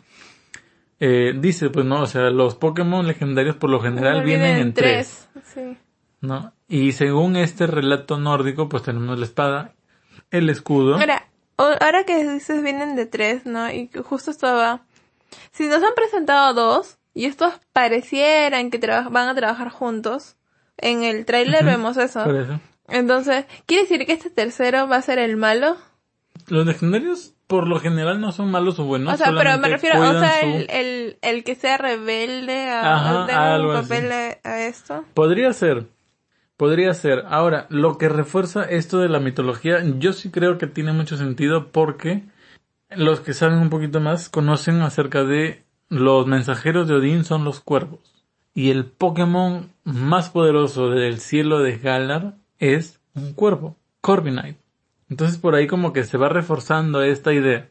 eh, 1.06 1.34
dice, 1.36 1.68
pues 1.68 1.84
no, 1.84 2.00
o 2.00 2.06
sea, 2.06 2.30
los 2.30 2.54
Pokémon 2.54 3.06
legendarios 3.06 3.56
por 3.56 3.68
lo 3.68 3.78
general 3.80 4.18
No 4.18 4.24
vienen 4.24 4.56
en 4.56 4.72
tres, 4.72 5.28
Sí. 5.44 5.76
¿no? 6.22 6.54
Y 6.66 6.92
según 6.92 7.36
este 7.36 7.66
relato 7.66 8.18
nórdico, 8.18 8.70
pues 8.70 8.84
tenemos 8.84 9.18
la 9.18 9.26
espada, 9.26 9.74
el 10.30 10.48
escudo. 10.48 10.94
Ahora, 10.94 11.28
ahora 11.58 12.04
que 12.04 12.32
dices 12.32 12.62
vienen 12.62 12.96
de 12.96 13.04
tres, 13.04 13.44
¿no? 13.44 13.70
Y 13.70 13.90
justo 14.02 14.30
estaba... 14.30 14.80
Si 15.52 15.66
nos 15.66 15.82
han 15.82 15.94
presentado 15.94 16.54
dos, 16.54 16.96
y 17.12 17.26
estos 17.26 17.52
parecieran 17.74 18.70
que 18.70 18.78
van 19.10 19.28
a 19.28 19.34
trabajar 19.34 19.68
juntos, 19.68 20.36
en 20.78 21.04
el 21.04 21.26
tráiler 21.26 21.66
vemos 21.66 21.98
eso. 21.98 22.24
Por 22.24 22.36
eso. 22.36 22.60
Entonces, 22.88 23.44
¿quiere 23.66 23.82
decir 23.82 24.06
que 24.06 24.12
este 24.12 24.30
tercero 24.30 24.88
va 24.88 24.96
a 24.96 25.02
ser 25.02 25.18
el 25.18 25.36
malo? 25.36 25.76
Los 26.48 26.66
legendarios 26.66 27.34
por 27.46 27.68
lo 27.68 27.78
general 27.78 28.20
no 28.20 28.32
son 28.32 28.50
malos 28.50 28.78
o 28.78 28.84
buenos. 28.84 29.14
o 29.14 29.16
sea, 29.16 29.32
pero 29.36 29.58
me 29.58 29.68
refiero, 29.68 30.00
o 30.00 30.18
sea, 30.20 30.40
su- 30.40 30.46
el, 30.46 30.66
el, 30.70 31.18
el 31.22 31.44
que 31.44 31.54
sea 31.54 31.76
rebelde 31.78 32.68
a, 32.70 32.94
Ajá, 33.26 33.58
un 33.60 33.72
papel 33.82 34.12
a, 34.12 34.38
a 34.44 34.66
esto. 34.66 35.04
Podría 35.14 35.52
ser. 35.52 35.86
Podría 36.56 36.94
ser. 36.94 37.24
Ahora, 37.28 37.66
lo 37.68 37.98
que 37.98 38.08
refuerza 38.08 38.62
esto 38.64 38.98
de 38.98 39.08
la 39.08 39.20
mitología, 39.20 39.82
yo 39.98 40.12
sí 40.12 40.30
creo 40.30 40.56
que 40.58 40.66
tiene 40.66 40.92
mucho 40.92 41.16
sentido 41.16 41.68
porque 41.72 42.22
los 42.90 43.20
que 43.20 43.32
saben 43.34 43.58
un 43.58 43.70
poquito 43.70 44.00
más 44.00 44.28
conocen 44.28 44.80
acerca 44.82 45.24
de 45.24 45.64
los 45.88 46.26
mensajeros 46.26 46.88
de 46.88 46.94
Odín 46.94 47.24
son 47.24 47.44
los 47.44 47.60
cuervos. 47.60 48.24
Y 48.54 48.70
el 48.70 48.84
Pokémon 48.86 49.72
más 49.82 50.30
poderoso 50.30 50.90
del 50.90 51.18
cielo 51.18 51.58
de 51.60 51.76
Galar 51.78 52.34
es 52.60 53.00
un 53.14 53.32
cuervo, 53.34 53.76
Corviknight. 54.00 54.56
Entonces 55.08 55.38
por 55.38 55.54
ahí 55.54 55.66
como 55.66 55.92
que 55.92 56.04
se 56.04 56.18
va 56.18 56.28
reforzando 56.28 57.02
esta 57.02 57.32
idea. 57.32 57.68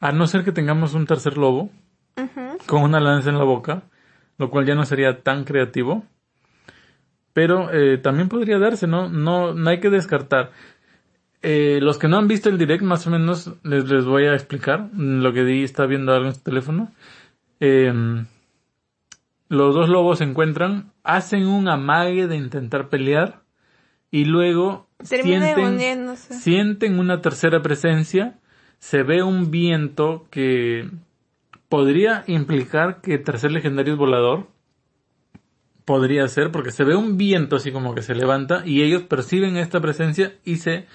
A 0.00 0.12
no 0.12 0.26
ser 0.26 0.44
que 0.44 0.52
tengamos 0.52 0.94
un 0.94 1.06
tercer 1.06 1.36
lobo, 1.36 1.70
con 2.66 2.82
una 2.82 3.00
lanza 3.00 3.30
en 3.30 3.38
la 3.38 3.44
boca, 3.44 3.84
lo 4.38 4.50
cual 4.50 4.66
ya 4.66 4.74
no 4.74 4.84
sería 4.84 5.22
tan 5.22 5.44
creativo. 5.44 6.04
Pero 7.32 7.72
eh, 7.72 7.98
también 7.98 8.28
podría 8.28 8.58
darse, 8.58 8.86
¿no? 8.86 9.08
No, 9.08 9.54
no 9.54 9.70
hay 9.70 9.80
que 9.80 9.90
descartar. 9.90 10.50
Eh, 11.40 11.80
los 11.82 11.98
que 11.98 12.08
no 12.08 12.18
han 12.18 12.28
visto 12.28 12.48
el 12.48 12.58
direct, 12.58 12.82
más 12.82 13.06
o 13.06 13.10
menos 13.10 13.54
les, 13.62 13.88
les 13.88 14.04
voy 14.04 14.26
a 14.26 14.34
explicar 14.34 14.90
lo 14.94 15.32
que 15.32 15.44
di, 15.44 15.64
está 15.64 15.86
viendo 15.86 16.12
algo 16.12 16.28
en 16.28 16.34
su 16.34 16.42
teléfono. 16.42 16.92
Eh, 17.58 17.92
los 19.48 19.74
dos 19.74 19.88
lobos 19.88 20.18
se 20.18 20.24
encuentran, 20.24 20.92
hacen 21.04 21.46
un 21.46 21.68
amague 21.68 22.26
de 22.26 22.36
intentar 22.36 22.88
pelear 22.88 23.41
y 24.12 24.26
luego 24.26 24.86
sienten, 25.02 26.16
sienten 26.16 26.98
una 27.00 27.22
tercera 27.22 27.62
presencia, 27.62 28.38
se 28.78 29.02
ve 29.02 29.22
un 29.22 29.50
viento 29.50 30.26
que 30.30 30.88
podría 31.68 32.22
implicar 32.26 33.00
que 33.00 33.16
tercer 33.16 33.50
legendario 33.52 33.94
es 33.94 33.98
volador. 33.98 34.48
Podría 35.86 36.28
ser, 36.28 36.52
porque 36.52 36.70
se 36.70 36.84
ve 36.84 36.94
un 36.94 37.16
viento 37.16 37.56
así 37.56 37.72
como 37.72 37.94
que 37.94 38.02
se 38.02 38.14
levanta 38.14 38.62
y 38.66 38.82
ellos 38.82 39.02
perciben 39.02 39.56
esta 39.56 39.80
presencia 39.80 40.34
y 40.44 40.56
se, 40.56 40.86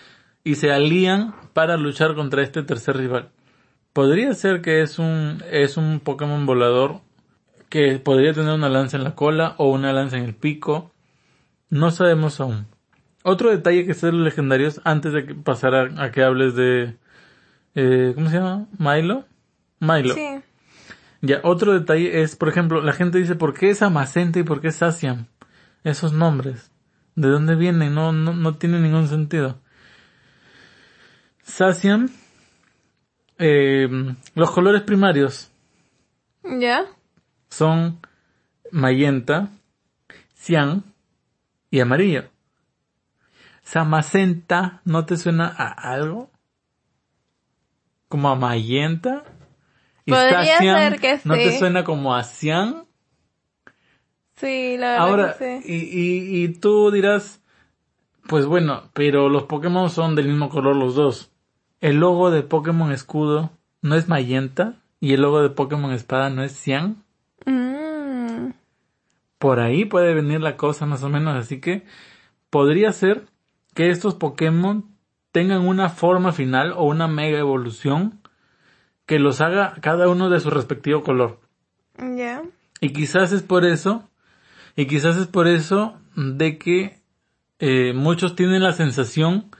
y 0.43 0.55
se 0.55 0.71
alían 0.71 1.33
para 1.53 1.75
luchar 1.75 2.13
contra 2.13 2.43
este 2.43 2.61
tercer 2.61 2.97
rival. 2.97 3.31
Podría 3.93 4.33
ser 4.35 4.61
que 4.61 4.83
es 4.83 4.99
un, 4.99 5.43
es 5.51 5.75
un 5.75 5.99
Pokémon 5.99 6.45
volador 6.45 7.01
que 7.67 7.97
podría 7.97 8.33
tener 8.33 8.53
una 8.53 8.69
lanza 8.69 8.95
en 8.95 9.03
la 9.03 9.15
cola 9.15 9.55
o 9.57 9.71
una 9.71 9.91
lanza 9.91 10.17
en 10.17 10.23
el 10.23 10.35
pico. 10.35 10.91
No 11.69 11.89
sabemos 11.89 12.39
aún. 12.39 12.67
Otro 13.29 13.49
detalle 13.49 13.85
que 13.85 13.93
sé 13.93 14.05
de 14.05 14.13
los 14.13 14.21
legendarios, 14.21 14.79
antes 14.85 15.11
de 15.11 15.25
que 15.25 15.35
pasar 15.35 15.75
a, 15.75 16.01
a 16.01 16.11
que 16.13 16.23
hables 16.23 16.55
de, 16.55 16.95
eh, 17.75 18.13
¿cómo 18.15 18.29
se 18.29 18.37
llama? 18.37 18.67
Milo. 18.79 19.25
Milo. 19.81 20.13
Sí. 20.13 20.39
Ya, 21.21 21.41
otro 21.43 21.73
detalle 21.73 22.21
es, 22.21 22.37
por 22.37 22.47
ejemplo, 22.47 22.81
la 22.81 22.93
gente 22.93 23.17
dice, 23.17 23.35
¿por 23.35 23.53
qué 23.53 23.69
es 23.69 23.81
Amacenta 23.81 24.39
y 24.39 24.43
por 24.43 24.61
qué 24.61 24.69
es 24.69 24.77
Saciam? 24.77 25.25
Esos 25.83 26.13
nombres. 26.13 26.71
¿De 27.15 27.27
dónde 27.27 27.55
vienen? 27.55 27.93
No, 27.93 28.13
no, 28.13 28.33
no 28.33 28.55
tiene 28.55 28.79
ningún 28.79 29.09
sentido. 29.09 29.59
Saciam, 31.43 32.09
eh, 33.39 33.89
los 34.35 34.51
colores 34.51 34.83
primarios 34.83 35.51
¿Ya? 36.45 36.85
son 37.49 37.99
magenta, 38.71 39.49
cian 40.33 40.85
y 41.69 41.81
amarillo. 41.81 42.29
Samacenta, 43.67 44.79
¿no 44.85 45.05
te 45.05 45.17
suena 45.17 45.45
a 45.45 45.67
algo? 45.91 46.31
¿Como 48.07 48.29
a 48.29 48.35
Mayenta? 48.35 49.25
¿Y 50.05 50.11
Podría 50.13 50.45
Sacian, 50.45 50.91
ser 50.91 51.01
que 51.01 51.17
¿No 51.17 51.33
te 51.33 51.51
sí. 51.51 51.59
suena 51.59 51.83
como 51.83 52.15
a 52.15 52.23
Cian? 52.23 52.85
Sí, 54.37 54.77
la 54.77 54.91
verdad 54.91 55.01
Ahora, 55.01 55.37
que 55.37 55.61
sí. 55.61 55.69
y, 55.69 55.75
y, 55.75 56.43
y 56.45 56.47
tú 56.53 56.91
dirás, 56.91 57.41
pues 58.29 58.45
bueno, 58.45 58.83
pero 58.93 59.27
los 59.27 59.43
Pokémon 59.43 59.89
son 59.89 60.15
del 60.15 60.29
mismo 60.29 60.47
color 60.47 60.77
los 60.77 60.95
dos. 60.95 61.29
El 61.81 61.97
logo 61.97 62.31
de 62.31 62.43
Pokémon 62.43 62.93
Escudo 62.93 63.51
no 63.81 63.95
es 63.95 64.07
Mayenta 64.07 64.75
y 65.01 65.11
el 65.11 65.21
logo 65.23 65.41
de 65.41 65.49
Pokémon 65.49 65.91
Espada 65.91 66.29
no 66.29 66.41
es 66.41 66.53
Cian. 66.53 67.03
Mm, 67.45 68.51
Por 69.39 69.59
ahí 69.59 69.83
puede 69.83 70.13
venir 70.13 70.39
la 70.39 70.55
cosa 70.55 70.85
más 70.85 71.03
o 71.03 71.09
menos, 71.09 71.35
así 71.35 71.59
que 71.59 71.83
podría 72.49 72.93
ser 72.93 73.25
que 73.77 73.91
estos 73.91 74.15
Pokémon 74.15 74.85
tengan 75.31 75.67
una 75.67 75.89
forma 75.89 76.31
final 76.31 76.71
o 76.75 76.85
una 76.85 77.07
mega 77.07 77.37
evolución 77.37 78.19
que 79.05 79.19
los 79.19 79.39
haga 79.39 79.75
cada 79.81 80.09
uno 80.09 80.31
de 80.31 80.39
su 80.39 80.49
respectivo 80.49 81.03
color. 81.03 81.39
ya. 82.17 82.41
Y 82.81 82.89
quizás 82.93 83.31
es 83.33 83.43
por 83.43 83.65
eso, 83.65 84.09
y 84.75 84.87
quizás 84.87 85.15
es 85.17 85.27
por 85.27 85.47
eso 85.47 85.99
de 86.15 86.57
que 86.57 86.97
eh, 87.59 87.93
muchos 87.93 88.35
tienen 88.35 88.63
la 88.63 88.73
sensación 88.73 89.51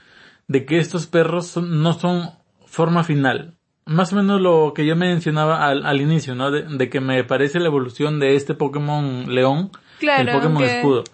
de 0.48 0.64
que 0.66 0.78
estos 0.78 1.06
perros 1.06 1.46
son- 1.46 1.80
no 1.82 1.92
son 1.92 2.30
forma 2.66 3.04
final. 3.04 3.54
Más 3.86 4.12
o 4.12 4.16
menos 4.16 4.40
lo 4.40 4.72
que 4.74 4.84
yo 4.84 4.96
mencionaba 4.96 5.64
al, 5.66 5.86
al 5.86 6.00
inicio, 6.00 6.34
¿no? 6.34 6.50
De, 6.50 6.62
de 6.62 6.90
que 6.90 7.00
me 7.00 7.22
parece 7.24 7.60
la 7.60 7.66
evolución 7.68 8.18
de 8.20 8.34
este 8.34 8.54
Pokémon 8.54 9.32
León, 9.32 9.70
Claro, 10.00 10.28
el 10.30 10.36
Pokémon 10.36 10.62
que- 10.62 10.78
Escudo. 10.78 11.04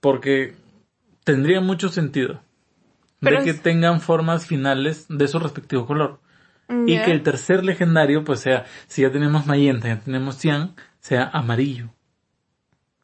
Porque 0.00 0.54
tendría 1.24 1.60
mucho 1.60 1.88
sentido 1.88 2.40
Pero 3.20 3.38
de 3.38 3.44
que 3.44 3.50
es- 3.50 3.62
tengan 3.62 4.00
formas 4.00 4.46
finales 4.46 5.06
de 5.08 5.28
su 5.28 5.38
respectivo 5.38 5.86
color. 5.86 6.20
Y 6.86 7.00
que 7.00 7.10
el 7.10 7.22
tercer 7.24 7.64
legendario, 7.64 8.22
pues 8.22 8.40
sea, 8.40 8.64
si 8.86 9.02
ya 9.02 9.10
tenemos 9.10 9.44
Mayenta, 9.46 9.88
ya 9.88 9.98
tenemos 10.00 10.36
Cian, 10.38 10.76
sea 11.00 11.24
amarillo. 11.32 11.88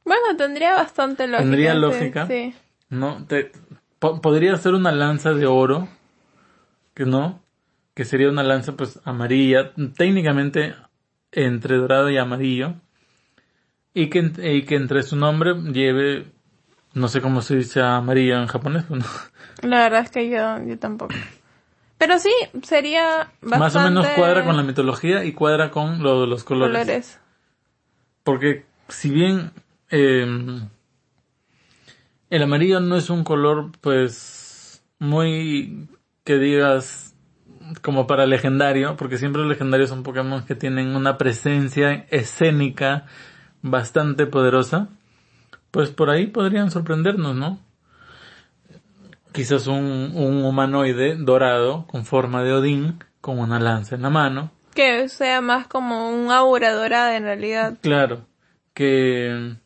Bueno, 0.04 0.36
tendría 0.36 0.74
bastante 0.74 1.26
lógica. 1.26 1.42
Tendría 1.42 1.74
lógica. 1.74 2.26
Sí. 2.28 2.54
¿No? 2.90 3.24
Te, 3.26 3.50
po- 3.98 4.20
podría 4.20 4.56
ser 4.56 4.74
una 4.74 4.92
lanza 4.92 5.32
de 5.34 5.46
oro, 5.46 5.88
que 6.94 7.04
no, 7.06 7.42
que 7.94 8.04
sería 8.04 8.28
una 8.28 8.44
lanza 8.44 8.76
pues 8.76 9.00
amarilla, 9.04 9.72
técnicamente 9.96 10.76
entre 11.32 11.76
dorado 11.76 12.08
y 12.08 12.18
amarillo, 12.18 12.74
y 13.94 14.10
que, 14.10 14.30
y 14.44 14.62
que 14.62 14.76
entre 14.76 15.02
su 15.02 15.16
nombre 15.16 15.54
lleve, 15.72 16.26
no 16.96 17.08
sé 17.08 17.20
cómo 17.20 17.42
se 17.42 17.56
dice 17.56 17.82
amarillo 17.82 18.40
en 18.40 18.46
japonés, 18.46 18.84
pero 18.88 19.00
no. 19.00 19.06
La 19.68 19.80
verdad 19.82 20.00
es 20.00 20.10
que 20.10 20.30
yo, 20.30 20.64
yo 20.64 20.78
tampoco. 20.78 21.14
Pero 21.98 22.18
sí, 22.18 22.32
sería 22.62 23.30
bastante... 23.42 23.58
más 23.58 23.76
o 23.76 23.80
menos 23.80 24.06
cuadra 24.16 24.44
con 24.44 24.56
la 24.56 24.62
mitología 24.62 25.22
y 25.24 25.32
cuadra 25.32 25.70
con 25.70 26.02
lo 26.02 26.22
de 26.22 26.26
los 26.26 26.42
colores. 26.42 26.78
colores. 26.78 27.20
Porque 28.22 28.64
si 28.88 29.10
bien 29.10 29.52
eh, 29.90 30.26
el 32.30 32.42
amarillo 32.42 32.80
no 32.80 32.96
es 32.96 33.10
un 33.10 33.24
color 33.24 33.72
pues 33.82 34.82
muy 34.98 35.88
que 36.24 36.38
digas 36.38 37.14
como 37.82 38.06
para 38.06 38.24
legendario, 38.24 38.96
porque 38.96 39.18
siempre 39.18 39.42
los 39.42 39.50
legendarios 39.50 39.90
son 39.90 40.02
Pokémon 40.02 40.46
que 40.46 40.54
tienen 40.54 40.96
una 40.96 41.18
presencia 41.18 42.06
escénica 42.10 43.04
bastante 43.60 44.26
poderosa, 44.26 44.88
pues 45.70 45.90
por 45.90 46.10
ahí 46.10 46.26
podrían 46.26 46.70
sorprendernos, 46.70 47.34
¿no? 47.34 47.58
Quizás 49.32 49.66
un, 49.66 50.12
un 50.14 50.44
humanoide 50.44 51.14
dorado 51.16 51.86
con 51.86 52.04
forma 52.06 52.42
de 52.42 52.52
Odín, 52.54 52.98
con 53.20 53.38
una 53.38 53.60
lanza 53.60 53.94
en 53.96 54.02
la 54.02 54.10
mano, 54.10 54.50
Que 54.74 55.08
sea 55.08 55.40
más 55.40 55.66
como 55.66 56.10
un 56.10 56.30
aura 56.30 56.72
dorada 56.72 57.16
en 57.16 57.24
realidad. 57.24 57.76
Claro, 57.82 58.26
que 58.72 59.56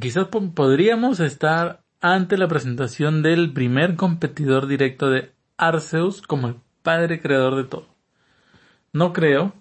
quizás 0.00 0.26
po- 0.28 0.50
podríamos 0.54 1.20
estar 1.20 1.80
ante 2.00 2.36
la 2.36 2.48
presentación 2.48 3.22
del 3.22 3.52
primer 3.52 3.96
competidor 3.96 4.66
directo 4.66 5.08
de 5.10 5.32
Arceus 5.56 6.20
como 6.22 6.48
el 6.48 6.56
padre 6.82 7.20
creador 7.22 7.56
de 7.56 7.64
todo. 7.64 7.86
No 8.92 9.12
creo, 9.14 9.54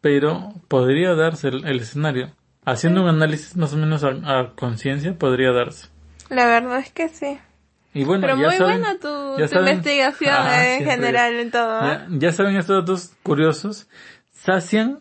pero 0.00 0.52
podría 0.68 1.14
darse 1.14 1.48
el, 1.48 1.64
el 1.66 1.80
escenario. 1.80 2.30
Haciendo 2.64 3.02
un 3.02 3.08
análisis 3.08 3.56
más 3.56 3.72
o 3.74 3.76
menos 3.76 4.04
a, 4.04 4.08
a 4.40 4.54
conciencia, 4.54 5.16
podría 5.18 5.52
darse. 5.52 5.88
La 6.30 6.46
verdad 6.46 6.78
es 6.78 6.90
que 6.92 7.08
sí. 7.08 7.38
Y 7.92 8.04
bueno, 8.04 8.22
Pero 8.26 8.36
ya 8.40 8.46
muy 8.48 8.56
saben- 8.56 8.80
buena 8.80 8.98
tu, 8.98 9.38
ya 9.38 9.46
tu 9.48 9.54
saben- 9.54 9.68
investigación 9.74 10.34
Ah, 10.36 10.66
en 10.66 10.76
siempre. 10.78 10.96
general 10.96 11.34
en 11.34 11.50
todo. 11.50 11.78
¿eh? 11.80 11.82
Ya, 11.86 12.06
ya 12.10 12.32
saben 12.32 12.56
estos 12.56 12.76
datos 12.80 13.12
curiosos. 13.22 13.88
Sacian 14.32 15.00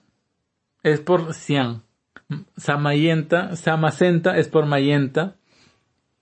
es 0.84 1.00
por 1.00 1.34
Cian. 1.34 1.82
Samayenta, 2.58 3.56
Samacenta 3.56 4.38
es 4.38 4.48
por 4.48 4.66
Mayenta. 4.66 5.36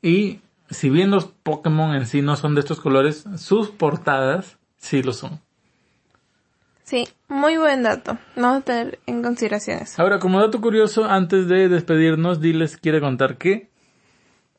Y 0.02 0.40
si 0.70 0.90
bien 0.90 1.12
los 1.12 1.26
Pokémon 1.26 1.96
en 1.96 2.06
sí 2.06 2.22
no 2.22 2.36
son 2.36 2.56
de 2.56 2.62
estos 2.62 2.80
colores, 2.80 3.26
sus 3.38 3.70
portadas 3.70 4.58
sí 4.78 5.04
lo 5.04 5.14
son. 5.14 5.40
Sí, 6.92 7.08
muy 7.30 7.58
buen 7.58 7.84
dato. 7.84 8.18
Vamos 8.36 8.58
a 8.60 8.62
tener 8.62 9.00
en 9.08 9.24
consideración 9.24 9.80
eso. 9.80 10.02
Ahora, 10.02 10.20
como 10.20 10.42
dato 10.42 10.60
curioso, 10.60 11.06
antes 11.06 11.48
de 11.48 11.70
despedirnos, 11.70 12.42
Diles 12.42 12.76
quiere 12.76 13.00
contar 13.00 13.38
que 13.38 13.72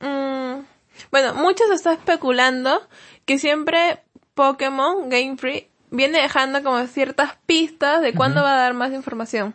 Mm, 0.02 0.64
bueno, 1.10 1.34
muchos 1.34 1.70
están 1.70 1.94
especulando 1.94 2.82
que 3.24 3.38
siempre 3.38 4.00
Pokémon 4.34 5.08
Game 5.08 5.36
Freak 5.36 5.68
viene 5.90 6.20
dejando 6.20 6.62
como 6.62 6.84
ciertas 6.86 7.36
pistas 7.46 8.02
de 8.02 8.12
cuándo 8.12 8.42
va 8.42 8.54
a 8.54 8.62
dar 8.62 8.74
más 8.74 8.92
información. 8.92 9.54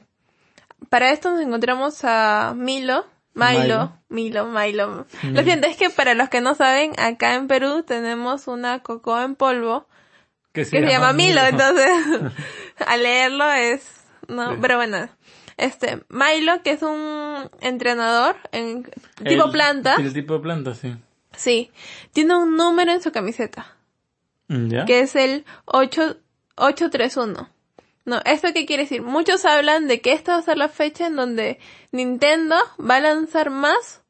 Para 0.89 1.11
esto 1.11 1.32
nos 1.32 1.41
encontramos 1.41 1.99
a 2.03 2.53
Milo, 2.55 3.05
Milo, 3.34 3.91
Milo, 4.07 4.45
Milo. 4.45 5.05
Lo 5.23 5.43
siento, 5.43 5.67
es 5.67 5.75
que 5.75 5.89
para 5.89 6.13
los 6.13 6.30
que 6.30 6.39
no 6.39 6.55
saben, 6.55 6.97
acá 6.97 7.36
en 7.36 7.47
Perú 7.47 7.84
tenemos 7.84 8.47
una 8.47 8.80
cocoa 8.80 9.23
en 9.23 9.36
polvo 9.36 9.86
que 10.53 10.61
que 10.61 10.65
se 10.65 10.82
llama 10.82 11.11
Milo, 11.13 11.41
entonces 11.41 11.91
al 12.88 13.03
leerlo 13.03 13.49
es 13.51 13.84
no, 14.28 14.51
Sí. 14.51 14.57
pero 14.61 14.75
bueno, 14.78 15.09
este 15.57 16.03
Milo 16.09 16.61
que 16.63 16.71
es 16.71 16.82
un 16.84 17.49
entrenador 17.61 18.36
en 18.51 18.84
tipo 19.23 19.45
El- 19.45 19.51
planta, 19.51 19.95
El 19.95 20.13
tipo 20.13 20.41
planta, 20.41 20.75
sí. 20.75 20.95
sí, 21.36 21.71
tiene 22.13 22.36
un 22.36 22.55
número 22.57 22.91
en 22.91 23.01
su 23.01 23.11
camiseta, 23.11 23.75
¿Ya? 24.49 24.86
que 24.86 24.99
es 25.01 25.15
el 25.15 25.45
8 25.65 26.17
831. 26.55 27.49
No, 28.05 28.21
¿esto 28.25 28.47
qué 28.53 28.65
quiere 28.65 28.84
decir? 28.84 29.01
Muchos 29.01 29.43
hablan 29.45 29.88
de 29.88 29.99
que 30.01 30.13
esta 30.13 30.32
va 30.34 30.38
a 30.39 30.41
ser 30.41 30.57
la 30.57 30.69
fecha 30.69 31.07
en 31.07 31.15
donde 31.17 31.59
Nintendo 31.91 32.55
va 32.80 32.95
a 32.95 32.99
lanzar 33.01 33.49
más 33.49 34.01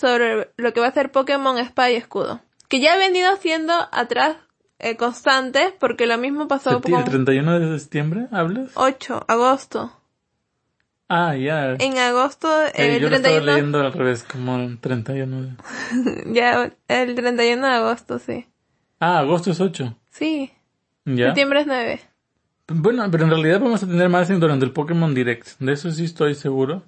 sobre 0.00 0.50
lo 0.56 0.72
que 0.72 0.80
va 0.80 0.86
a 0.86 0.92
ser 0.92 1.12
Pokémon 1.12 1.58
Espada 1.58 1.90
y 1.90 1.96
Escudo. 1.96 2.40
Que 2.68 2.80
ya 2.80 2.94
ha 2.94 2.96
venido 2.96 3.30
haciendo 3.30 3.74
atrás 3.92 4.36
eh, 4.82 4.96
constante, 4.96 5.74
porque 5.80 6.06
lo 6.06 6.18
mismo 6.18 6.48
pasó 6.48 6.70
Septi- 6.80 6.88
¿El 6.88 6.92
con 6.96 7.04
31 7.04 7.58
de 7.60 7.78
septiembre 7.78 8.26
hablas? 8.30 8.70
8, 8.74 9.24
agosto. 9.28 9.92
Ah, 11.08 11.36
ya. 11.36 11.74
En 11.74 11.98
agosto, 11.98 12.48
Eh, 12.74 12.96
el 12.96 13.00
yo 13.02 13.10
lo 13.10 13.16
estaba 13.16 13.34
31, 13.36 13.44
leyendo 13.52 13.80
al 13.80 13.92
revés, 13.92 14.24
como 14.24 14.56
el 14.56 14.78
31 14.78 15.42
de... 15.42 15.50
ya, 16.32 16.72
el 16.88 17.14
31 17.14 17.66
de 17.66 17.72
agosto, 17.74 18.18
sí. 18.18 18.46
Ah, 18.98 19.18
agosto 19.18 19.50
es 19.50 19.60
8. 19.60 19.96
Sí, 20.10 20.50
Ya. 21.04 21.26
septiembre 21.26 21.60
es 21.60 21.66
9. 21.66 22.00
Bueno, 22.68 23.10
pero 23.10 23.24
en 23.24 23.30
realidad 23.30 23.60
vamos 23.60 23.82
a 23.82 23.86
tener 23.86 24.08
más 24.08 24.28
durante 24.28 24.64
el 24.64 24.72
Pokémon 24.72 25.14
Direct. 25.14 25.58
De 25.58 25.72
eso 25.72 25.90
sí 25.90 26.04
estoy 26.04 26.34
seguro. 26.34 26.82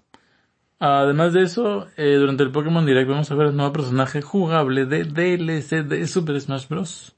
Además 0.79 1.33
de 1.33 1.43
eso, 1.43 1.89
eh, 1.97 2.15
durante 2.15 2.43
el 2.45 2.51
Pokémon 2.51 2.87
Direct 2.87 3.09
vamos 3.09 3.31
a 3.31 3.35
ver 3.35 3.49
el 3.49 3.57
nuevo 3.57 3.73
personaje 3.73 4.23
jugable 4.23 4.87
de 4.87 5.05
DLC 5.05 5.83
de 5.83 6.07
Super 6.07 6.41
Smash 6.41 6.69
Bros. 6.69 7.14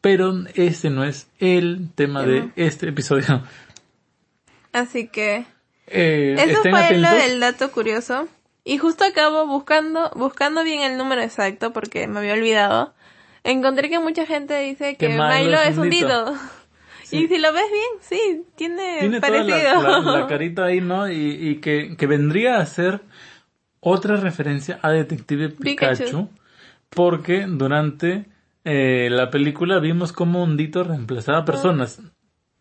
Pero 0.00 0.32
ese 0.54 0.88
no 0.90 1.04
es 1.04 1.28
el 1.38 1.88
tema 1.94 2.22
de 2.24 2.50
este 2.56 2.88
episodio. 2.88 3.42
Así 4.72 5.08
que, 5.08 5.44
Eh, 5.86 6.36
eso 6.38 6.60
fue 6.62 6.70
lo 6.70 6.76
atentos. 6.78 7.10
del 7.16 7.40
dato 7.40 7.70
curioso. 7.72 8.28
Y 8.64 8.78
justo 8.78 9.04
acabo 9.04 9.46
buscando, 9.46 10.10
buscando 10.14 10.62
bien 10.62 10.82
el 10.82 10.96
número 10.96 11.22
exacto, 11.22 11.72
porque 11.72 12.06
me 12.06 12.20
había 12.20 12.34
olvidado. 12.34 12.94
Encontré 13.42 13.88
que 13.88 13.98
mucha 13.98 14.26
gente 14.26 14.58
dice 14.60 14.96
que 14.96 15.08
Que 15.08 15.08
Milo 15.08 15.60
es 15.60 15.76
un 15.78 15.90
dito. 15.90 16.06
dito. 16.06 16.34
Y 17.12 17.26
si 17.26 17.38
lo 17.38 17.52
ves 17.52 17.64
bien, 17.72 18.00
sí, 18.02 18.42
tiene, 18.54 18.98
Tiene 19.00 19.20
toda 19.20 19.32
parecido. 19.44 19.82
la, 19.82 19.98
la- 20.00 20.12
la 20.20 20.26
carita 20.28 20.66
ahí, 20.66 20.80
¿no? 20.80 21.10
Y, 21.10 21.48
y 21.48 21.56
que, 21.56 21.96
que 21.96 22.06
vendría 22.06 22.58
a 22.58 22.66
ser 22.66 23.00
otra 23.80 24.16
referencia 24.16 24.78
a 24.82 24.90
Detective 24.90 25.48
Pikachu. 25.48 26.04
Pikachu. 26.04 26.28
Porque 26.90 27.46
durante 27.48 28.26
eh, 28.64 29.08
la 29.10 29.30
película 29.30 29.78
vimos 29.78 30.12
cómo 30.12 30.42
un 30.42 30.56
Dito 30.56 30.84
reemplazaba 30.84 31.44
personas. 31.44 32.00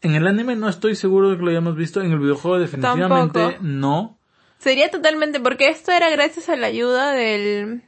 En 0.01 0.15
el 0.15 0.27
anime 0.27 0.55
no 0.55 0.69
estoy 0.69 0.95
seguro 0.95 1.29
de 1.29 1.37
que 1.37 1.43
lo 1.43 1.49
hayamos 1.49 1.75
visto. 1.75 2.01
En 2.01 2.11
el 2.11 2.19
videojuego 2.19 2.59
definitivamente 2.59 3.39
Tampoco. 3.39 3.63
no. 3.63 4.19
Sería 4.59 4.89
totalmente, 4.91 5.39
porque 5.39 5.69
esto 5.69 5.91
era 5.91 6.09
gracias 6.09 6.49
a 6.49 6.55
la 6.57 6.67
ayuda 6.67 7.13
del, 7.13 7.83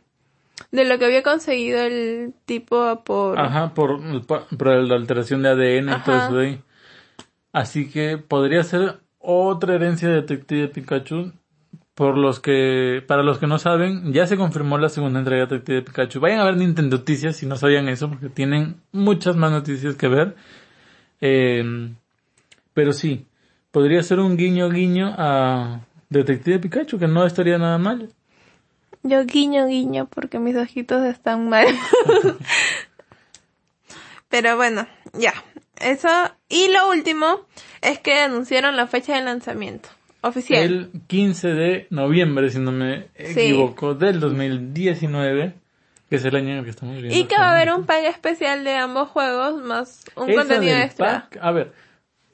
de 0.71 0.85
lo 0.85 0.97
que 0.97 1.05
había 1.05 1.21
conseguido 1.21 1.81
el 1.81 2.33
tipo 2.45 3.03
por... 3.03 3.37
Ajá, 3.39 3.73
por, 3.73 3.99
por 4.25 4.67
la 4.67 4.95
alteración 4.95 5.43
de 5.43 5.49
ADN 5.49 5.89
y 5.89 6.03
todo 6.03 6.15
eso 6.17 6.35
de 6.35 6.47
ahí. 6.47 6.61
Así 7.51 7.89
que 7.89 8.17
podría 8.17 8.63
ser 8.63 8.99
otra 9.19 9.75
herencia 9.75 10.07
de 10.07 10.15
Detective 10.15 10.69
Pikachu. 10.69 11.33
Por 11.93 12.17
los 12.17 12.39
que, 12.39 13.03
para 13.05 13.21
los 13.21 13.37
que 13.37 13.47
no 13.47 13.59
saben, 13.59 14.13
ya 14.13 14.25
se 14.25 14.37
confirmó 14.37 14.77
la 14.77 14.89
segunda 14.89 15.19
entrega 15.19 15.45
de 15.45 15.57
Detective 15.57 15.81
Pikachu. 15.81 16.19
Vayan 16.19 16.39
a 16.39 16.45
ver 16.45 16.57
Nintendo 16.57 16.97
Noticias 16.97 17.35
si 17.35 17.45
no 17.45 17.57
sabían 17.57 17.89
eso, 17.89 18.09
porque 18.09 18.29
tienen 18.29 18.77
muchas 18.91 19.35
más 19.35 19.51
noticias 19.51 19.95
que 19.95 20.07
ver. 20.07 20.35
Eh, 21.19 21.91
pero 22.73 22.93
sí, 22.93 23.25
podría 23.71 24.01
ser 24.03 24.19
un 24.19 24.37
guiño 24.37 24.69
guiño 24.69 25.13
a 25.17 25.81
Detective 26.09 26.59
Pikachu, 26.59 26.97
que 26.97 27.07
no 27.07 27.25
estaría 27.25 27.57
nada 27.57 27.77
mal. 27.77 28.09
Yo 29.03 29.25
guiño 29.25 29.65
guiño 29.67 30.07
porque 30.07 30.39
mis 30.39 30.55
ojitos 30.55 31.03
están 31.05 31.49
mal. 31.49 31.67
Pero 34.29 34.55
bueno, 34.55 34.87
ya. 35.13 35.33
Eso. 35.79 36.09
Y 36.47 36.67
lo 36.67 36.89
último 36.89 37.41
es 37.81 37.99
que 37.99 38.19
anunciaron 38.19 38.77
la 38.77 38.87
fecha 38.87 39.15
de 39.15 39.23
lanzamiento. 39.23 39.89
Oficial. 40.23 40.63
El 40.63 40.91
15 41.07 41.47
de 41.49 41.87
noviembre, 41.89 42.49
si 42.49 42.59
no 42.59 42.71
me 42.71 43.09
equivoco, 43.15 43.95
del 43.95 44.19
2019, 44.19 45.55
que 46.09 46.15
es 46.15 46.25
el 46.25 46.35
año 46.35 46.49
en 46.49 46.57
el 46.59 46.63
que 46.63 46.69
estamos 46.69 46.95
viviendo. 46.95 47.17
Y 47.17 47.23
que 47.25 47.35
va 47.37 47.49
a 47.49 47.55
haber 47.55 47.73
un 47.73 47.85
pack 47.85 48.03
especial 48.05 48.63
de 48.63 48.75
ambos 48.75 49.09
juegos 49.09 49.61
más 49.63 50.03
un 50.15 50.29
Esa 50.29 50.41
contenido 50.41 50.77
extra. 50.77 51.27
pack, 51.29 51.37
a 51.41 51.51
ver, 51.51 51.73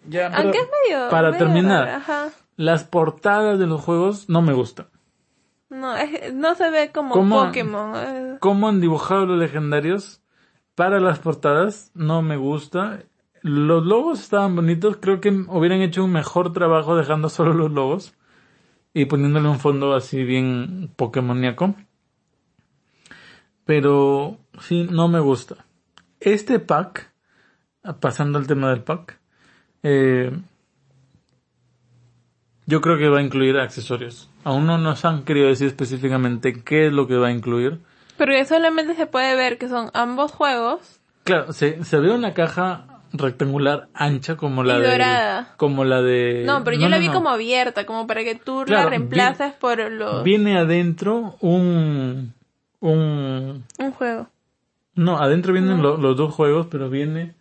ya 0.07 0.29
para, 0.29 0.41
Aunque 0.43 0.57
es 0.57 0.67
medio. 0.89 1.09
para 1.09 1.31
medio 1.31 1.37
terminar, 1.45 1.85
raro, 1.85 1.97
ajá. 1.97 2.29
las 2.57 2.83
portadas 2.83 3.57
de 3.59 3.67
los 3.67 3.81
juegos 3.81 4.27
no 4.29 4.41
me 4.41 4.53
gustan. 4.53 4.87
No, 5.69 5.95
es- 5.95 6.33
no 6.33 6.55
se 6.55 6.69
ve 6.69 6.91
como 6.93 7.13
¿Cómo? 7.13 7.45
Pokémon. 7.45 7.93
eh. 7.95 8.37
Cómo 8.39 8.67
han 8.69 8.79
dibujado 8.81 9.25
los 9.25 9.37
legendarios 9.39 10.21
para 10.75 10.99
las 10.99 11.19
portadas 11.19 11.91
no 11.93 12.21
me 12.21 12.37
gusta. 12.37 12.99
Los 13.47 13.85
logos 13.85 14.19
estaban 14.19 14.57
bonitos, 14.57 14.97
creo 14.97 15.21
que 15.21 15.29
hubieran 15.29 15.81
hecho 15.81 16.03
un 16.03 16.11
mejor 16.11 16.51
trabajo 16.51 16.97
dejando 16.97 17.29
solo 17.29 17.53
los 17.53 17.71
logos 17.71 18.13
y 18.93 19.05
poniéndole 19.05 19.47
un 19.47 19.59
fondo 19.59 19.95
así 19.95 20.23
bien 20.23 20.91
Pokémoníaco. 20.97 21.73
Pero 23.63 24.37
sí, 24.59 24.85
no 24.91 25.07
me 25.07 25.21
gusta. 25.21 25.65
Este 26.19 26.59
pack, 26.59 27.13
pasando 28.01 28.37
al 28.37 28.47
tema 28.47 28.69
del 28.69 28.83
pack, 28.83 29.17
eh, 29.83 30.37
yo 32.65 32.81
creo 32.81 32.97
que 32.97 33.07
va 33.07 33.19
a 33.19 33.23
incluir 33.23 33.57
accesorios. 33.57 34.29
Aún 34.43 34.65
no 34.65 34.77
nos 34.77 35.05
han 35.05 35.23
querido 35.23 35.47
decir 35.47 35.67
específicamente 35.67 36.63
qué 36.65 36.87
es 36.87 36.93
lo 36.93 37.07
que 37.07 37.15
va 37.15 37.27
a 37.27 37.31
incluir. 37.31 37.79
Pero 38.17 38.33
que 38.33 38.43
solamente 38.43 38.93
se 38.95 39.07
puede 39.07 39.37
ver 39.37 39.57
que 39.57 39.69
son 39.69 39.89
ambos 39.93 40.33
juegos. 40.33 40.99
Claro, 41.23 41.53
se, 41.53 41.85
se 41.85 41.97
ve 41.99 42.11
una 42.11 42.33
caja 42.33 42.96
rectangular 43.17 43.87
ancha 43.93 44.35
como 44.37 44.63
la 44.63 44.77
Y 44.77 44.81
de 44.81 44.91
dorada. 44.91 45.53
como 45.57 45.83
la 45.83 46.01
de 46.01 46.43
No, 46.45 46.63
pero 46.63 46.77
yo 46.77 46.89
la 46.89 46.97
no, 46.97 47.01
vi 47.01 47.07
no. 47.07 47.13
como 47.13 47.29
abierta, 47.29 47.85
como 47.85 48.07
para 48.07 48.23
que 48.23 48.35
tú 48.35 48.63
Claro, 48.65 48.83
la 48.85 48.89
reemplaces 48.89 49.53
por 49.53 49.79
los... 49.91 50.23
viene 50.23 50.57
adentro 50.57 51.35
un 51.41 52.33
un 52.79 53.63
un 53.79 53.91
juego. 53.93 54.27
no 54.95 55.17
adentro 55.19 55.53
vienen 55.53 55.81
lo- 55.81 55.97
los 55.97 56.15
dos 56.15 56.33
juegos 56.33 56.67
pero 56.69 56.89
viene 56.89 57.33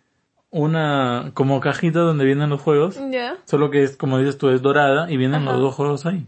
una 0.50 1.30
como 1.34 1.60
cajita 1.60 2.00
donde 2.00 2.24
vienen 2.24 2.48
los 2.50 2.60
juegos 2.60 2.98
Ya. 3.10 3.36
solo 3.44 3.70
que 3.70 3.82
es 3.82 3.96
como 3.96 4.18
dices 4.18 4.38
tú 4.38 4.48
es 4.48 4.62
dorada 4.62 5.10
y 5.10 5.16
vienen 5.18 5.42
Ajá. 5.42 5.52
los 5.52 5.60
dos 5.60 5.74
juegos 5.74 6.06
ahí 6.06 6.26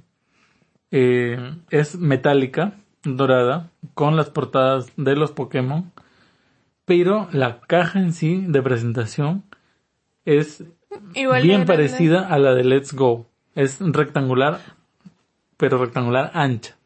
Eh, 0.90 1.38
es 1.70 1.96
metálica 1.96 2.72
dorada 3.04 3.68
con 3.94 4.16
las 4.16 4.30
portadas 4.30 4.90
de 4.96 5.16
los 5.16 5.32
Pokémon 5.32 5.90
pero 6.88 7.28
la 7.32 7.60
caja 7.60 8.00
en 8.00 8.14
sí 8.14 8.44
de 8.48 8.62
presentación 8.62 9.44
es 10.24 10.64
Igual 11.14 11.42
bien 11.42 11.66
parecida 11.66 12.26
a 12.26 12.38
la 12.38 12.54
de 12.54 12.64
Let's 12.64 12.94
Go. 12.94 13.28
Es 13.54 13.76
rectangular, 13.78 14.60
pero 15.58 15.76
rectangular 15.76 16.30
ancha. 16.32 16.76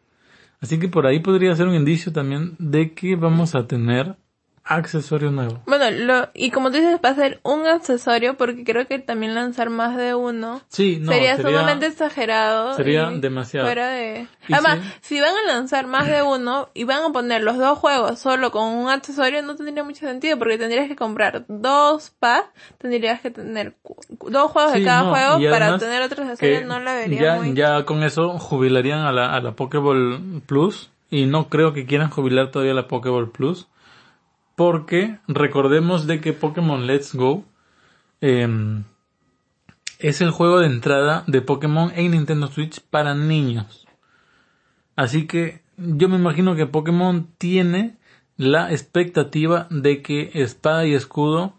Así 0.60 0.80
que 0.80 0.88
por 0.88 1.06
ahí 1.06 1.20
podría 1.20 1.54
ser 1.54 1.68
un 1.68 1.76
indicio 1.76 2.12
también 2.12 2.56
de 2.58 2.94
que 2.94 3.14
vamos 3.14 3.54
a 3.54 3.68
tener 3.68 4.16
accesorio 4.64 5.30
nuevo. 5.30 5.60
Bueno, 5.66 5.90
lo, 5.90 6.28
y 6.34 6.50
como 6.50 6.70
tú 6.70 6.76
dices, 6.76 7.00
va 7.04 7.10
a 7.10 7.14
ser 7.14 7.40
un 7.42 7.66
accesorio 7.66 8.36
porque 8.36 8.64
creo 8.64 8.86
que 8.86 8.98
también 8.98 9.34
lanzar 9.34 9.70
más 9.70 9.96
de 9.96 10.14
uno 10.14 10.60
Sí, 10.68 10.98
no, 11.00 11.12
sería, 11.12 11.36
sería, 11.36 11.50
sumamente 11.50 11.86
exagerado. 11.86 12.74
sería 12.74 13.10
demasiado. 13.10 13.66
Fuera 13.66 13.88
de... 13.88 14.28
Además, 14.50 14.78
sí. 14.82 15.14
si 15.14 15.20
van 15.20 15.34
a 15.34 15.52
lanzar 15.52 15.86
más 15.86 16.06
de 16.06 16.22
uno 16.22 16.68
y 16.74 16.84
van 16.84 17.02
a 17.02 17.12
poner 17.12 17.42
los 17.42 17.58
dos 17.58 17.78
juegos 17.78 18.18
solo 18.18 18.50
con 18.50 18.68
un 18.68 18.88
accesorio, 18.88 19.42
no 19.42 19.56
tendría 19.56 19.84
mucho 19.84 20.06
sentido 20.06 20.38
porque 20.38 20.58
tendrías 20.58 20.88
que 20.88 20.96
comprar 20.96 21.44
dos 21.48 22.10
packs, 22.20 22.48
tendrías 22.78 23.20
que 23.20 23.30
tener 23.30 23.74
dos 24.08 24.50
juegos 24.50 24.72
Sí, 24.72 24.80
de 24.80 24.84
cada 24.84 25.02
no, 25.02 25.10
juego 25.10 25.50
para 25.50 25.78
tener 25.78 26.02
otros 26.02 26.28
accesorios, 26.28 26.64
no 26.66 26.78
la 26.78 26.94
vería 26.94 27.20
ya, 27.20 27.36
muy... 27.36 27.54
ya 27.54 27.84
con 27.84 28.02
eso 28.02 28.38
jubilarían 28.38 29.00
a 29.00 29.12
la, 29.12 29.34
a 29.34 29.40
la 29.40 29.52
Pokéball 29.52 30.42
Plus 30.46 30.90
y 31.10 31.26
no 31.26 31.48
creo 31.48 31.72
que 31.72 31.84
quieran 31.84 32.10
jubilar 32.10 32.50
todavía 32.50 32.74
la 32.74 32.88
Pokéball 32.88 33.30
Plus 33.30 33.66
porque 34.62 35.18
recordemos 35.26 36.06
de 36.06 36.20
que 36.20 36.32
Pokémon 36.32 36.86
Let's 36.86 37.16
Go 37.16 37.44
em, 38.20 38.84
es 39.98 40.20
el 40.20 40.30
juego 40.30 40.60
de 40.60 40.68
entrada 40.68 41.24
de 41.26 41.42
Pokémon 41.42 41.90
en 41.96 42.12
Nintendo 42.12 42.46
Switch 42.46 42.80
para 42.80 43.16
niños. 43.16 43.88
Así 44.94 45.26
que 45.26 45.62
yo 45.76 46.08
me 46.08 46.14
imagino 46.14 46.54
que 46.54 46.66
Pokémon 46.66 47.26
tiene 47.38 47.96
la 48.36 48.70
expectativa 48.70 49.66
de 49.68 50.00
que 50.00 50.30
Espada 50.32 50.86
y 50.86 50.94
Escudo 50.94 51.54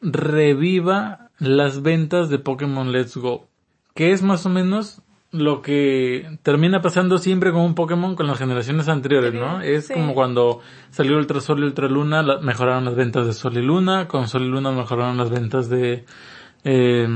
reviva 0.00 1.32
las 1.40 1.82
ventas 1.82 2.28
de 2.28 2.38
Pokémon 2.38 2.92
Let's 2.92 3.16
Go. 3.16 3.48
Que 3.94 4.12
es 4.12 4.22
más 4.22 4.46
o 4.46 4.48
menos 4.48 5.02
lo 5.30 5.60
que 5.60 6.38
termina 6.42 6.80
pasando 6.80 7.18
siempre 7.18 7.52
con 7.52 7.60
un 7.60 7.74
Pokémon 7.74 8.14
con 8.16 8.26
las 8.26 8.38
generaciones 8.38 8.88
anteriores, 8.88 9.34
¿no? 9.34 9.60
Es 9.60 9.88
Sí. 9.88 9.92
como 9.94 10.14
cuando 10.14 10.60
salió 10.90 11.18
Ultra 11.18 11.40
Sol 11.40 11.60
y 11.60 11.64
Ultra 11.64 11.88
Luna, 11.88 12.22
la- 12.22 12.38
mejoraron 12.38 12.86
las 12.86 12.94
ventas 12.94 13.26
de 13.26 13.32
Sol 13.34 13.56
y 13.58 13.62
Luna, 13.62 14.08
con 14.08 14.26
Sol 14.28 14.42
y 14.44 14.48
Luna 14.48 14.70
mejoraron 14.70 15.16
las 15.18 15.28
ventas 15.30 15.68
de 15.68 16.04
eh, 16.64 17.06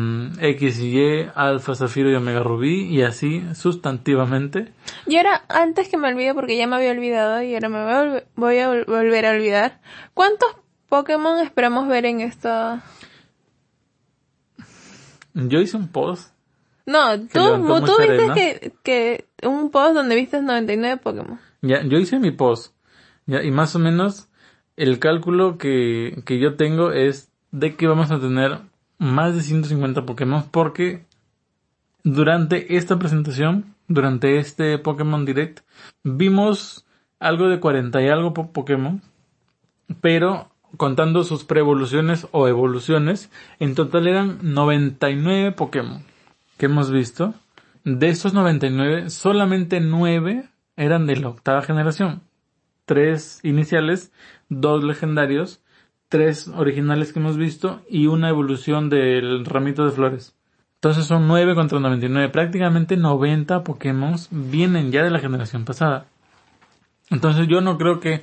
X 0.41 0.79
y 0.81 0.99
Y, 0.99 1.27
Alfa, 1.35 1.75
Zafiro 1.75 2.09
y 2.11 2.15
Omega 2.15 2.43
Rubí, 2.45 2.85
y 2.85 3.03
así 3.03 3.43
sustantivamente. 3.55 4.73
Y 5.07 5.17
ahora, 5.17 5.43
antes 5.49 5.89
que 5.89 5.97
me 5.97 6.09
olvide, 6.09 6.33
porque 6.33 6.57
ya 6.57 6.67
me 6.69 6.77
había 6.77 6.93
olvidado 6.93 7.43
y 7.43 7.53
ahora 7.55 7.69
me 7.69 7.83
voy 7.83 7.93
a, 7.93 8.03
volver- 8.05 8.25
voy 8.37 8.59
a 8.59 8.71
vol- 8.71 8.87
volver 8.87 9.27
a 9.27 9.31
olvidar, 9.31 9.81
¿cuántos 10.15 10.49
Pokémon 10.89 11.41
esperamos 11.41 11.89
ver 11.89 12.05
en 12.07 12.21
esta...? 12.21 12.83
Yo 15.35 15.61
hice 15.61 15.77
un 15.77 15.89
post 15.89 16.33
No, 16.87 17.19
tú, 17.21 17.29
tú 17.87 17.93
viste 18.09 18.17
que, 18.35 18.73
que 19.41 19.49
un 19.49 19.71
post 19.71 19.95
donde 19.95 20.17
viste 20.17 20.41
99 20.43 21.01
Pokémon. 21.03 21.39
Ya, 21.61 21.83
yo 21.83 21.99
hice 21.99 22.19
mi 22.19 22.31
post. 22.33 22.75
Ya, 23.27 23.43
y 23.43 23.51
más 23.51 23.75
o 23.77 23.79
menos 23.79 24.29
el 24.77 24.99
cálculo 24.99 25.59
que, 25.59 26.23
que 26.25 26.39
yo 26.39 26.57
tengo 26.57 26.91
es 26.93 27.31
de 27.53 27.77
que 27.77 27.87
vamos 27.87 28.11
a 28.11 28.19
tener 28.21 28.59
más 28.99 29.35
de 29.35 29.43
150 29.43 30.05
Pokémon 30.07 30.45
porque 30.51 31.05
durante 32.03 32.77
esta 32.77 32.99
presentación, 32.99 33.75
durante 33.89 34.39
este 34.39 34.79
Pokémon 34.79 35.25
Direct, 35.25 35.61
vimos 36.03 36.85
algo 37.21 37.49
de 37.49 37.61
40 37.61 38.03
y 38.03 38.09
algo 38.09 38.35
po- 38.35 38.51
Pokémon, 38.53 39.03
pero 40.01 40.49
contando 40.77 41.23
sus 41.23 41.45
preevoluciones 41.45 42.27
o 42.33 42.49
evoluciones, 42.49 43.31
en 43.61 43.75
total 43.75 44.09
eran 44.09 44.39
99 44.43 45.53
Pokémon 45.53 46.03
que 46.63 46.67
hemos 46.67 46.93
visto. 46.93 47.35
De 47.83 48.09
estos 48.09 48.35
99, 48.35 49.11
solamente 49.11 49.81
9 49.81 50.49
eran 50.77 51.09
de 51.09 51.17
la 51.17 51.31
octava 51.31 51.63
generación. 51.63 52.23
Tres 52.85 53.41
iniciales, 53.43 54.13
dos 54.49 54.85
legendarios, 54.85 55.61
tres 56.09 56.47
originales 56.47 57.13
que 57.13 57.19
hemos 57.19 57.37
visto 57.37 57.83
y 57.91 58.07
una 58.07 58.29
evolución 58.29 58.91
del 58.91 59.45
ramito 59.45 59.85
de 59.85 59.91
flores. 59.91 60.37
Entonces 60.77 61.07
son 61.07 61.27
9 61.27 61.57
contra 61.57 61.81
99. 61.81 62.29
Prácticamente 62.29 62.97
90 62.97 63.65
Pokémon 63.65 64.15
vienen 64.31 64.93
ya 64.93 65.03
de 65.03 65.11
la 65.11 65.19
generación 65.19 65.65
pasada. 65.65 66.07
Entonces 67.11 67.49
yo 67.49 67.61
no 67.61 67.77
creo 67.77 67.99
que 67.99 68.23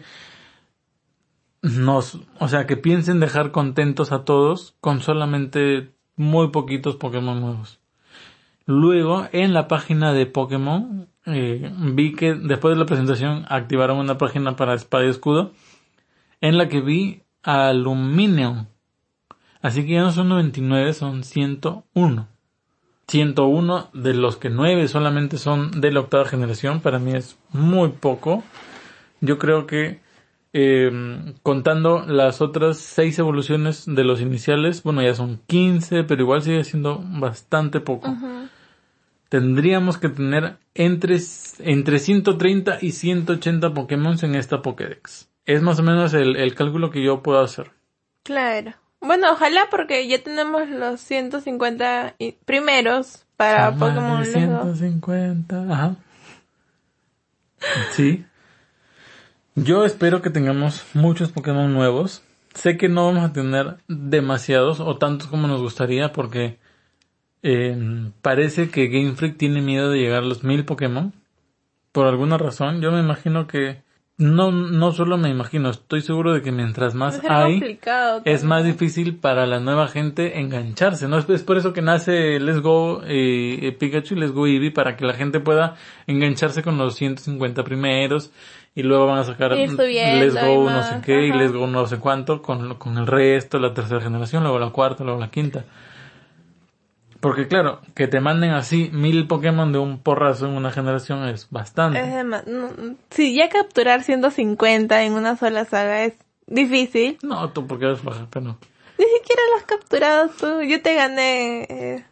nos, 1.61 2.21
o 2.39 2.47
sea, 2.47 2.65
que 2.67 2.77
piensen 2.77 3.19
dejar 3.19 3.51
contentos 3.51 4.13
a 4.13 4.23
todos 4.23 4.77
con 4.79 5.01
solamente 5.01 5.91
muy 6.15 6.51
poquitos 6.51 6.95
Pokémon 6.95 7.41
nuevos. 7.41 7.78
Luego, 8.69 9.27
en 9.31 9.55
la 9.55 9.67
página 9.67 10.13
de 10.13 10.27
Pokémon, 10.27 11.07
eh, 11.25 11.73
vi 11.75 12.13
que 12.13 12.35
después 12.35 12.75
de 12.75 12.79
la 12.79 12.85
presentación 12.85 13.47
activaron 13.49 13.97
una 13.97 14.19
página 14.19 14.55
para 14.55 14.75
Espada 14.75 15.05
y 15.05 15.09
Escudo, 15.09 15.53
en 16.39 16.59
la 16.59 16.69
que 16.69 16.79
vi 16.79 17.23
a 17.41 17.73
Lumineon. 17.73 18.67
Así 19.63 19.87
que 19.87 19.93
ya 19.93 20.01
no 20.01 20.11
son 20.11 20.29
99, 20.29 20.93
son 20.93 21.23
101. 21.23 22.27
101 23.07 23.89
de 23.93 24.13
los 24.13 24.37
que 24.37 24.51
9 24.51 24.87
solamente 24.87 25.39
son 25.39 25.81
de 25.81 25.91
la 25.91 26.01
octava 26.01 26.25
generación, 26.25 26.79
para 26.79 26.99
mí 26.99 27.13
es 27.15 27.39
muy 27.51 27.89
poco. 27.89 28.43
yo 29.19 29.39
creo 29.39 29.65
que 29.65 29.99
eh, 30.53 30.91
contando 31.41 32.05
las 32.05 32.39
otras 32.39 32.77
seis 32.77 33.17
evoluciones 33.17 33.85
de 33.87 34.03
los 34.03 34.21
iniciales, 34.21 34.83
bueno, 34.83 35.01
ya 35.01 35.15
son 35.15 35.39
15, 35.47 36.03
pero 36.03 36.21
igual 36.21 36.43
sigue 36.43 36.63
siendo 36.63 37.03
bastante 37.03 37.79
poco. 37.79 38.15
Tendríamos 39.29 39.97
que 39.97 40.09
tener 40.09 40.57
entre, 40.73 41.17
entre 41.59 41.99
130 41.99 42.79
y 42.81 42.91
180 42.91 43.73
Pokémon 43.73 44.17
en 44.23 44.35
esta 44.35 44.61
Pokédex. 44.61 45.29
Es 45.45 45.61
más 45.61 45.79
o 45.79 45.83
menos 45.83 46.13
el, 46.13 46.35
el 46.35 46.55
cálculo 46.55 46.89
que 46.89 47.03
yo 47.03 47.21
puedo 47.21 47.39
hacer. 47.39 47.71
Claro. 48.23 48.73
Bueno, 49.01 49.31
ojalá 49.31 49.67
porque 49.71 50.07
ya 50.07 50.21
tenemos 50.23 50.67
los 50.69 50.99
150 50.99 52.15
i- 52.19 52.33
primeros 52.45 53.25
para 53.37 53.71
Pokémon 53.75 54.21
de 54.23 54.27
Let's 54.31 54.47
Go. 54.49 54.61
150, 54.75 55.63
ajá. 55.73 55.95
Sí. 57.91 58.25
Yo 59.55 59.85
espero 59.85 60.21
que 60.21 60.29
tengamos 60.29 60.85
muchos 60.93 61.31
Pokémon 61.31 61.73
nuevos. 61.73 62.23
Sé 62.53 62.77
que 62.77 62.89
no 62.89 63.05
vamos 63.05 63.29
a 63.29 63.33
tener 63.33 63.77
demasiados 63.87 64.79
o 64.79 64.97
tantos 64.97 65.27
como 65.27 65.47
nos 65.47 65.61
gustaría 65.61 66.11
porque 66.13 66.57
eh, 67.43 68.11
parece 68.21 68.69
que 68.69 68.87
Game 68.87 69.13
Freak 69.13 69.37
tiene 69.37 69.61
miedo 69.61 69.89
de 69.89 69.99
llegar 69.99 70.23
a 70.23 70.27
los 70.27 70.43
mil 70.43 70.65
Pokémon. 70.65 71.13
Por 71.91 72.07
alguna 72.07 72.37
razón, 72.37 72.81
yo 72.81 72.91
me 72.91 72.99
imagino 72.99 73.47
que 73.47 73.81
no, 74.19 74.51
no 74.51 74.91
solo 74.91 75.17
me 75.17 75.29
imagino, 75.29 75.69
estoy 75.69 76.01
seguro 76.01 76.33
de 76.33 76.41
que 76.41 76.51
mientras 76.51 76.93
más 76.93 77.21
hay, 77.29 77.79
es 78.25 78.43
más 78.43 78.65
difícil 78.65 79.15
para 79.15 79.45
la 79.45 79.61
nueva 79.61 79.87
gente 79.87 80.41
engancharse, 80.41 81.07
¿no? 81.07 81.17
Es, 81.17 81.29
es 81.29 81.41
por 81.41 81.57
eso 81.57 81.71
que 81.71 81.81
nace 81.81 82.37
Let's 82.37 82.59
Go 82.59 83.01
eh, 83.05 83.59
eh, 83.61 83.71
Pikachu 83.71 84.15
y 84.15 84.19
Let's 84.19 84.33
Go 84.33 84.45
Eevee 84.45 84.71
para 84.71 84.97
que 84.97 85.05
la 85.05 85.13
gente 85.13 85.39
pueda 85.39 85.75
engancharse 86.05 86.63
con 86.63 86.77
los 86.77 86.95
150 86.95 87.63
primeros 87.63 88.29
y 88.75 88.83
luego 88.83 89.07
van 89.07 89.19
a 89.19 89.23
sacar 89.23 89.51
subiendo 89.51 89.83
Let's 89.85 90.33
Go 90.33 90.69
no 90.69 90.83
sé 90.83 90.95
qué 91.05 91.27
y. 91.27 91.31
Let's 91.31 91.53
Go 91.53 91.65
no 91.67 91.87
sé 91.87 91.97
cuánto 91.97 92.41
con, 92.41 92.75
con 92.75 92.97
el 92.97 93.07
resto, 93.07 93.57
la 93.57 93.73
tercera 93.73 94.01
generación, 94.01 94.43
luego 94.43 94.59
la 94.59 94.71
cuarta, 94.71 95.05
luego 95.05 95.21
la 95.21 95.31
quinta. 95.31 95.63
Porque 97.19 97.47
claro, 97.47 97.81
que 97.95 98.07
te 98.07 98.21
manden 98.21 98.51
así 98.51 98.89
mil 98.93 99.27
Pokémon 99.27 99.73
de 99.73 99.79
un 99.79 99.99
porrazo 99.99 100.47
en 100.47 100.53
una 100.53 100.71
generación 100.71 101.27
es 101.27 101.49
bastante. 101.49 101.99
Es 101.99 102.25
no, 102.25 102.41
si 103.09 103.35
ya 103.35 103.49
capturar 103.49 104.03
150 104.03 105.03
en 105.03 105.13
una 105.13 105.35
sola 105.35 105.65
saga 105.65 106.03
es 106.05 106.13
difícil. 106.47 107.17
No, 107.21 107.49
tú 107.51 107.67
porque 107.67 107.85
eres 107.85 108.03
baja, 108.03 108.27
pero... 108.29 108.57
Ni 108.97 109.05
siquiera 109.05 109.41
los 109.51 109.61
has 109.61 109.65
capturado 109.65 110.29
tú. 110.29 110.61
Yo 110.61 110.81
te 110.81 110.95
gané. 110.95 111.63
eh, 111.63 112.05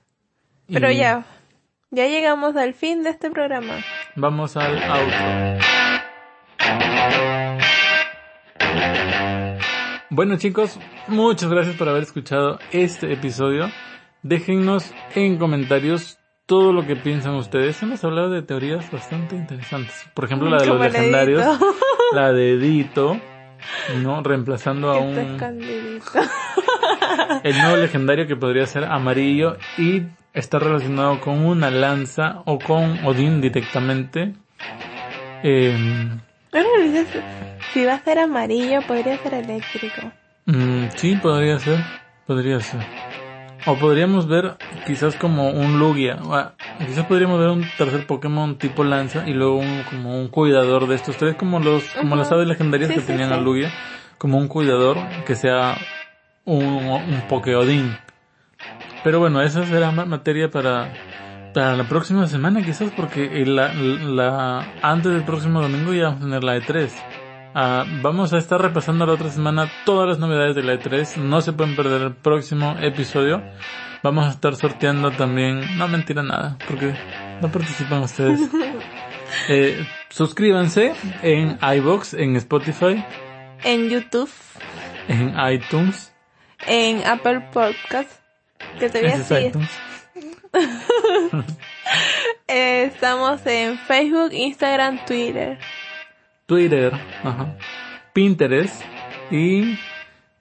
pero 0.71 0.91
Y 0.91 0.97
ya. 0.97 1.25
Ya 1.89 2.05
llegamos 2.07 2.57
al 2.57 2.73
fin 2.73 3.03
de 3.03 3.11
este 3.11 3.31
programa. 3.31 3.75
Vamos 4.15 4.57
al 4.57 4.77
outro. 4.83 5.17
Bueno 10.09 10.37
chicos, 10.37 10.77
muchas 11.07 11.49
gracias 11.49 11.75
por 11.75 11.87
haber 11.87 12.03
escuchado 12.03 12.59
este 12.71 13.13
episodio. 13.13 13.69
Déjennos 14.23 14.93
en 15.15 15.37
comentarios 15.37 16.17
todo 16.45 16.73
lo 16.73 16.85
que 16.85 16.95
piensan 16.95 17.35
ustedes. 17.35 17.81
Hemos 17.83 18.03
hablado 18.03 18.29
de 18.29 18.41
teorías 18.41 18.89
bastante 18.91 19.35
interesantes. 19.35 20.05
Por 20.13 20.25
ejemplo, 20.25 20.49
la 20.49 20.57
de 20.57 20.65
los 20.65 20.79
legendarios, 20.79 21.43
la 22.13 22.31
de 22.31 22.57
Dito, 22.57 23.19
¿no? 24.01 24.23
Reemplazando 24.23 24.89
a 24.89 24.97
un 24.97 25.17
el 27.43 27.57
nuevo 27.57 27.77
legendario 27.77 28.27
que 28.27 28.35
podría 28.35 28.65
ser 28.65 28.85
amarillo 28.85 29.57
y 29.77 30.03
está 30.33 30.59
relacionado 30.59 31.19
con 31.19 31.45
una 31.45 31.69
lanza 31.69 32.41
o 32.45 32.59
con 32.59 33.05
Odín 33.05 33.41
directamente. 33.41 34.33
Eh, 35.43 35.75
si 37.73 37.85
va 37.85 37.95
a 37.95 37.99
ser 37.99 38.19
amarillo, 38.19 38.81
podría 38.87 39.17
ser 39.17 39.33
eléctrico. 39.35 40.11
Mm, 40.45 40.87
sí, 40.95 41.15
podría 41.15 41.59
ser. 41.59 41.79
Podría 42.25 42.59
ser. 42.59 42.81
O 43.69 43.77
podríamos 43.83 44.27
ver 44.27 44.45
quizás 44.85 45.15
como 45.15 45.49
un 45.49 45.77
Lugia. 45.79 46.17
Quizás 46.85 47.05
podríamos 47.05 47.39
ver 47.39 47.49
un 47.49 47.71
tercer 47.71 48.05
Pokémon 48.05 48.57
tipo 48.59 48.83
lanza 48.83 49.27
y 49.27 49.33
luego 49.33 49.57
un, 49.57 49.83
como 49.83 50.19
un 50.21 50.27
cuidador 50.29 50.87
de 50.87 50.95
estos 50.95 51.17
tres, 51.17 51.35
como 51.35 51.59
los, 51.59 51.95
como 51.95 52.15
las 52.15 52.31
aves 52.31 52.47
legendarias 52.47 52.89
Sí, 52.89 52.95
que 52.95 53.01
sí, 53.01 53.07
tenían 53.07 53.31
a 53.31 53.37
sí. 53.37 53.43
Lugia. 53.45 53.73
Como 54.17 54.37
un 54.37 54.47
cuidador 54.47 55.23
que 55.25 55.35
sea 55.35 55.87
un, 56.45 56.63
un 57.13 57.23
Pokéodín. 57.27 57.99
Pero 59.01 59.19
bueno, 59.19 59.41
esa 59.41 59.65
será 59.65 59.91
ma- 59.91 60.05
materia 60.05 60.51
para, 60.51 60.97
para 61.53 61.75
la 61.75 61.87
próxima 61.87 62.27
semana 62.27 62.63
quizás 62.63 62.91
porque 62.91 63.45
la, 63.45 63.73
la, 63.73 64.73
antes 64.81 65.11
del 65.13 65.23
próximo 65.23 65.61
domingo 65.61 65.93
ya 65.93 66.05
vamos 66.05 66.21
a 66.21 66.25
tener 66.25 66.43
la 66.43 66.57
E3. 66.57 67.07
Ah, 67.53 67.85
vamos 68.01 68.33
a 68.33 68.37
estar 68.37 68.61
repasando 68.61 69.05
la 69.05 69.13
otra 69.13 69.29
semana 69.29 69.69
todas 69.85 70.07
las 70.07 70.19
novedades 70.19 70.55
de 70.55 70.63
la 70.63 70.73
E3. 70.75 71.17
No 71.17 71.41
se 71.41 71.53
pueden 71.53 71.75
perder 71.75 72.01
el 72.03 72.13
próximo 72.15 72.75
episodio. 72.79 73.41
Vamos 74.03 74.27
a 74.27 74.29
estar 74.29 74.55
sorteando 74.55 75.11
también, 75.11 75.77
no 75.77 75.87
mentira 75.87 76.21
nada, 76.21 76.57
porque 76.67 76.93
no 77.41 77.51
participan 77.51 78.03
ustedes. 78.03 78.39
Eh, 79.49 79.85
suscríbanse 80.09 80.93
en 81.21 81.59
iBox, 81.61 82.13
en 82.13 82.37
Spotify, 82.37 83.03
En 83.61 83.89
YouTube, 83.89 84.29
en 85.09 85.35
iTunes. 85.51 86.13
en 86.65 87.05
Apple 87.05 87.41
Podcast, 87.51 88.09
que 88.79 88.89
te 88.89 89.01
voy 89.01 89.11
a 89.11 89.17
decir. 89.17 89.51
Eh, 92.47 92.83
estamos 92.85 93.45
en 93.45 93.77
Facebook, 93.79 94.31
Instagram, 94.31 95.03
Twitter. 95.05 95.59
Twitter, 96.47 96.93
ajá, 97.23 97.55
Pinterest 98.13 98.81
y 99.29 99.77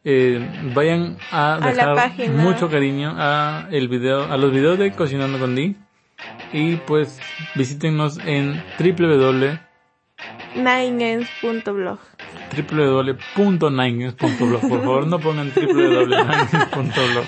eh, 0.05 0.49
vayan 0.73 1.19
a 1.33 1.59
dejar 1.61 2.31
mucho 2.31 2.71
cariño 2.71 3.13
a 3.17 3.67
el 3.73 3.89
video, 3.89 4.33
a 4.33 4.37
los 4.37 4.53
videos 4.53 4.79
de 4.79 4.93
Cocinando 4.93 5.41
con 5.41 5.57
Di 5.57 5.75
y 6.53 6.77
pues 6.77 7.21
visítenos 7.57 8.19
en 8.25 8.63
www 8.79 9.59
Nineens.blog. 10.55 11.99
www.ninegames.blog 12.71 14.61
por 14.61 14.81
favor 14.81 15.07
no 15.09 15.19
pongan 15.19 15.53
www.ninegames.blog 15.53 17.27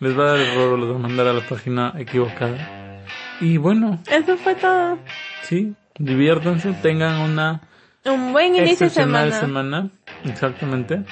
les 0.00 0.18
va 0.18 0.24
a 0.24 0.26
dar 0.26 0.40
error 0.40 0.78
los 0.78 0.90
va 0.90 0.96
a 0.96 0.98
mandar 0.98 1.28
a 1.28 1.32
la 1.32 1.46
página 1.46 1.94
equivocada. 1.96 3.02
Y 3.40 3.56
bueno. 3.56 4.00
Eso 4.10 4.36
fue 4.36 4.56
todo. 4.56 4.98
sí 5.42 5.74
diviértanse 5.96 6.72
tengan 6.82 7.20
una 7.20 7.60
Un 8.04 8.32
buen 8.32 8.54
inicio 8.54 8.86
de 8.86 8.90
semana. 8.90 9.40
semana. 9.40 9.90
Exactamente. 10.24 11.04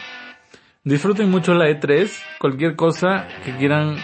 Disfruten 0.84 1.30
mucho 1.30 1.54
la 1.54 1.68
E3. 1.68 2.10
Cualquier 2.38 2.76
cosa 2.76 3.26
que 3.44 3.56
quieran 3.56 3.96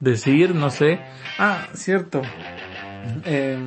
decir, 0.00 0.54
no 0.54 0.70
sé. 0.70 1.00
Ah, 1.38 1.68
cierto. 1.74 2.22
Eh, 3.24 3.58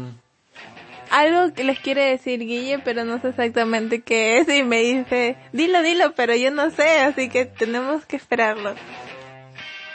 Algo 1.09 1.53
que 1.53 1.63
les 1.63 1.79
quiere 1.79 2.05
decir 2.05 2.39
Guille, 2.39 2.79
pero 2.79 3.05
no 3.05 3.19
sé 3.21 3.29
exactamente 3.29 4.01
qué 4.01 4.39
es 4.39 4.49
y 4.49 4.63
me 4.63 4.81
dice, 4.81 5.37
dilo, 5.51 5.81
dilo, 5.81 6.13
pero 6.15 6.35
yo 6.35 6.51
no 6.51 6.69
sé, 6.71 6.99
así 6.99 7.29
que 7.29 7.45
tenemos 7.45 8.05
que 8.05 8.15
esperarlo. 8.17 8.75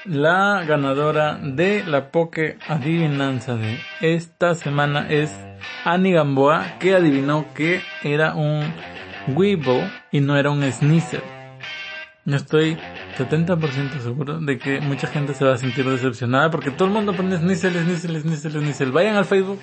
La 0.08 0.64
ganadora 0.66 1.38
de 1.42 1.84
la 1.84 2.10
Poke 2.10 2.56
Adivinanza 2.66 3.56
de 3.56 3.78
esta 4.00 4.54
semana 4.54 5.06
es 5.10 5.30
Annie 5.84 6.12
Gamboa, 6.12 6.78
que 6.80 6.94
adivinó 6.94 7.44
que 7.54 7.82
era 8.02 8.34
un 8.34 8.72
Weevil 9.28 9.90
y 10.10 10.20
no 10.20 10.36
era 10.38 10.50
un 10.50 10.62
Sneasel. 10.72 11.22
Yo 12.24 12.36
estoy 12.36 12.78
70% 13.18 14.00
seguro 14.00 14.40
de 14.40 14.58
que 14.58 14.80
mucha 14.80 15.06
gente 15.06 15.34
se 15.34 15.44
va 15.44 15.54
a 15.54 15.58
sentir 15.58 15.88
decepcionada 15.88 16.50
porque 16.50 16.70
todo 16.70 16.88
el 16.88 16.94
mundo 16.94 17.12
pone 17.14 17.36
Sneasel, 17.36 17.74
Sneasel, 17.74 18.20
Sneasel, 18.20 18.52
Sneasel. 18.52 18.92
Vayan 18.92 19.16
al 19.16 19.26
Facebook, 19.26 19.60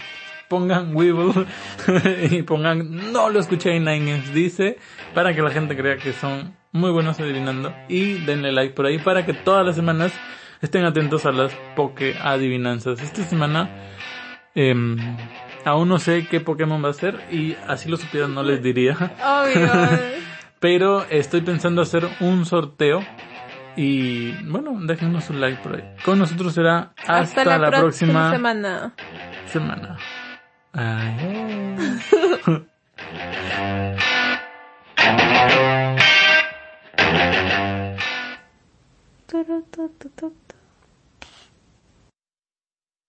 pongan 0.48 0.96
Weevil 0.96 1.46
y 2.32 2.42
pongan 2.44 3.12
no 3.12 3.30
lo 3.30 3.40
escuché 3.40 3.76
en 3.76 3.86
Nine 3.86 4.12
Games, 4.12 4.34
dice, 4.34 4.78
para 5.14 5.34
que 5.34 5.42
la 5.42 5.52
gente 5.52 5.76
crea 5.76 5.98
que 5.98 6.14
son 6.14 6.56
muy 6.72 6.92
buenos 6.92 7.20
adivinando 7.20 7.74
y 7.88 8.26
denle 8.26 8.52
like 8.52 8.74
por 8.74 8.86
ahí 8.86 9.00
para 9.00 9.26
que 9.26 9.34
todas 9.34 9.66
las 9.66 9.76
semanas 9.76 10.14
estén 10.62 10.86
atentos 10.86 11.26
a 11.26 11.32
las 11.32 11.54
Poke 11.76 12.16
adivinanzas. 12.22 13.02
Esta 13.02 13.24
semana 13.24 13.70
em, 14.56 14.98
aún 15.64 15.90
no 15.90 16.00
sé 16.00 16.28
qué 16.28 16.40
Pokémon 16.40 16.84
va 16.84 16.90
a 16.90 16.94
ser 16.94 17.20
y 17.32 17.56
así 17.68 17.90
lo 17.90 17.98
supieran 17.98 18.34
no 18.34 18.44
les 18.44 18.62
diría. 18.62 18.94
Obvio. 18.94 19.70
Pero 20.60 21.06
estoy 21.10 21.42
pensando 21.42 21.82
hacer 21.82 22.08
un 22.22 22.46
sorteo. 22.46 23.02
Y 23.78 24.32
bueno, 24.46 24.80
déjenos 24.84 25.30
un 25.30 25.42
like 25.42 25.62
por 25.62 25.76
ahí. 25.76 25.84
Con 26.04 26.18
nosotros 26.18 26.54
será 26.54 26.94
hasta, 26.98 27.42
Hasta, 27.42 27.58
la, 27.58 27.70
próxima, 27.70 28.32
semana. 28.32 28.94
semana. 29.48 29.98
Adiós. 30.76 32.04
Turu, 39.28 39.64
tu, 39.72 39.90
tu, 40.00 40.10
tu, 40.10 40.32
tu. 40.48 40.55